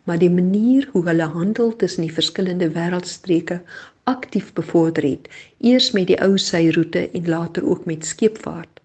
maar 0.07 0.21
die 0.23 0.31
manier 0.31 0.87
hoe 0.93 1.03
hulle 1.09 1.27
handel 1.33 1.75
tussen 1.81 2.07
die 2.07 2.15
verskillende 2.19 2.69
wêreldstreke 2.77 3.59
aktief 4.13 4.53
bevorder 4.61 5.09
het, 5.09 5.27
eers 5.59 5.91
met 5.99 6.07
die 6.13 6.21
ou 6.23 6.39
syroete 6.39 7.09
en 7.11 7.29
later 7.35 7.67
ook 7.67 7.85
met 7.91 8.07
skeepvaart. 8.07 8.81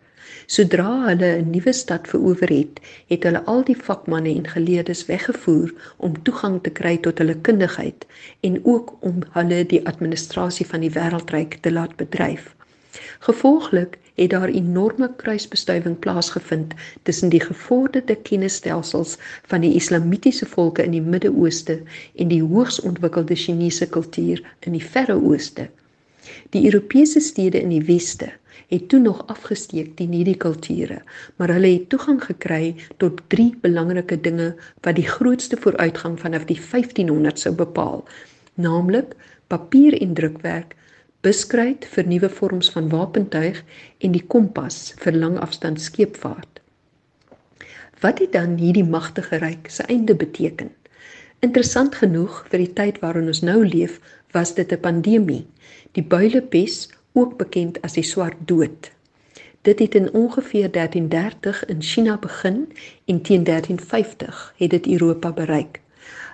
Sodra 0.49 0.89
hulle 1.05 1.31
'n 1.37 1.49
nuwe 1.53 1.73
stad 1.83 2.09
verower 2.09 2.49
het, 2.49 2.81
het 3.13 3.23
hulle 3.29 3.45
al 3.45 3.63
die 3.63 3.77
vakmanne 3.77 4.33
en 4.33 4.47
geleerdes 4.57 5.05
weggevoer 5.05 5.73
om 5.97 6.21
toegang 6.23 6.61
te 6.63 6.73
kry 6.81 6.97
tot 6.97 7.21
hulle 7.21 7.37
kundigheid 7.49 8.07
en 8.41 8.61
ook 8.63 8.95
om 8.99 9.21
hulle 9.37 9.65
die 9.65 9.85
administrasie 9.85 10.65
van 10.65 10.81
die 10.81 10.95
wêreldryk 10.97 11.61
te 11.61 11.71
laat 11.71 11.95
bedryf. 12.01 12.55
Gevolglik 13.19 13.97
het 14.13 14.29
daar 14.29 14.49
enorme 14.49 15.09
kruisbestuiving 15.15 15.99
plaasgevind 15.99 16.73
tussen 17.03 17.29
die 17.29 17.39
gevorderde 17.39 18.15
kennisstelsels 18.15 19.17
van 19.47 19.61
die 19.61 19.73
islamitiese 19.73 20.45
volke 20.45 20.83
in 20.83 20.91
die 20.91 21.01
Midde-Ooste 21.01 21.81
en 22.15 22.27
die 22.27 22.43
hoogs 22.43 22.81
ontwikkelde 22.81 23.35
Chinese 23.35 23.89
kultuur 23.89 24.43
in 24.59 24.75
die 24.75 24.83
Verre 24.83 25.15
Ooste. 25.21 25.69
Die 26.49 26.65
Europese 26.65 27.19
stede 27.19 27.61
in 27.61 27.69
die 27.69 27.83
Weste 27.85 28.31
het 28.69 28.89
toe 28.89 28.99
nog 28.99 29.23
afgesteek 29.27 29.95
teen 29.97 30.11
hierdie 30.13 30.37
kulture, 30.37 31.01
maar 31.35 31.49
hulle 31.55 31.71
het 31.73 31.87
toegang 31.89 32.19
gekry 32.21 32.75
tot 33.01 33.21
drie 33.33 33.55
belangrike 33.61 34.19
dinge 34.21 34.51
wat 34.85 34.99
die 34.99 35.07
grootste 35.07 35.57
vooruitgang 35.57 36.19
vanaf 36.21 36.45
die 36.45 36.59
1500 36.59 37.39
sou 37.39 37.55
bepaal, 37.55 38.03
naamlik 38.53 39.15
papier 39.49 39.97
en 40.01 40.13
drukwerk, 40.13 40.75
buskruit 41.21 41.83
vir 41.93 42.07
nuwe 42.07 42.29
vorms 42.31 42.69
van 42.71 42.85
wapentuig 42.89 43.57
en 43.99 44.13
die 44.15 44.23
kompas 44.33 44.93
vir 45.03 45.17
langafstand 45.19 45.81
skeepvaart. 45.83 46.61
Wat 47.99 48.21
het 48.23 48.31
dan 48.31 48.55
hierdie 48.55 48.87
magtige 48.87 49.41
ryk 49.41 49.67
se 49.67 49.83
einde 49.91 50.15
beteken? 50.15 50.69
Interessant 51.43 51.95
genoeg 51.99 52.45
vir 52.51 52.63
die 52.63 52.73
tyd 52.77 53.01
waarin 53.03 53.27
ons 53.27 53.41
nou 53.43 53.59
leef, 53.67 53.99
was 54.31 54.53
dit 54.55 54.71
'n 54.71 54.79
pandemie, 54.79 55.45
die 55.91 56.03
builepes, 56.03 56.87
ook 57.13 57.37
bekend 57.37 57.81
as 57.81 57.93
die 57.93 58.03
swart 58.03 58.39
dood. 58.47 58.91
Dit 59.61 59.79
het 59.79 59.95
in 59.95 60.13
ongeveer 60.13 60.71
1330 60.71 61.65
in 61.65 61.81
China 61.81 62.17
begin 62.17 62.71
en 63.05 63.21
teen 63.21 63.43
1350 63.43 64.53
het 64.57 64.69
dit 64.69 64.87
Europa 64.87 65.31
bereik. 65.31 65.81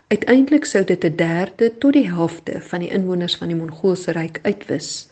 Uiteindelik 0.08 0.66
sou 0.70 0.84
dit 0.86 1.04
'n 1.04 1.16
derde 1.16 1.78
tot 1.78 1.94
die 1.94 2.10
helfte 2.10 2.62
van 2.62 2.80
die 2.80 2.90
inwoners 2.90 3.36
van 3.36 3.48
die 3.48 3.58
Mongoolse 3.58 4.12
ryk 4.12 4.40
uitwis. 4.42 5.10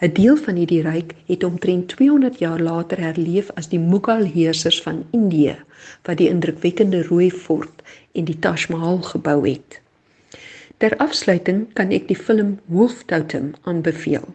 'n 0.00 0.12
Deel 0.12 0.36
van 0.36 0.54
hierdie 0.60 0.82
ryk 0.82 1.14
het 1.26 1.44
omtrent 1.44 1.88
200 1.88 2.38
jaar 2.38 2.60
later 2.60 3.00
herleef 3.00 3.50
as 3.54 3.68
die 3.68 3.78
Mughal 3.78 4.24
heersers 4.24 4.82
van 4.82 5.04
Indië 5.10 5.56
wat 6.02 6.16
die 6.16 6.28
indrukwekkende 6.28 7.02
rooi 7.02 7.30
fort 7.30 7.82
en 8.12 8.24
die 8.24 8.38
Taj 8.38 8.66
Mahal 8.68 9.02
gebou 9.02 9.48
het. 9.48 9.80
Ter 10.76 10.92
afsluiting 11.00 11.62
kan 11.72 11.88
ek 11.96 12.04
die 12.10 12.18
film 12.18 12.58
Wolf 12.68 13.06
Totem 13.08 13.54
aanbeveel. 13.64 14.26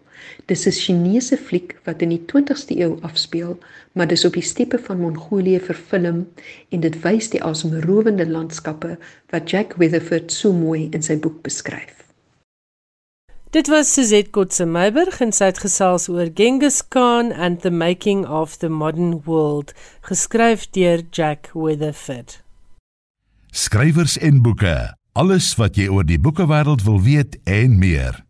Dis 0.50 0.66
'n 0.66 0.74
Chinese 0.74 1.38
fliek 1.38 1.76
wat 1.86 2.02
in 2.02 2.10
die 2.10 2.24
20ste 2.32 2.78
eeu 2.82 2.98
afspeel, 3.06 3.60
maar 3.94 4.08
dis 4.08 4.26
op 4.26 4.34
die 4.34 4.42
steppe 4.42 4.80
van 4.80 4.98
Mongolië 4.98 5.60
verfilm 5.60 6.28
en 6.70 6.80
dit 6.80 6.96
wys 7.04 7.30
die 7.30 7.44
asemrowende 7.44 8.26
landskappe 8.26 8.98
wat 9.30 9.50
Jack 9.50 9.76
Weatherford 9.78 10.32
so 10.32 10.54
mooi 10.54 10.89
in 10.92 11.04
sy 11.04 11.18
boek 11.18 11.42
beskryf. 11.42 12.10
Dit 13.52 13.68
was 13.68 13.94
Suzette 13.94 14.30
Kotse 14.30 14.66
Meiberg 14.66 15.22
en 15.22 15.32
sy 15.32 15.46
het 15.46 15.60
gesels 15.60 16.08
oor 16.10 16.30
Genghis 16.34 16.82
Khan 16.88 17.32
and 17.32 17.62
the 17.62 17.70
Making 17.70 18.26
of 18.26 18.58
the 18.58 18.70
Modern 18.70 19.22
World, 19.26 19.74
geskryf 20.02 20.70
deur 20.72 21.04
Jack 21.12 21.52
Weatherford. 21.54 22.42
Skrywers 23.52 24.18
en 24.18 24.42
boeke 24.42 25.01
Alles 25.12 25.49
wat 25.59 25.76
jy 25.76 25.89
oor 25.91 26.05
die 26.07 26.20
boekewêreld 26.24 26.86
wil 26.88 27.01
weet 27.03 27.34
en 27.43 27.74
meer. 27.80 28.22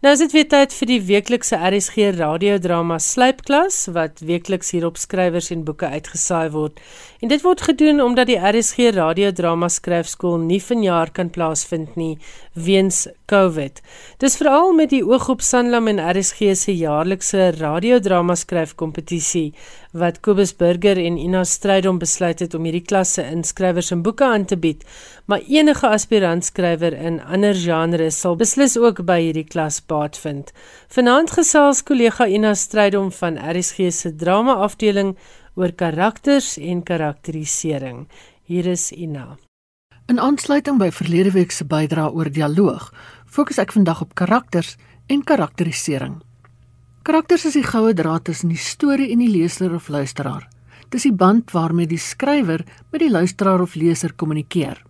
Nou 0.00 0.12
is 0.14 0.20
dit 0.22 0.32
weer 0.36 0.46
tyd 0.46 0.74
vir 0.76 0.88
die 0.88 0.98
weeklikse 1.02 1.58
RSG 1.58 2.12
radiodrama 2.14 3.00
Slypklas 3.02 3.88
wat 3.96 4.22
weekliks 4.22 4.70
hier 4.70 4.86
op 4.86 5.00
skrywers 5.02 5.50
en 5.50 5.64
boeke 5.66 5.90
uitgesaai 5.90 6.52
word. 6.54 6.78
En 7.20 7.28
dit 7.28 7.42
word 7.44 7.60
gedoen 7.60 8.00
omdat 8.00 8.30
die 8.30 8.38
RSG 8.40 8.94
radiodrama 8.96 9.68
skryfskool 9.68 10.38
nie 10.40 10.60
vanjaar 10.64 11.10
kan 11.12 11.28
plaasvind 11.30 11.96
nie 12.00 12.14
weens 12.56 13.02
COVID. 13.28 13.82
Dis 14.24 14.38
veral 14.40 14.72
met 14.72 14.88
die 14.94 15.02
oog 15.04 15.28
op 15.28 15.42
Sanlam 15.44 15.90
en 15.92 16.00
RSG 16.00 16.54
se 16.56 16.72
jaarlikse 16.72 17.50
radiodrama 17.58 18.34
skryfkompetisie 18.40 19.50
wat 19.92 20.22
Kobus 20.24 20.54
Burger 20.56 20.96
en 20.96 21.18
Ina 21.18 21.42
Strydom 21.44 21.98
besluit 22.00 22.40
het 22.40 22.54
om 22.56 22.64
hierdie 22.64 22.86
klasse 22.88 23.26
in 23.26 23.44
skrywers 23.44 23.90
en 23.92 24.04
boeke 24.06 24.24
aan 24.24 24.46
te 24.48 24.56
bied, 24.56 24.84
maar 25.26 25.44
enige 25.44 25.88
aspirant 25.88 26.46
skrywer 26.46 26.94
in 26.94 27.18
ander 27.20 27.54
genres 27.58 28.20
sal 28.22 28.38
beslis 28.40 28.78
ook 28.78 29.02
by 29.04 29.18
hierdie 29.26 29.44
klas 29.44 29.80
baat 29.92 30.16
vind. 30.22 30.54
Vanaand 30.94 31.34
gesels 31.36 31.84
kollega 31.84 32.26
Ina 32.26 32.54
Strydom 32.54 33.12
van 33.20 33.36
RSG 33.36 33.90
se 33.92 34.14
drama 34.16 34.56
afdeling 34.64 35.16
oor 35.60 35.74
karakters 35.76 36.54
en 36.56 36.80
karakterisering. 36.82 38.06
Hier 38.48 38.66
is 38.66 38.88
Ina. 38.96 39.36
In 40.08 40.16
aansluiting 40.18 40.78
by 40.80 40.88
verlede 40.88 41.34
week 41.34 41.52
se 41.52 41.66
bydrae 41.68 42.08
oor 42.16 42.30
dialoog, 42.32 42.86
fokus 43.28 43.60
ek 43.60 43.74
vandag 43.76 44.00
op 44.06 44.14
karakters 44.16 44.78
en 45.12 45.20
karakterisering. 45.26 46.16
Karakters 47.04 47.44
is 47.50 47.58
die 47.58 47.66
goue 47.66 47.92
draad 47.96 48.24
tussen 48.30 48.48
die 48.54 48.60
storie 48.60 49.10
en 49.12 49.20
die 49.20 49.28
leser 49.28 49.76
of 49.76 49.92
luisteraar. 49.92 50.48
Dis 50.88 51.04
die 51.06 51.12
band 51.12 51.52
waarmee 51.52 51.90
die 51.90 52.00
skrywer 52.00 52.64
met 52.90 53.04
die 53.04 53.12
luisteraar 53.12 53.60
of 53.60 53.76
leser 53.76 54.16
kommunikeer. 54.16 54.80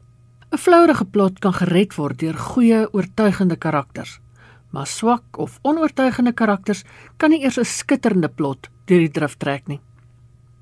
'n 0.53 0.59
Vlouerige 0.59 1.05
plot 1.05 1.39
kan 1.39 1.53
gered 1.55 1.95
word 1.99 2.18
deur 2.18 2.39
goeie, 2.39 2.87
oortuigende 2.95 3.57
karakters, 3.57 4.21
maar 4.71 4.87
swak 4.87 5.39
of 5.39 5.59
onoortuigende 5.62 6.33
karakters 6.33 6.85
kan 7.18 7.31
nie 7.31 7.43
eers 7.43 7.59
'n 7.59 7.64
skitterende 7.64 8.29
plot 8.29 8.71
deur 8.87 8.99
die 8.99 9.11
drif 9.11 9.37
trek 9.37 9.68
nie. 9.68 9.81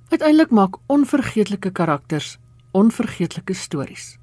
Uiteindelik 0.09 0.51
maak 0.51 0.77
onvergeetlike 0.87 1.71
karakters 1.71 2.39
onvergeetlike 2.73 3.53
stories. 3.53 4.17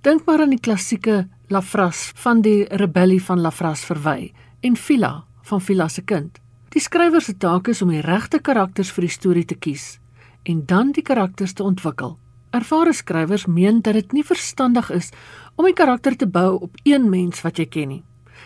Dink 0.00 0.24
maar 0.24 0.40
aan 0.40 0.54
die 0.54 0.60
klassieke 0.60 1.26
Lafras 1.52 2.12
van 2.16 2.40
die 2.40 2.64
rebellie 2.80 3.20
van 3.22 3.40
Lafras 3.44 3.82
verwy 3.84 4.32
en 4.64 4.76
Phila 4.76 5.26
van 5.50 5.60
Phila 5.60 5.88
se 5.88 6.02
kind. 6.02 6.38
Die 6.72 6.80
skrywer 6.80 7.20
se 7.20 7.36
taak 7.36 7.68
is 7.68 7.82
om 7.84 7.92
die 7.92 8.00
regte 8.00 8.40
karakters 8.40 8.94
vir 8.96 9.04
die 9.04 9.12
storie 9.12 9.44
te 9.44 9.54
kies 9.54 9.98
en 10.48 10.64
dan 10.64 10.94
die 10.96 11.04
karakters 11.04 11.52
te 11.52 11.62
ontwikkel. 11.62 12.16
Ervare 12.56 12.96
skrywers 12.96 13.44
meen 13.46 13.82
dat 13.84 14.00
dit 14.00 14.16
nie 14.16 14.24
verstandig 14.24 14.88
is 14.90 15.12
om 15.56 15.66
'n 15.66 15.74
karakter 15.74 16.16
te 16.16 16.26
bou 16.26 16.56
op 16.56 16.72
een 16.84 17.10
mens 17.10 17.42
wat 17.42 17.58
jy 17.58 17.66
ken 17.66 17.88
nie. 17.88 18.04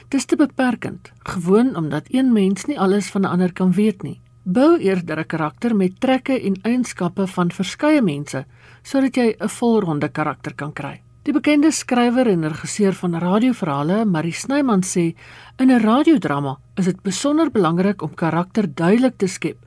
Dis 0.08 0.24
te 0.24 0.36
beperkend, 0.36 1.12
gewoon 1.22 1.76
omdat 1.76 2.10
een 2.10 2.32
mens 2.32 2.64
nie 2.64 2.78
alles 2.78 3.10
van 3.10 3.22
'n 3.22 3.30
ander 3.30 3.52
kan 3.52 3.72
weet 3.72 4.02
nie. 4.02 4.20
Bou 4.44 4.76
eerder 4.82 5.20
'n 5.20 5.26
karakter 5.26 5.76
met 5.76 6.00
trekke 6.00 6.34
en 6.34 6.56
eienskappe 6.62 7.26
van 7.26 7.50
verskeie 7.50 8.02
mense 8.02 8.44
sodat 8.82 9.14
jy 9.14 9.36
'n 9.38 9.48
volronde 9.48 10.08
karakter 10.08 10.54
kan 10.54 10.72
kry. 10.72 11.00
Die 11.22 11.32
bekende 11.32 11.70
skrywer 11.70 12.26
en 12.26 12.48
regisseur 12.48 12.92
van 12.92 13.14
radioverhale, 13.14 14.04
Marie 14.04 14.32
Snyman 14.32 14.82
sê, 14.82 15.14
in 15.58 15.70
'n 15.70 15.80
radiodrama 15.80 16.58
is 16.76 16.84
dit 16.84 17.02
besonder 17.02 17.50
belangrik 17.50 18.02
om 18.02 18.14
karakter 18.14 18.66
duidelik 18.74 19.16
te 19.16 19.26
skep, 19.26 19.58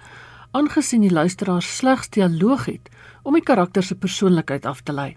aangesien 0.51 1.01
die 1.01 1.13
luisteraar 1.13 1.61
slegs 1.61 2.09
dialoog 2.09 2.65
het 2.65 2.89
om 3.23 3.33
die 3.33 3.43
karakter 3.43 3.83
se 3.83 3.95
persoonlikheid 3.95 4.65
af 4.65 4.81
te 4.81 4.91
lei. 4.91 5.15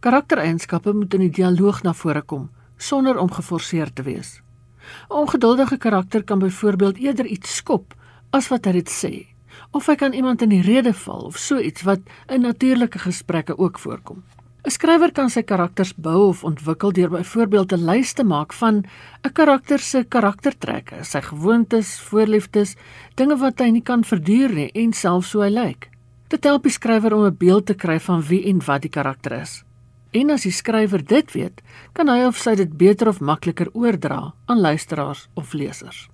Karaktereienskappe 0.00 0.92
moet 0.92 1.14
in 1.14 1.20
die 1.20 1.30
dialoog 1.30 1.82
na 1.82 1.94
vore 1.94 2.22
kom 2.22 2.50
sonder 2.76 3.18
om 3.18 3.30
geforseer 3.30 3.92
te 3.92 4.02
wees. 4.02 4.42
'n 5.10 5.14
Ongeduldige 5.14 5.78
karakter 5.78 6.24
kan 6.24 6.38
byvoorbeeld 6.38 6.98
eerder 6.98 7.26
iets 7.26 7.56
skop 7.56 7.94
as 8.30 8.48
wat 8.48 8.66
hy 8.66 8.72
dit 8.72 8.90
sê, 8.90 9.12
of 9.72 9.86
hy 9.86 9.96
kan 9.96 10.12
iemand 10.12 10.42
in 10.42 10.52
die 10.52 10.64
rede 10.64 10.92
val 10.92 11.28
of 11.28 11.38
so 11.38 11.58
iets 11.58 11.84
wat 11.88 12.00
in 12.28 12.42
natuurlike 12.42 12.98
gesprekke 12.98 13.58
ook 13.58 13.78
voorkom. 13.78 14.22
'n 14.68 14.70
Skrywer 14.70 15.12
kan 15.16 15.30
sy 15.30 15.42
karakters 15.42 15.94
bou 15.96 16.28
of 16.28 16.42
ontwikkel 16.44 16.92
deur 16.92 17.08
byvoorbeeld 17.08 17.72
'n 17.72 17.84
lys 17.88 18.12
te 18.12 18.24
maak 18.24 18.52
van 18.52 18.84
'n 19.24 19.32
karakter 19.32 19.78
se 19.78 20.04
karaktertrekke, 20.04 21.04
sy 21.04 21.20
gewoontes, 21.20 22.00
voorliefdes, 22.00 22.76
dinge 23.14 23.36
wat 23.36 23.60
hy 23.60 23.70
nie 23.70 23.82
kan 23.82 24.04
verduur 24.04 24.52
nie 24.52 24.70
en 24.74 24.92
selfs 24.92 25.32
hoe 25.32 25.42
hy 25.44 25.50
lyk. 25.50 25.88
Dit 26.28 26.44
help 26.44 26.62
die 26.62 26.72
skrywer 26.72 27.14
om 27.14 27.24
'n 27.24 27.36
beeld 27.36 27.66
te 27.66 27.74
kry 27.74 27.98
van 28.00 28.20
wie 28.22 28.44
en 28.44 28.60
wat 28.66 28.82
die 28.82 28.90
karakter 28.90 29.40
is. 29.40 29.64
En 30.12 30.30
as 30.30 30.42
die 30.42 30.52
skrywer 30.52 31.04
dit 31.04 31.32
weet, 31.32 31.62
kan 31.92 32.08
hy 32.08 32.26
of 32.26 32.36
sy 32.36 32.54
dit 32.54 32.76
beter 32.76 33.08
of 33.08 33.20
makliker 33.20 33.68
oordra 33.72 34.34
aan 34.46 34.60
luisteraars 34.60 35.28
of 35.34 35.52
lesers. 35.52 36.08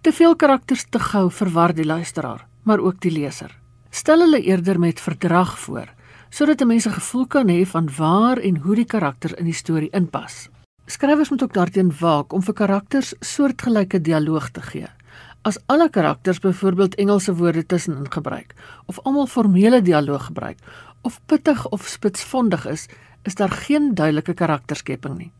Te 0.00 0.12
veel 0.16 0.32
karakters 0.32 0.86
te 0.88 0.98
gou 0.98 1.26
verwar 1.28 1.74
die 1.76 1.84
luisteraar, 1.84 2.46
maar 2.64 2.80
ook 2.80 3.02
die 3.04 3.10
leser. 3.12 3.50
Stel 3.92 4.22
hulle 4.24 4.38
eerder 4.40 4.78
met 4.80 5.00
verdrag 5.00 5.58
voor 5.58 5.90
sodat 6.30 6.60
'n 6.62 6.66
mens 6.66 6.86
'n 6.86 6.92
gevoel 6.92 7.26
kan 7.26 7.48
hê 7.48 7.66
van 7.66 7.88
waar 7.96 8.38
en 8.38 8.56
hoe 8.56 8.74
die 8.74 8.84
karakter 8.84 9.38
in 9.38 9.44
die 9.44 9.54
storie 9.62 9.90
inpas. 9.90 10.48
Skrywers 10.86 11.30
moet 11.30 11.42
ook 11.42 11.52
daarteen 11.52 11.92
waak 12.00 12.32
om 12.32 12.42
vir 12.42 12.54
karakters 12.54 13.14
soortgelyke 13.20 14.00
dialoog 14.00 14.50
te 14.50 14.62
gee. 14.62 14.86
As 15.42 15.58
alle 15.66 15.90
karakters 15.90 16.38
byvoorbeeld 16.38 16.94
Engelse 16.94 17.34
woorde 17.34 17.66
tussenin 17.66 18.12
gebruik 18.12 18.54
of 18.86 19.00
almal 19.00 19.26
formele 19.26 19.82
dialoog 19.82 20.24
gebruik 20.24 20.58
of 21.02 21.20
pittig 21.26 21.68
of 21.68 21.86
spitsvondig 21.86 22.66
is, 22.66 22.88
is 23.22 23.34
daar 23.34 23.50
geen 23.50 23.94
duidelike 23.94 24.34
karakterskepping 24.34 25.18
nie. 25.18 25.32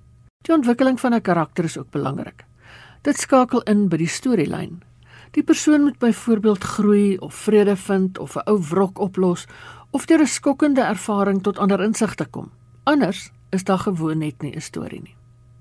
Die 0.43 0.55
ontwikkeling 0.55 1.01
van 1.01 1.15
'n 1.15 1.21
karakter 1.21 1.65
is 1.65 1.79
ook 1.79 1.91
belangrik. 1.91 2.50
Dit 3.01 3.17
skakel 3.17 3.63
in 3.65 3.87
by 3.89 3.97
die 3.97 4.11
storielyn. 4.13 4.83
Die 5.33 5.43
persoon 5.47 5.87
moet 5.87 5.97
byvoorbeeld 6.03 6.65
groei 6.75 7.17
of 7.25 7.35
vrede 7.47 7.77
vind 7.77 8.19
of 8.19 8.37
'n 8.37 8.45
ou 8.45 8.59
wrok 8.61 8.99
oplos 8.99 9.47
of 9.91 10.05
deur 10.07 10.21
'n 10.21 10.27
skokkende 10.27 10.83
ervaring 10.83 11.43
tot 11.43 11.59
ander 11.59 11.81
insigte 11.81 12.27
kom. 12.31 12.51
Anders 12.85 13.31
is 13.51 13.65
daar 13.65 13.79
gewoon 13.79 14.19
net 14.19 14.43
nie 14.43 14.53
'n 14.55 14.61
storie 14.61 15.01
nie. 15.01 15.17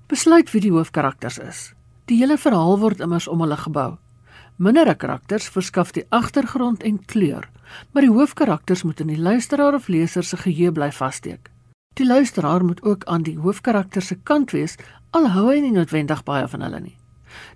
Besluit 0.06 0.50
wie 0.50 0.60
die 0.60 0.70
hoofkarakters 0.72 1.38
is. 1.38 1.72
Die 2.04 2.18
hele 2.18 2.38
verhaal 2.38 2.78
word 2.78 3.00
immers 3.00 3.28
om 3.28 3.40
hulle 3.40 3.56
gebou. 3.56 3.96
Mindere 4.56 4.94
karakters 4.94 5.48
verskaf 5.48 5.92
die 5.92 6.04
agtergrond 6.08 6.82
en 6.82 7.04
kleur, 7.04 7.48
maar 7.92 8.02
die 8.02 8.12
hoofkarakters 8.12 8.82
moet 8.82 9.00
in 9.00 9.06
die 9.06 9.18
luisteraar 9.18 9.74
of 9.74 9.88
leser 9.88 10.24
se 10.24 10.36
geheue 10.36 10.72
bly 10.72 10.92
vassteek. 10.92 11.50
Die 11.94 12.06
luisteraar 12.06 12.64
moet 12.64 12.82
ook 12.82 13.04
aan 13.04 13.22
die 13.22 13.38
hoofkarakter 13.38 14.02
se 14.02 14.14
kant 14.14 14.50
wees, 14.50 14.76
al 15.10 15.28
hou 15.28 15.48
hy 15.48 15.60
nie 15.60 15.72
noodwendig 15.72 16.22
baie 16.24 16.48
van 16.48 16.60
hulle 16.60 16.80
nie. 16.80 16.99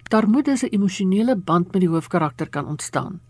Daar 0.09 0.29
moet 0.29 0.45
dus 0.45 0.63
'n 0.63 0.75
emosionele 0.75 1.37
band 1.37 1.73
met 1.73 1.81
die 1.81 1.91
hoofkarakter 1.91 2.49
kan 2.49 2.67
ontstaan. 2.67 3.21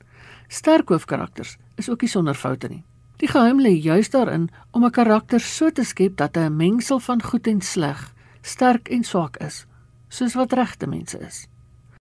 Sterk 0.48 0.88
hoofkarakters 0.88 1.56
is 1.74 1.90
ook 1.90 2.00
nie 2.00 2.10
sonder 2.10 2.34
foute 2.34 2.68
nie. 2.68 2.84
Die 3.16 3.28
geheim 3.28 3.60
lê 3.60 3.70
juis 3.78 4.10
daarin 4.10 4.48
om 4.70 4.84
'n 4.84 4.90
karakter 4.90 5.40
so 5.40 5.70
te 5.70 5.84
skep 5.84 6.16
dat 6.16 6.36
hy 6.36 6.42
'n 6.42 6.56
mengsel 6.56 6.98
van 6.98 7.22
goed 7.22 7.46
en 7.46 7.60
sleg, 7.60 8.14
sterk 8.42 8.88
en 8.88 9.04
swak 9.04 9.36
is, 9.36 9.66
soos 10.08 10.34
wat 10.34 10.52
regte 10.52 10.86
mense 10.86 11.18
is. 11.18 11.48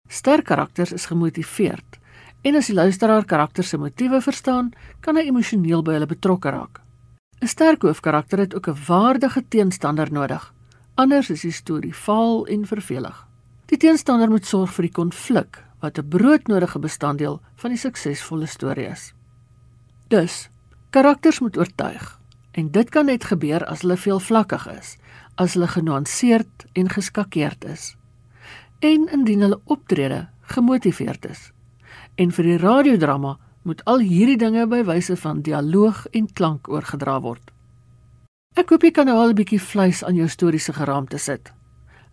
Sterk 0.09 0.45
karakters 0.45 0.93
is 0.93 1.07
gemotiveerd 1.07 1.99
en 2.43 2.55
as 2.55 2.67
die 2.67 2.75
luisteraar 2.75 3.25
karakter 3.25 3.65
se 3.65 3.79
motiewe 3.79 4.21
verstaan, 4.21 4.71
kan 5.01 5.17
hy 5.17 5.23
emosioneel 5.23 5.83
by 5.83 5.93
hulle 5.93 6.07
betrokke 6.07 6.51
raak. 6.51 6.81
'n 7.41 7.47
Sterk 7.47 7.83
hoofkarakter 7.83 8.39
het 8.39 8.55
ook 8.55 8.69
'n 8.69 8.79
waardige 8.87 9.45
teenstander 9.49 10.13
nodig, 10.13 10.55
anders 10.95 11.31
is 11.31 11.41
die 11.41 11.53
storie 11.53 11.95
vaal 11.95 12.47
en 12.47 12.67
vervelig. 12.67 13.28
Die 13.69 13.77
teenstander 13.77 14.31
moet 14.33 14.47
sorg 14.49 14.71
vir 14.73 14.87
die 14.89 14.95
konflik 14.97 15.59
wat 15.81 15.99
'n 15.99 16.09
broodnodige 16.09 16.79
bestanddeel 16.79 17.41
van 17.57 17.71
die 17.71 17.79
suksesvolle 17.79 18.47
storie 18.47 18.87
is. 18.89 19.13
Dus 20.09 20.49
Karakters 20.91 21.41
moet 21.41 21.59
oortuig 21.59 22.21
en 22.53 22.71
dit 22.71 22.89
kan 22.89 23.07
net 23.07 23.25
gebeur 23.25 23.65
as 23.65 23.81
hulle 23.85 23.97
veelvlakkig 23.97 24.67
is, 24.73 24.97
as 25.35 25.53
hulle 25.53 25.69
genuanceerd 25.69 26.65
en 26.73 26.89
geskakeerd 26.89 27.65
is. 27.65 27.97
En 28.81 29.09
indien 29.13 29.41
hulle 29.41 29.61
optrede 29.65 30.29
gemotiveerd 30.41 31.27
is. 31.29 31.53
En 32.15 32.33
vir 32.33 32.45
die 32.45 32.57
radiodrama 32.57 33.37
moet 33.63 33.85
al 33.85 33.99
hierdie 33.99 34.39
dinge 34.39 34.67
by 34.67 34.83
wyse 34.85 35.17
van 35.17 35.43
dialoog 35.43 36.07
en 36.07 36.33
klank 36.33 36.69
oorgedra 36.69 37.21
word. 37.21 37.53
Ek 38.57 38.71
hoop 38.71 38.83
jy 38.83 38.91
kan 38.91 39.07
nou 39.07 39.19
al 39.19 39.31
'n 39.31 39.35
bietjie 39.35 39.61
vleis 39.61 40.05
aan 40.05 40.15
jou 40.15 40.29
storie 40.29 40.61
se 40.61 40.73
geraamte 40.73 41.19
sit. 41.19 41.53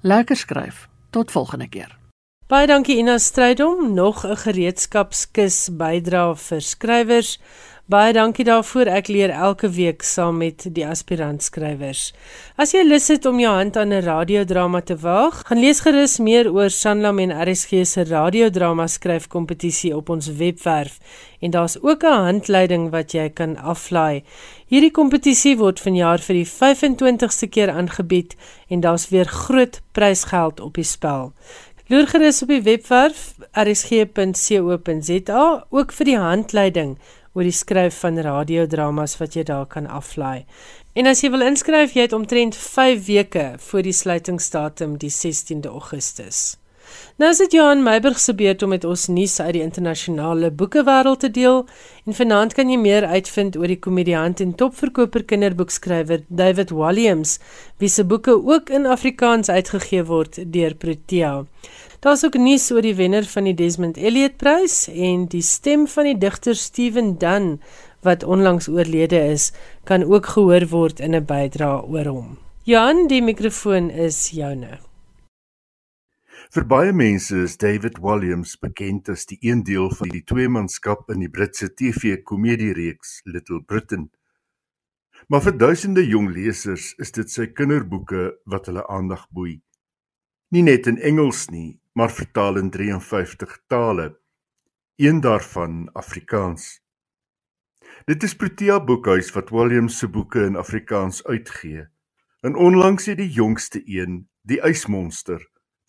Lekker 0.01 0.35
skryf. 0.35 0.89
Tot 1.15 1.31
volgende 1.31 1.67
keer. 1.67 2.04
Baie 2.45 2.67
dankie 2.69 2.99
Ina 3.01 3.17
Strydom, 3.17 3.93
nog 3.93 4.23
'n 4.23 4.37
gereedskapskis 4.37 5.69
bydra 5.73 6.35
vir 6.35 6.61
skrywers. 6.61 7.39
Baie 7.85 8.13
dankie 8.13 8.45
daarvoor. 8.45 8.85
Ek 8.85 9.07
leer 9.07 9.29
elke 9.29 9.69
week 9.69 10.03
saam 10.03 10.37
met 10.37 10.67
die 10.73 10.85
aspirantskrywers. 10.85 12.13
As 12.57 12.71
jy 12.71 12.83
lus 12.83 13.07
het 13.07 13.25
om 13.25 13.39
jou 13.39 13.53
hand 13.53 13.77
aan 13.77 13.93
'n 13.93 14.01
radiodrama 14.01 14.81
te 14.81 14.95
waag, 14.95 15.41
gaan 15.45 15.59
lees 15.59 15.79
gerus 15.79 16.19
meer 16.19 16.51
oor 16.53 16.69
Sanlam 16.69 17.19
en 17.19 17.31
RSG 17.31 17.85
se 17.85 18.03
radiodrama 18.03 18.87
skryfkompetisie 18.87 19.95
op 19.95 20.09
ons 20.09 20.27
webwerf 20.27 20.99
en 21.41 21.51
daar's 21.51 21.77
ook 21.81 22.03
'n 22.03 22.25
handleiding 22.25 22.91
wat 22.91 23.11
jy 23.11 23.29
kan 23.29 23.57
aflaai. 23.57 24.23
Hierdie 24.67 24.91
kompetisie 24.91 25.57
word 25.57 25.79
vanjaar 25.79 26.19
vir 26.19 26.35
die 26.35 26.45
25ste 26.45 27.47
keer 27.47 27.69
aangebied 27.69 28.35
en 28.69 28.79
daar's 28.79 29.09
weer 29.09 29.25
groot 29.25 29.81
prysgeld 29.91 30.59
op 30.59 30.73
die 30.73 30.83
spel. 30.83 31.33
Loer 31.85 32.07
gerus 32.09 32.41
op 32.41 32.49
die 32.49 32.63
webwerf 32.65 33.35
rsg.co.za 33.61 35.41
ook 35.69 35.91
vir 35.93 36.07
die 36.09 36.15
handleiding 36.17 36.95
oor 37.37 37.45
die 37.45 37.53
skryf 37.53 37.99
van 38.01 38.17
radiodramas 38.25 39.13
wat 39.19 39.37
jy 39.37 39.43
daar 39.45 39.67
kan 39.69 39.85
aflaai. 39.85 40.49
En 40.97 41.05
as 41.05 41.21
jy 41.21 41.29
wil 41.29 41.45
inskryf, 41.45 41.93
jy 41.93 42.07
het 42.07 42.17
omtrent 42.17 42.57
5 42.57 43.05
weke 43.05 43.45
voor 43.67 43.85
die 43.85 43.93
sluitingsdatum 43.93 44.97
die 44.97 45.13
16de 45.13 45.69
Augustus. 45.69 46.57
Nou 47.15 47.29
is 47.31 47.37
dit 47.39 47.53
Johan 47.55 47.79
Meiburg 47.79 48.17
se 48.19 48.33
beurt 48.35 48.63
om 48.65 48.73
met 48.73 48.83
ons 48.83 49.05
nuus 49.07 49.37
uit 49.39 49.53
die 49.55 49.61
internasionale 49.63 50.49
boekewêreld 50.51 51.21
te 51.23 51.29
deel. 51.31 51.61
En 52.03 52.15
vanaand 52.17 52.53
kan 52.57 52.67
jy 52.67 52.75
meer 52.75 53.05
uitvind 53.07 53.53
oor 53.55 53.71
die 53.71 53.77
komediant 53.79 54.41
en 54.43 54.49
topverkoper 54.59 55.23
kinderboekskrywer 55.23 56.25
David 56.27 56.73
Walliams, 56.75 57.37
wie 57.79 57.87
se 57.87 58.03
boeke 58.03 58.33
ook 58.35 58.67
in 58.67 58.83
Afrikaans 58.91 59.47
uitgegee 59.47 60.03
word 60.09 60.41
deur 60.51 60.75
Protea. 60.75 61.29
Daar's 62.03 62.25
ook 62.27 62.35
nuus 62.35 62.67
oor 62.75 62.83
die 62.83 62.97
wenner 62.99 63.23
van 63.31 63.47
die 63.47 63.55
Desmond 63.55 63.95
Elliot 63.95 64.35
Prys 64.35 64.89
en 64.91 65.23
die 65.31 65.43
stem 65.43 65.85
van 65.87 66.09
die 66.09 66.17
digter 66.19 66.59
Steven 66.59 67.13
Dunn 67.21 67.61
wat 68.03 68.25
onlangs 68.27 68.67
oorlede 68.67 69.21
is, 69.29 69.53
kan 69.87 70.03
ook 70.03 70.33
gehoor 70.35 70.67
word 70.67 70.99
in 70.99 71.15
'n 71.15 71.23
bydra 71.23 71.79
oor 71.79 72.11
hom. 72.11 72.35
Jan, 72.63 73.07
die 73.07 73.21
mikrofoon 73.21 73.89
is 73.89 74.35
joune. 74.35 74.83
Vir 76.55 76.63
baie 76.71 76.91
mense 76.95 77.35
is 77.43 77.57
David 77.59 77.97
Williams 77.99 78.53
bekend 78.55 79.09
as 79.11 79.25
die 79.27 79.35
een 79.43 79.65
deel 79.67 79.89
van 79.91 80.07
die 80.07 80.21
tweemanskap 80.23 81.09
in 81.11 81.25
die 81.25 81.27
Britse 81.27 81.67
TV-komediereeks 81.67 83.09
Little 83.27 83.57
Britain. 83.59 84.05
Maar 85.27 85.41
vir 85.43 85.57
duisende 85.59 86.05
jong 86.07 86.29
lesers 86.31 86.93
is 87.03 87.09
dit 87.17 87.33
sy 87.33 87.49
kinderboeke 87.51 88.29
wat 88.47 88.69
hulle 88.71 88.85
aandag 88.87 89.25
boei. 89.35 89.57
Nie 90.55 90.61
net 90.63 90.87
in 90.87 90.95
Engels 91.09 91.49
nie, 91.51 91.73
maar 91.91 92.13
vertaal 92.15 92.61
in 92.61 92.69
53 92.71 93.57
tale, 93.67 94.05
een 94.95 95.19
daarvan 95.25 95.89
Afrikaans. 95.91 96.69
Dit 98.07 98.23
is 98.23 98.37
Protea 98.39 98.79
Boekhuis 98.79 99.33
wat 99.35 99.51
Williams 99.51 99.99
se 99.99 100.07
boeke 100.07 100.47
in 100.47 100.55
Afrikaans 100.55 101.19
uitgee. 101.27 101.83
En 102.47 102.55
onlangs 102.55 103.11
het 103.11 103.19
die 103.19 103.33
jongste 103.41 103.83
een, 103.83 104.23
Die 104.45 104.61
Ysmonster, 104.61 105.41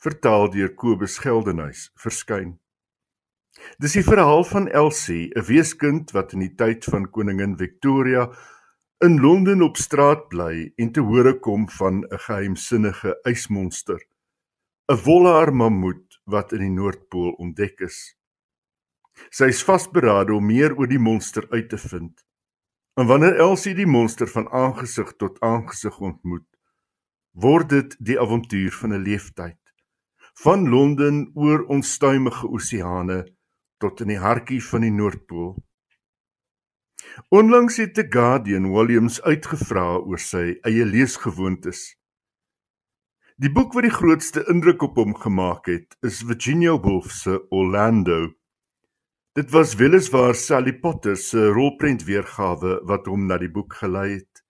vertaal 0.02 0.50
deur 0.50 0.74
Kobus 0.74 1.18
Geldenhuys, 1.18 1.90
verskyn. 1.96 2.58
Dis 3.80 3.96
die 3.96 4.04
verhaal 4.04 4.44
van 4.44 4.68
Elsie, 4.68 5.32
'n 5.34 5.46
weeskind 5.48 6.12
wat 6.12 6.32
in 6.32 6.40
die 6.40 6.54
tyd 6.54 6.84
van 6.84 7.10
koningin 7.10 7.56
Victoria 7.56 8.28
in 9.04 9.20
Londen 9.20 9.62
op 9.62 9.76
straat 9.76 10.28
bly 10.28 10.72
en 10.76 10.92
te 10.92 11.00
hore 11.00 11.38
kom 11.38 11.68
van 11.68 12.04
'n 12.04 12.18
geheimsinnige 12.26 13.16
ysmonster. 13.24 14.00
'n 14.88 15.00
Wollaar 15.04 15.54
mammoet 15.54 16.20
wat 16.24 16.52
in 16.52 16.60
die 16.60 16.70
Noordpool 16.70 17.32
ontdek 17.32 17.80
is. 17.80 18.16
Sy 19.30 19.48
is 19.48 19.64
vasberade 19.64 20.34
om 20.34 20.46
meer 20.46 20.76
oor 20.78 20.86
die 20.86 20.98
monster 20.98 21.46
uit 21.50 21.68
te 21.68 21.78
vind. 21.78 22.24
En 22.96 23.06
wanneer 23.06 23.36
Elsie 23.36 23.74
die 23.74 23.86
monster 23.86 24.28
van 24.28 24.48
aangesig 24.48 25.12
tot 25.16 25.40
aangesig 25.40 25.98
ontmoet, 25.98 26.46
word 27.32 27.68
dit 27.68 27.96
die 28.00 28.20
avontuur 28.20 28.72
van 28.72 28.92
'n 28.92 29.02
leeftyd. 29.02 29.65
Van 30.42 30.68
Londen 30.68 31.30
oor 31.34 31.62
onstuimige 31.72 32.48
oseane 32.48 33.22
tot 33.80 34.00
in 34.04 34.10
die 34.12 34.18
hartjie 34.20 34.60
van 34.60 34.82
die 34.84 34.92
Noordpool. 34.92 35.54
Onlangs 37.32 37.78
het 37.80 37.94
The 37.96 38.04
Guardian 38.12 38.68
Williams 38.72 39.16
uitgevra 39.24 39.86
oor 39.96 40.20
sy 40.20 40.58
eie 40.68 40.84
leesgewoontes. 40.84 41.86
Die 43.40 43.48
boek 43.52 43.72
wat 43.76 43.88
die 43.88 43.94
grootste 43.94 44.44
indruk 44.52 44.84
op 44.84 45.00
hom 45.00 45.16
gemaak 45.16 45.70
het, 45.72 45.96
is 46.04 46.20
Virginia 46.28 46.76
Woolf 46.76 47.16
se 47.16 47.38
Orlando. 47.48 48.34
Dit 49.36 49.50
was 49.56 49.74
weliswaar 49.80 50.36
Sally 50.36 50.76
Potter 50.80 51.16
se 51.16 51.48
rolprent 51.48 52.04
weergawe 52.04 52.82
wat 52.84 53.08
hom 53.08 53.24
na 53.28 53.40
die 53.40 53.52
boek 53.52 53.80
gelei 53.80 54.18
het. 54.18 54.44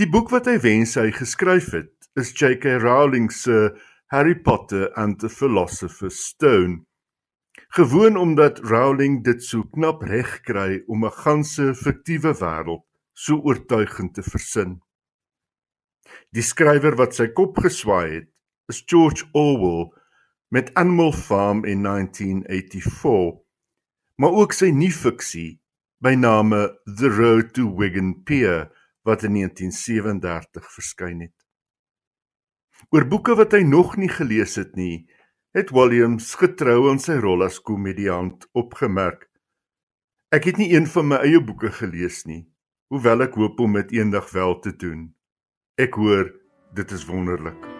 Die 0.00 0.08
boek 0.08 0.32
wat 0.32 0.48
hy 0.48 0.56
wens 0.64 0.96
hy 0.96 1.10
geskryf 1.12 1.72
het, 1.76 1.92
is 2.16 2.32
J.K. 2.32 2.80
Rowling 2.80 3.28
se 3.32 3.74
Harry 4.10 4.34
Potter 4.34 4.88
and 4.96 5.20
the 5.20 5.28
Philosopher's 5.28 6.24
Stone. 6.24 6.86
Gewoon 7.68 8.16
omdat 8.16 8.58
Rowling 8.58 9.24
dit 9.24 9.44
so 9.44 9.62
knap 9.62 10.02
reg 10.02 10.40
kry 10.40 10.82
om 10.86 11.04
'n 11.04 11.12
ganse 11.12 11.74
fiktiewe 11.74 12.32
wêreld 12.40 12.84
so 13.12 13.36
oortuigend 13.36 14.14
te 14.14 14.22
versin. 14.22 14.80
Die 16.32 16.42
skrywer 16.42 16.96
wat 16.96 17.14
sy 17.14 17.26
kop 17.28 17.60
geswaai 17.60 18.08
het, 18.14 18.28
is 18.72 18.80
George 18.86 19.28
Orwell 19.32 19.92
met 20.48 20.72
Animal 20.74 21.12
Farm 21.12 21.64
in 21.64 21.82
1984, 21.82 23.44
maar 24.16 24.32
ook 24.32 24.52
sy 24.56 24.70
nuwe 24.72 24.96
fiksie 25.04 25.60
by 26.00 26.14
name 26.14 26.78
The 26.96 27.10
Road 27.12 27.52
to 27.52 27.68
Wigan 27.76 28.22
Pier 28.24 28.70
wat 29.04 29.22
in 29.28 29.36
1937 29.36 30.72
verskyn 30.72 31.20
het. 31.20 31.37
Oor 32.94 33.06
boeke 33.08 33.36
wat 33.38 33.54
hy 33.56 33.62
nog 33.66 33.96
nie 34.00 34.10
gelees 34.12 34.56
het 34.60 34.76
nie, 34.78 35.08
het 35.56 35.72
Williams 35.74 36.34
getrou 36.38 36.90
aan 36.90 37.00
sy 37.02 37.18
rol 37.22 37.42
as 37.46 37.60
komediant 37.60 38.46
opgemerk. 38.58 39.26
Ek 40.34 40.50
het 40.50 40.60
nie 40.60 40.70
een 40.74 40.86
van 40.90 41.08
my 41.12 41.22
eie 41.24 41.40
boeke 41.40 41.72
gelees 41.80 42.24
nie, 42.28 42.44
hoewel 42.92 43.24
ek 43.28 43.40
hoop 43.40 43.60
om 43.64 43.80
dit 43.80 43.98
eendag 44.00 44.30
wel 44.36 44.58
te 44.64 44.76
doen. 44.76 45.08
Ek 45.80 45.96
hoor 46.00 46.30
dit 46.76 46.96
is 46.96 47.08
wonderlik. 47.08 47.77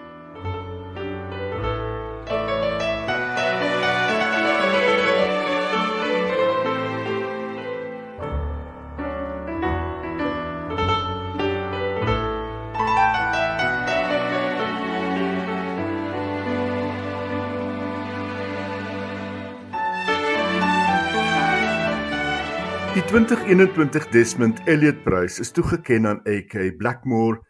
2021 23.09 24.11
Desmond 24.12 24.59
Elliot 24.68 24.98
Prys 25.00 25.38
is 25.40 25.48
toegekend 25.56 26.06
aan 26.06 26.18
AK 26.28 26.76
Blackmore, 26.76 27.40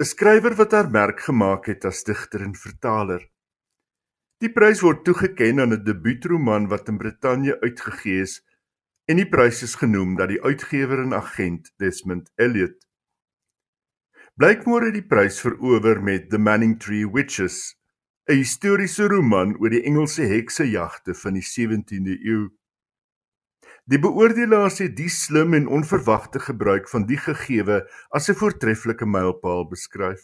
'n 0.00 0.06
skrywer 0.08 0.54
wat 0.56 0.72
haar 0.72 0.88
merk 0.90 1.20
gemaak 1.20 1.68
het 1.68 1.84
as 1.84 2.00
digter 2.08 2.40
en 2.40 2.54
vertaler. 2.56 3.20
Die 4.40 4.48
prys 4.48 4.80
word 4.80 5.04
toegekend 5.04 5.60
aan 5.60 5.76
'n 5.76 5.84
debuutroman 5.84 6.70
wat 6.72 6.88
in 6.88 6.96
Brittanje 6.96 7.60
uitgegee 7.60 8.22
is 8.22 8.40
en 9.04 9.20
die 9.20 9.28
prys 9.28 9.62
is 9.62 9.76
genoem 9.76 10.16
dat 10.16 10.32
die 10.32 10.40
uitgewer 10.40 11.04
en 11.04 11.12
agent 11.12 11.72
Desmond 11.76 12.32
Elliot. 12.36 12.88
Blackmore 14.40 14.88
het 14.88 14.94
die 14.94 15.06
prys 15.06 15.40
verower 15.40 16.02
met 16.02 16.30
The 16.30 16.38
Manningtree 16.38 17.04
Witches, 17.04 17.76
'n 18.24 18.40
historiese 18.40 19.04
roman 19.06 19.56
oor 19.60 19.68
die 19.70 19.84
Engelse 19.84 20.22
heksejagte 20.22 21.14
van 21.14 21.32
die 21.34 21.44
17de 21.44 22.16
eeu. 22.24 22.48
Die 23.84 23.98
beoordelaars 24.00 24.78
het 24.80 24.94
die 24.96 25.10
slim 25.12 25.52
en 25.52 25.66
onverwagte 25.68 26.40
gebruik 26.40 26.86
van 26.88 27.04
die 27.04 27.18
gegewe 27.20 27.82
as 28.16 28.30
'n 28.30 28.38
voortreffelike 28.40 29.04
mylpaal 29.06 29.68
beskryf. 29.68 30.22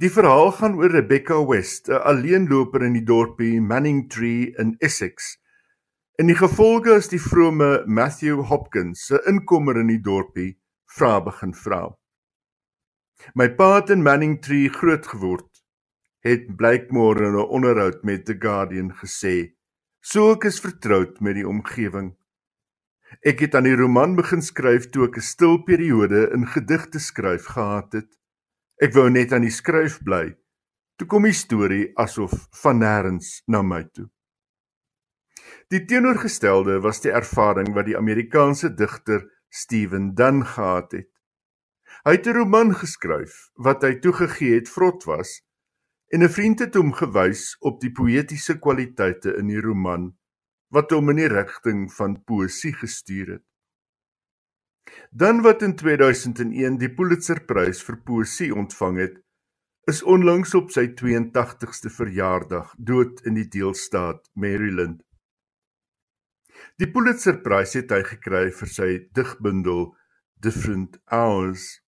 Die 0.00 0.08
verhaal 0.10 0.52
gaan 0.52 0.78
oor 0.80 0.90
Rebecca 0.90 1.36
West, 1.46 1.88
'n 1.88 2.00
alleenloper 2.00 2.82
in 2.82 2.92
die 2.92 3.04
dorpie 3.04 3.60
Manningtree 3.60 4.54
in 4.56 4.76
Essex. 4.78 5.36
En 6.18 6.26
die 6.26 6.36
gevolge 6.36 6.96
is 6.96 7.08
die 7.08 7.20
vrome 7.20 7.84
Matthew 7.86 8.40
Hopkins, 8.48 9.10
'n 9.10 9.20
inkomer 9.26 9.76
in 9.76 9.86
die 9.86 10.00
dorpie, 10.00 10.56
vra 10.86 11.20
begin 11.20 11.54
vra. 11.54 11.96
My 13.34 13.48
pa 13.48 13.74
het 13.74 13.90
in 13.90 14.02
Manningtree 14.02 14.68
groot 14.68 15.06
geword, 15.06 15.64
het 16.20 16.56
Blakemore 16.56 17.26
in 17.26 17.36
'n 17.36 17.48
onderhoud 17.48 18.02
met 18.04 18.24
The 18.24 18.36
Guardian 18.38 18.92
gesê. 18.92 19.55
So 20.06 20.28
ek 20.36 20.44
is 20.46 20.60
vertroud 20.62 21.16
met 21.18 21.34
die 21.34 21.46
omgewing. 21.50 22.12
Ek 23.26 23.40
het 23.42 23.56
aan 23.58 23.66
die 23.66 23.74
roman 23.74 24.12
begin 24.14 24.44
skryf 24.44 24.84
toe 24.94 25.08
ek 25.08 25.16
'n 25.18 25.26
stil 25.28 25.56
periode 25.66 26.20
in 26.36 26.46
gedigte 26.46 27.00
skryf 27.02 27.48
gehad 27.54 27.90
het. 27.98 28.10
Ek 28.78 28.94
wou 28.94 29.08
net 29.10 29.32
aan 29.32 29.42
die 29.42 29.50
skryf 29.50 29.98
bly. 30.06 30.36
Toe 30.96 31.08
kom 31.10 31.26
die 31.26 31.34
storie 31.34 31.90
asof 31.98 32.46
van 32.62 32.78
nêrens 32.78 33.42
na 33.48 33.62
my 33.62 33.82
toe. 33.82 34.06
Die 35.74 35.82
teenoorgestelde 35.82 36.78
was 36.86 37.02
die 37.02 37.10
ervaring 37.10 37.74
wat 37.74 37.90
die 37.90 37.98
Amerikaanse 37.98 38.70
digter 38.74 39.26
Stephen 39.50 40.14
Dunn 40.14 40.46
gehad 40.46 40.92
het. 40.92 41.10
Hy 42.06 42.12
het 42.14 42.26
'n 42.26 42.38
roman 42.38 42.74
geskryf 42.74 43.50
wat 43.58 43.82
hy 43.82 43.98
toegegee 43.98 44.54
het 44.54 44.68
vrot 44.68 45.02
was 45.04 45.42
en 46.12 46.22
'n 46.22 46.34
vriend 46.36 46.58
het 46.58 46.74
hom 46.74 46.92
gewys 46.92 47.56
op 47.60 47.80
die 47.80 47.92
poëtiese 47.92 48.58
kwaliteite 48.58 49.34
in 49.40 49.46
die 49.48 49.60
roman 49.60 50.14
wat 50.68 50.90
hom 50.90 51.10
in 51.10 51.16
die 51.16 51.28
rigting 51.28 51.92
van 51.92 52.22
poësie 52.24 52.74
gestuur 52.74 53.28
het. 53.32 53.44
Dan 55.10 55.42
wat 55.42 55.62
in 55.62 55.76
2001 55.76 56.78
die 56.78 56.90
Pulitzerprys 56.94 57.82
vir 57.86 57.96
poësie 58.06 58.54
ontvang 58.54 58.98
het, 58.98 59.16
is 59.86 60.02
onlangs 60.02 60.54
op 60.58 60.70
sy 60.74 60.88
82ste 60.98 61.90
verjaardag 61.90 62.74
dood 62.78 63.22
in 63.26 63.34
die 63.38 63.46
deelstaat 63.48 64.26
Maryland. 64.34 65.02
Die 66.82 66.90
Pulitzerprys 66.90 67.76
het 67.78 67.92
hy 67.94 68.02
gekry 68.02 68.50
vir 68.50 68.68
sy 68.68 68.88
digbundel 69.14 69.94
Different 70.42 70.98
Hours. 71.06 71.80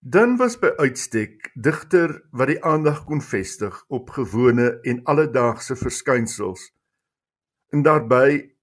Dan 0.00 0.36
was 0.36 0.54
by 0.58 0.70
uitstek 0.78 1.50
digter 1.58 2.12
wat 2.30 2.52
die 2.52 2.60
aandag 2.62 3.00
kon 3.04 3.18
vestig 3.20 3.74
op 3.90 4.12
gewone 4.14 4.78
en 4.86 5.00
alledaagse 5.10 5.74
verskynsels. 5.76 6.68
En 7.74 7.82
daarbey 7.82 8.54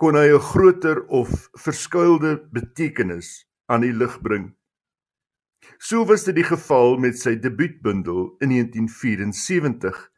kon 0.00 0.16
hy 0.16 0.32
'n 0.32 0.40
groter 0.40 1.04
of 1.06 1.50
verskuilde 1.52 2.48
betekenis 2.52 3.44
aan 3.66 3.84
die 3.84 3.92
lig 3.92 4.20
bring. 4.22 4.56
So 5.78 6.06
was 6.06 6.24
dit 6.24 6.34
die 6.34 6.48
geval 6.48 6.96
met 6.96 7.18
sy 7.18 7.36
debuutbundel 7.36 8.36
in 8.40 8.48
1974. 8.48 10.10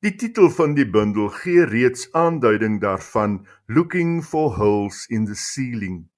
Die 0.00 0.16
titel 0.16 0.48
van 0.50 0.74
die 0.74 0.88
bundel 0.90 1.28
gee 1.28 1.64
reeds 1.64 2.08
aanduiding 2.12 2.80
daarvan 2.80 3.46
Looking 3.66 4.24
for 4.24 4.56
Holes 4.56 5.06
in 5.08 5.26
the 5.26 5.34
Ceiling. 5.34 6.08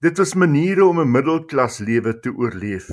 Dit 0.00 0.16
was 0.16 0.34
maniere 0.34 0.84
om 0.84 1.00
'n 1.00 1.10
middelklas 1.10 1.78
lewe 1.78 2.20
te 2.20 2.32
oorleef. 2.32 2.88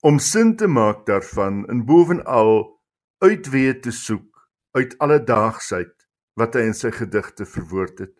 Om 0.00 0.18
sin 0.18 0.56
te 0.56 0.66
maak 0.66 1.06
daarvan 1.06 1.66
en 1.68 1.84
bovenal 1.84 2.80
uitweë 3.18 3.80
te 3.80 3.90
soek 3.90 4.48
uit 4.70 4.98
alledaagsheid 4.98 5.94
wat 6.34 6.54
hy 6.54 6.60
in 6.68 6.74
sy 6.74 6.90
gedigte 6.90 7.46
verwoord 7.46 7.98
het. 7.98 8.14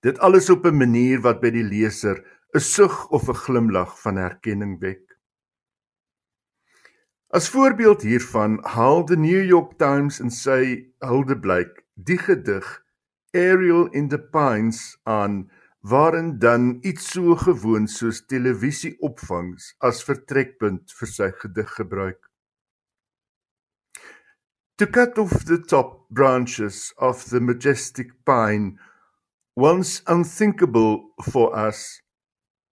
Dit 0.00 0.18
alles 0.18 0.50
op 0.50 0.66
'n 0.66 0.76
manier 0.76 1.20
wat 1.20 1.40
by 1.40 1.50
die 1.50 1.66
leser 1.66 2.22
'n 2.54 2.60
sug 2.60 3.08
of 3.10 3.28
'n 3.28 3.42
glimlag 3.42 4.00
van 4.00 4.16
herkenning 4.16 4.78
wek. 4.80 5.18
As 7.28 7.50
voorbeeld 7.50 8.02
hiervan 8.02 8.58
haal 8.62 9.04
die 9.04 9.16
New 9.16 9.44
York 9.44 9.78
Times 9.78 10.20
in 10.20 10.30
sy 10.30 10.92
huldeblyk 10.98 11.84
die 11.94 12.18
gedig 12.18 12.84
Ariel 13.34 13.86
in 13.90 14.08
the 14.08 14.18
Pines 14.18 14.98
aan 15.02 15.50
waarin 15.90 16.38
dan 16.38 16.78
iets 16.82 17.10
so 17.12 17.36
gewoon 17.36 17.86
soos 17.86 18.24
televisieopvangs 18.26 19.74
as 19.78 20.02
vertrekpunt 20.02 20.94
vir 20.98 21.10
sy 21.10 21.28
gedig 21.42 21.74
gebruik. 21.78 22.22
To 24.78 24.86
cut 24.86 25.18
off 25.18 25.44
the 25.46 25.58
top 25.58 26.08
branches 26.10 26.92
of 26.98 27.24
the 27.30 27.40
majestic 27.40 28.10
pine, 28.24 28.78
once 29.54 30.02
unthinkable 30.06 31.14
for 31.30 31.56
us, 31.56 32.02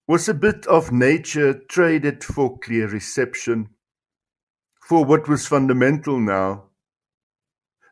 was 0.06 0.28
a 0.28 0.34
bit 0.34 0.66
of 0.66 0.92
nature 0.92 1.54
traded 1.54 2.22
for 2.22 2.58
clear 2.58 2.88
reception, 2.88 3.70
for 4.88 5.04
what 5.04 5.28
was 5.28 5.46
fundamental 5.46 6.18
now. 6.20 6.64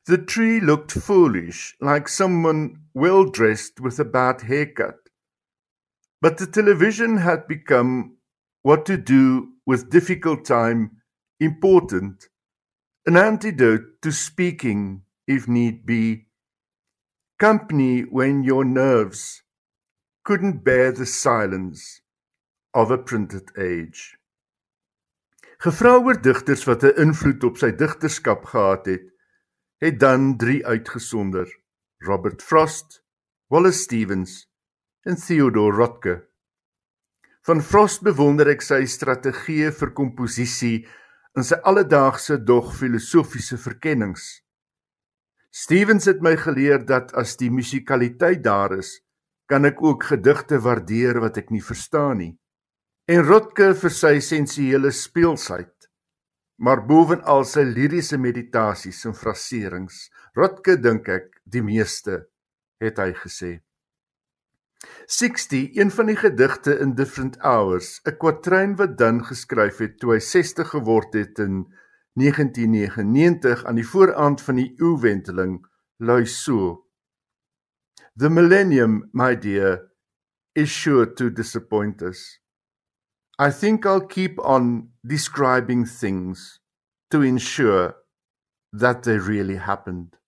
The 0.07 0.19
tree 0.19 0.61
looked 0.61 0.93
foolish, 0.93 1.77
like 1.81 2.09
someone 2.09 2.89
well 2.93 3.25
dressed 3.25 3.81
with 3.81 3.99
a 4.01 4.05
bad 4.05 4.43
haircut. 4.43 5.02
But 6.23 6.39
the 6.39 6.47
television 6.47 7.17
had 7.17 7.49
become 7.49 8.19
what 8.63 8.87
to 8.87 8.97
do 8.97 9.49
with 9.67 9.91
difficult 9.91 10.45
time 10.45 11.03
important, 11.41 12.29
an 13.05 13.17
antidote 13.17 14.01
to 14.03 14.13
speaking 14.13 15.03
if 15.27 15.49
need 15.49 15.85
be, 15.85 16.29
company 17.41 18.03
when 18.03 18.45
your 18.45 18.65
nerves 18.65 19.43
couldn't 20.25 20.63
bear 20.63 20.93
the 20.93 21.07
silence 21.07 22.03
of 22.73 22.93
a 22.93 22.99
printed 22.99 23.51
age. 23.59 24.17
Gevra 25.59 25.99
oor 25.99 26.15
digters 26.15 26.63
wat 26.69 26.85
'n 26.85 27.03
invloed 27.07 27.43
op 27.43 27.59
sy 27.59 27.73
digterskap 27.83 28.47
gehad 28.53 28.87
het, 28.87 29.11
het 29.83 29.99
dan 29.99 30.37
3 30.39 30.67
uitgesonder: 30.67 31.51
Robert 31.99 32.43
Frost, 32.43 33.03
Wallace 33.51 33.83
Stevens 33.83 34.52
en 35.05 35.17
Theodore 35.17 35.77
Rotke. 35.77 36.15
Van 37.43 37.61
Frost 37.63 38.05
bewonder 38.07 38.53
ek 38.53 38.61
sy 38.63 38.85
strategieë 38.87 39.73
vir 39.75 39.91
komposisie 39.97 40.85
in 41.35 41.47
sy 41.47 41.59
alledaagse 41.67 42.37
dog 42.47 42.69
filosofiese 42.79 43.59
verkennings. 43.59 44.27
Stevens 45.51 46.07
het 46.07 46.23
my 46.23 46.37
geleer 46.39 46.85
dat 46.87 47.11
as 47.19 47.35
die 47.41 47.51
musikaliteit 47.51 48.45
daar 48.45 48.77
is, 48.79 49.01
kan 49.51 49.67
ek 49.67 49.83
ook 49.83 50.07
gedigte 50.13 50.61
waardeer 50.63 51.19
wat 51.25 51.43
ek 51.43 51.51
nie 51.51 51.65
verstaan 51.65 52.23
nie. 52.23 52.33
En 53.11 53.27
Rotke 53.27 53.73
vir 53.75 53.93
sy 53.93 54.15
sensuele 54.23 54.95
speelsheid, 54.95 55.91
maar 56.63 56.87
bovenal 56.87 57.43
sy 57.49 57.67
liriese 57.67 58.21
meditasies 58.23 59.03
en 59.11 59.19
fraserings. 59.19 60.07
Rotke 60.39 60.79
dink 60.79 61.11
ek 61.11 61.29
die 61.43 61.67
meeste 61.67 62.23
het 62.81 63.03
hy 63.03 63.11
gesê. 63.19 63.53
60, 65.07 65.77
een 65.77 65.91
van 65.91 66.07
die 66.07 66.17
gedigte 66.17 66.79
in 66.79 66.95
Different 66.95 67.37
Hours, 67.41 68.01
'n 68.05 68.17
kwatryn 68.17 68.77
wat 68.77 68.99
Dan 68.99 69.25
geskryf 69.25 69.77
het 69.79 69.99
toe 69.99 70.13
hy 70.15 70.21
60 70.21 70.69
geword 70.69 71.13
het 71.15 71.39
in 71.39 71.67
1999 72.15 73.65
aan 73.65 73.75
die 73.75 73.89
vooraand 73.89 74.41
van 74.43 74.57
die 74.57 74.75
eeuwenteling, 74.77 75.67
lui 75.97 76.27
so: 76.27 76.87
The 78.17 78.29
millennium, 78.29 79.09
my 79.13 79.37
dear, 79.37 79.93
is 80.53 80.71
sure 80.71 81.13
to 81.13 81.31
disappoint 81.31 82.03
us. 82.03 82.41
I 83.39 83.51
think 83.51 83.87
I'll 83.87 84.07
keep 84.07 84.39
on 84.39 84.93
describing 85.01 85.87
things 85.87 86.61
to 87.09 87.23
ensure 87.23 87.97
that 88.73 89.03
they 89.03 89.19
really 89.19 89.57
happened. 89.57 90.19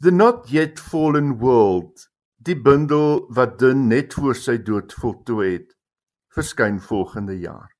The 0.00 0.10
not 0.10 0.48
yet 0.48 0.78
fallen 0.78 1.38
world 1.38 2.08
Die 2.48 2.56
bundel 2.56 3.26
wat 3.28 3.58
Dun 3.60 3.88
net 3.90 4.14
voor 4.16 4.36
sy 4.38 4.54
dood 4.64 4.94
voltooi 4.96 5.48
het, 5.50 5.74
verskyn 6.32 6.78
volgende 6.80 7.36
jaar. 7.36 7.74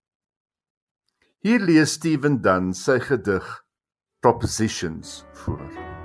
Hier 1.41 1.65
lees 1.65 1.97
Steven 1.97 2.43
Dunn 2.45 2.75
sy 2.77 2.99
gedig 3.01 3.49
Propositions 4.21 5.23
voor. 5.47 5.98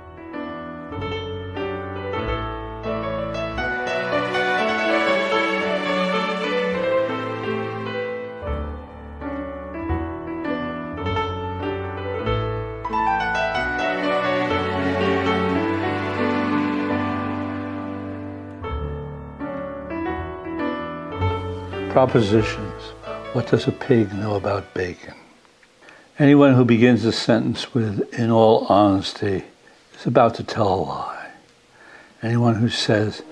Propositions. 21.94 22.82
What 23.34 23.46
does 23.46 23.68
a 23.68 23.70
pig 23.70 24.12
know 24.12 24.34
about 24.34 24.74
bacon? 24.74 25.14
Anyone 26.18 26.54
who 26.54 26.64
begins 26.64 27.04
a 27.04 27.12
sentence 27.12 27.72
with, 27.72 28.12
in 28.12 28.32
all 28.32 28.66
honesty, 28.66 29.44
is 29.96 30.04
about 30.04 30.34
to 30.34 30.42
tell 30.42 30.74
a 30.74 30.74
lie. 30.74 31.30
Anyone 32.20 32.56
who 32.56 32.68
says, 32.68 33.22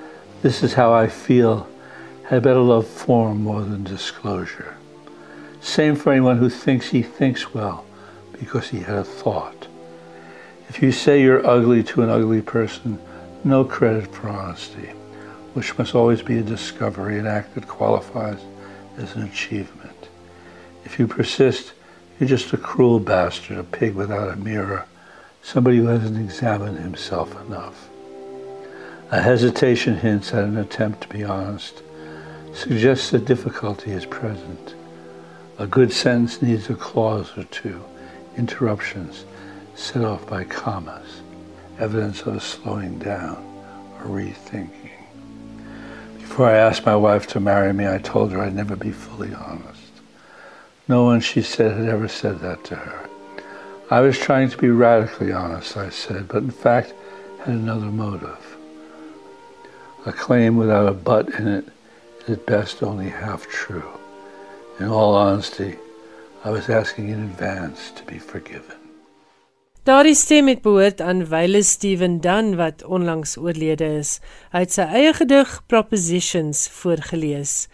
this 0.42 0.62
is 0.62 0.74
how 0.74 0.92
I 0.92 1.08
feel, 1.08 1.66
had 2.26 2.44
better 2.44 2.60
love 2.60 2.86
form 2.86 3.42
more 3.42 3.62
than 3.62 3.82
disclosure. 3.82 4.76
Same 5.60 5.96
for 5.96 6.12
anyone 6.12 6.38
who 6.38 6.48
thinks 6.48 6.90
he 6.90 7.02
thinks 7.02 7.52
well 7.52 7.84
because 8.38 8.68
he 8.68 8.78
had 8.78 8.98
a 8.98 9.02
thought. 9.02 9.66
If 10.68 10.80
you 10.80 10.92
say 10.92 11.20
you're 11.20 11.44
ugly 11.44 11.82
to 11.82 12.02
an 12.02 12.10
ugly 12.10 12.42
person, 12.42 13.00
no 13.42 13.64
credit 13.64 14.14
for 14.14 14.28
honesty, 14.28 14.92
which 15.54 15.76
must 15.76 15.96
always 15.96 16.22
be 16.22 16.38
a 16.38 16.42
discovery, 16.42 17.18
an 17.18 17.26
act 17.26 17.56
that 17.56 17.66
qualifies 17.66 18.38
as 18.98 19.14
an 19.16 19.22
achievement. 19.22 20.08
If 20.84 20.98
you 20.98 21.06
persist, 21.06 21.72
you're 22.18 22.28
just 22.28 22.52
a 22.52 22.56
cruel 22.56 23.00
bastard, 23.00 23.58
a 23.58 23.64
pig 23.64 23.94
without 23.94 24.32
a 24.32 24.36
mirror, 24.36 24.86
somebody 25.42 25.78
who 25.78 25.86
hasn't 25.86 26.18
examined 26.18 26.78
himself 26.78 27.34
enough. 27.46 27.88
A 29.10 29.20
hesitation 29.20 29.96
hints 29.96 30.32
at 30.32 30.44
an 30.44 30.56
attempt 30.56 31.02
to 31.02 31.08
be 31.08 31.24
honest, 31.24 31.82
suggests 32.54 33.10
that 33.10 33.24
difficulty 33.24 33.92
is 33.92 34.06
present. 34.06 34.74
A 35.58 35.66
good 35.66 35.92
sentence 35.92 36.42
needs 36.42 36.68
a 36.70 36.74
clause 36.74 37.36
or 37.36 37.44
two, 37.44 37.82
interruptions 38.36 39.24
set 39.74 40.04
off 40.04 40.26
by 40.26 40.44
commas, 40.44 41.22
evidence 41.78 42.22
of 42.22 42.36
a 42.36 42.40
slowing 42.40 42.98
down 42.98 43.36
or 43.98 44.06
rethinking. 44.06 44.81
Before 46.32 46.48
I 46.48 46.56
asked 46.56 46.86
my 46.86 46.96
wife 46.96 47.26
to 47.26 47.40
marry 47.40 47.74
me, 47.74 47.86
I 47.86 47.98
told 47.98 48.32
her 48.32 48.40
I'd 48.40 48.54
never 48.54 48.74
be 48.74 48.90
fully 48.90 49.34
honest. 49.34 49.92
No 50.88 51.04
one, 51.04 51.20
she 51.20 51.42
said, 51.42 51.76
had 51.76 51.86
ever 51.86 52.08
said 52.08 52.38
that 52.38 52.64
to 52.64 52.74
her. 52.74 53.06
I 53.90 54.00
was 54.00 54.18
trying 54.18 54.48
to 54.48 54.56
be 54.56 54.70
radically 54.70 55.30
honest, 55.30 55.76
I 55.76 55.90
said, 55.90 56.28
but 56.28 56.42
in 56.42 56.50
fact 56.50 56.94
had 57.40 57.48
another 57.48 57.84
motive. 57.84 58.56
A 60.06 60.12
claim 60.14 60.56
without 60.56 60.88
a 60.88 60.94
but 60.94 61.28
in 61.34 61.46
it 61.46 61.68
is 62.22 62.30
at 62.30 62.46
best 62.46 62.82
only 62.82 63.10
half 63.10 63.46
true. 63.46 64.00
In 64.80 64.86
all 64.86 65.14
honesty, 65.14 65.76
I 66.44 66.50
was 66.50 66.70
asking 66.70 67.10
in 67.10 67.24
advance 67.24 67.90
to 67.90 68.02
be 68.04 68.18
forgiven. 68.18 68.81
Daardie 69.82 70.14
stem 70.14 70.46
het 70.46 70.60
behoort 70.62 71.00
aan 71.02 71.24
Wyle 71.26 71.62
Steven 71.66 72.20
Dunn 72.22 72.54
wat 72.54 72.84
onlangs 72.86 73.34
oorlede 73.36 73.88
is. 73.98 74.20
Hy 74.54 74.60
het 74.62 74.76
sy 74.76 74.84
eie 74.86 75.10
gedig 75.18 75.50
Propositions 75.66 76.68
voorgeles. 76.70 77.66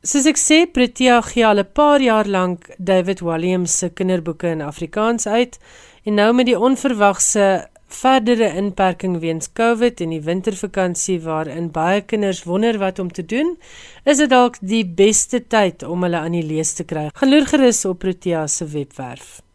Soos 0.00 0.24
ek 0.32 0.40
sê, 0.40 0.62
Protea 0.64 1.20
gee 1.28 1.44
al 1.44 1.60
'n 1.60 1.68
paar 1.76 2.00
jaar 2.00 2.24
lank 2.24 2.72
David 2.78 3.20
Walliams 3.20 3.76
se 3.78 3.90
kinderboeke 3.92 4.48
in 4.48 4.64
Afrikaans 4.64 5.26
uit 5.26 5.58
en 6.04 6.14
nou 6.14 6.32
met 6.32 6.46
die 6.46 6.58
onverwagse 6.58 7.68
verdere 7.86 8.56
inperking 8.56 9.20
weens 9.20 9.52
COVID 9.52 10.00
en 10.00 10.10
die 10.16 10.24
wintervakansie 10.24 11.20
waarin 11.20 11.70
baie 11.70 12.00
kinders 12.00 12.44
wonder 12.44 12.78
wat 12.78 12.98
om 12.98 13.12
te 13.12 13.26
doen, 13.26 13.58
is 14.04 14.16
dit 14.16 14.30
dalk 14.30 14.56
die 14.60 14.86
beste 14.86 15.46
tyd 15.46 15.82
om 15.82 16.02
hulle 16.02 16.16
aan 16.16 16.32
die 16.32 16.46
lees 16.46 16.72
te 16.72 16.84
kry. 16.84 17.10
Geloer 17.12 17.46
gerus 17.46 17.84
op 17.84 17.98
Protea 17.98 18.46
se 18.46 18.64
webwerf. 18.64 19.45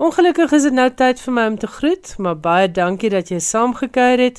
Ongelukkig 0.00 0.52
is 0.56 0.62
dit 0.64 0.72
nou 0.72 0.86
tyd 0.96 1.18
vir 1.20 1.34
my 1.36 1.42
om 1.50 1.56
te 1.60 1.68
groet, 1.68 2.14
maar 2.24 2.38
baie 2.40 2.68
dankie 2.72 3.10
dat 3.12 3.28
jy 3.28 3.36
saamgekuier 3.44 4.22
het. 4.22 4.38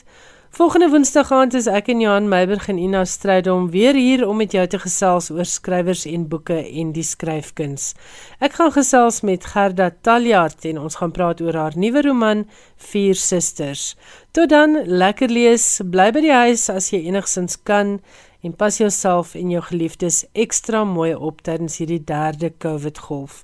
Volgende 0.58 0.88
Woensdag 0.90 1.30
aand 1.38 1.54
is 1.54 1.68
ek 1.70 1.92
en 1.94 2.00
Johan 2.02 2.30
Meiburg 2.32 2.64
en 2.72 2.80
Ina 2.82 3.04
Strydom 3.06 3.68
weer 3.70 3.94
hier 3.94 4.24
om 4.26 4.40
met 4.42 4.56
jou 4.58 4.64
te 4.66 4.80
gesels 4.82 5.30
oor 5.30 5.46
skrywers 5.46 6.08
en 6.10 6.24
boeke 6.32 6.58
en 6.58 6.96
die 6.96 7.06
skryfkuns. 7.06 7.92
Ek 8.42 8.58
gaan 8.58 8.74
gesels 8.74 9.22
met 9.22 9.46
Gerda 9.52 9.92
Taljaard 10.02 10.66
en 10.66 10.80
ons 10.82 10.98
gaan 10.98 11.14
praat 11.14 11.44
oor 11.46 11.60
haar 11.60 11.78
nuwe 11.78 12.02
roman 12.08 12.42
Vier 12.90 13.22
Susters. 13.22 13.92
Tot 14.34 14.50
dan, 14.50 14.80
lekker 14.90 15.30
lees, 15.30 15.68
bly 15.86 16.08
by 16.10 16.26
die 16.26 16.34
huis 16.40 16.72
as 16.74 16.90
jy 16.90 17.04
enigsins 17.06 17.62
kan 17.70 18.00
en 18.42 18.58
pas 18.58 18.82
jouself 18.82 19.38
en 19.38 19.54
jou 19.54 19.62
geliefdes 19.70 20.24
ekstra 20.34 20.82
mooi 20.90 21.14
op 21.14 21.46
tydens 21.46 21.78
hierdie 21.78 22.02
derde 22.02 22.50
COVID 22.58 23.06
golf. 23.06 23.44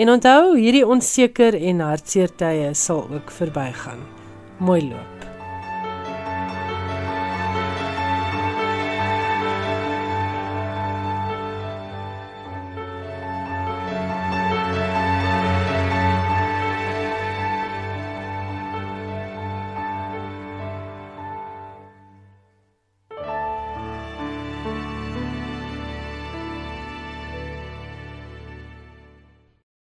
En 0.00 0.08
onthou, 0.08 0.54
hierdie 0.56 0.86
onseker 0.88 1.58
en 1.60 1.82
hartseer 1.84 2.32
tye 2.40 2.70
sal 2.72 3.04
ook 3.12 3.32
verbygaan. 3.36 4.00
Mooi 4.64 4.82
loop. 4.88 5.09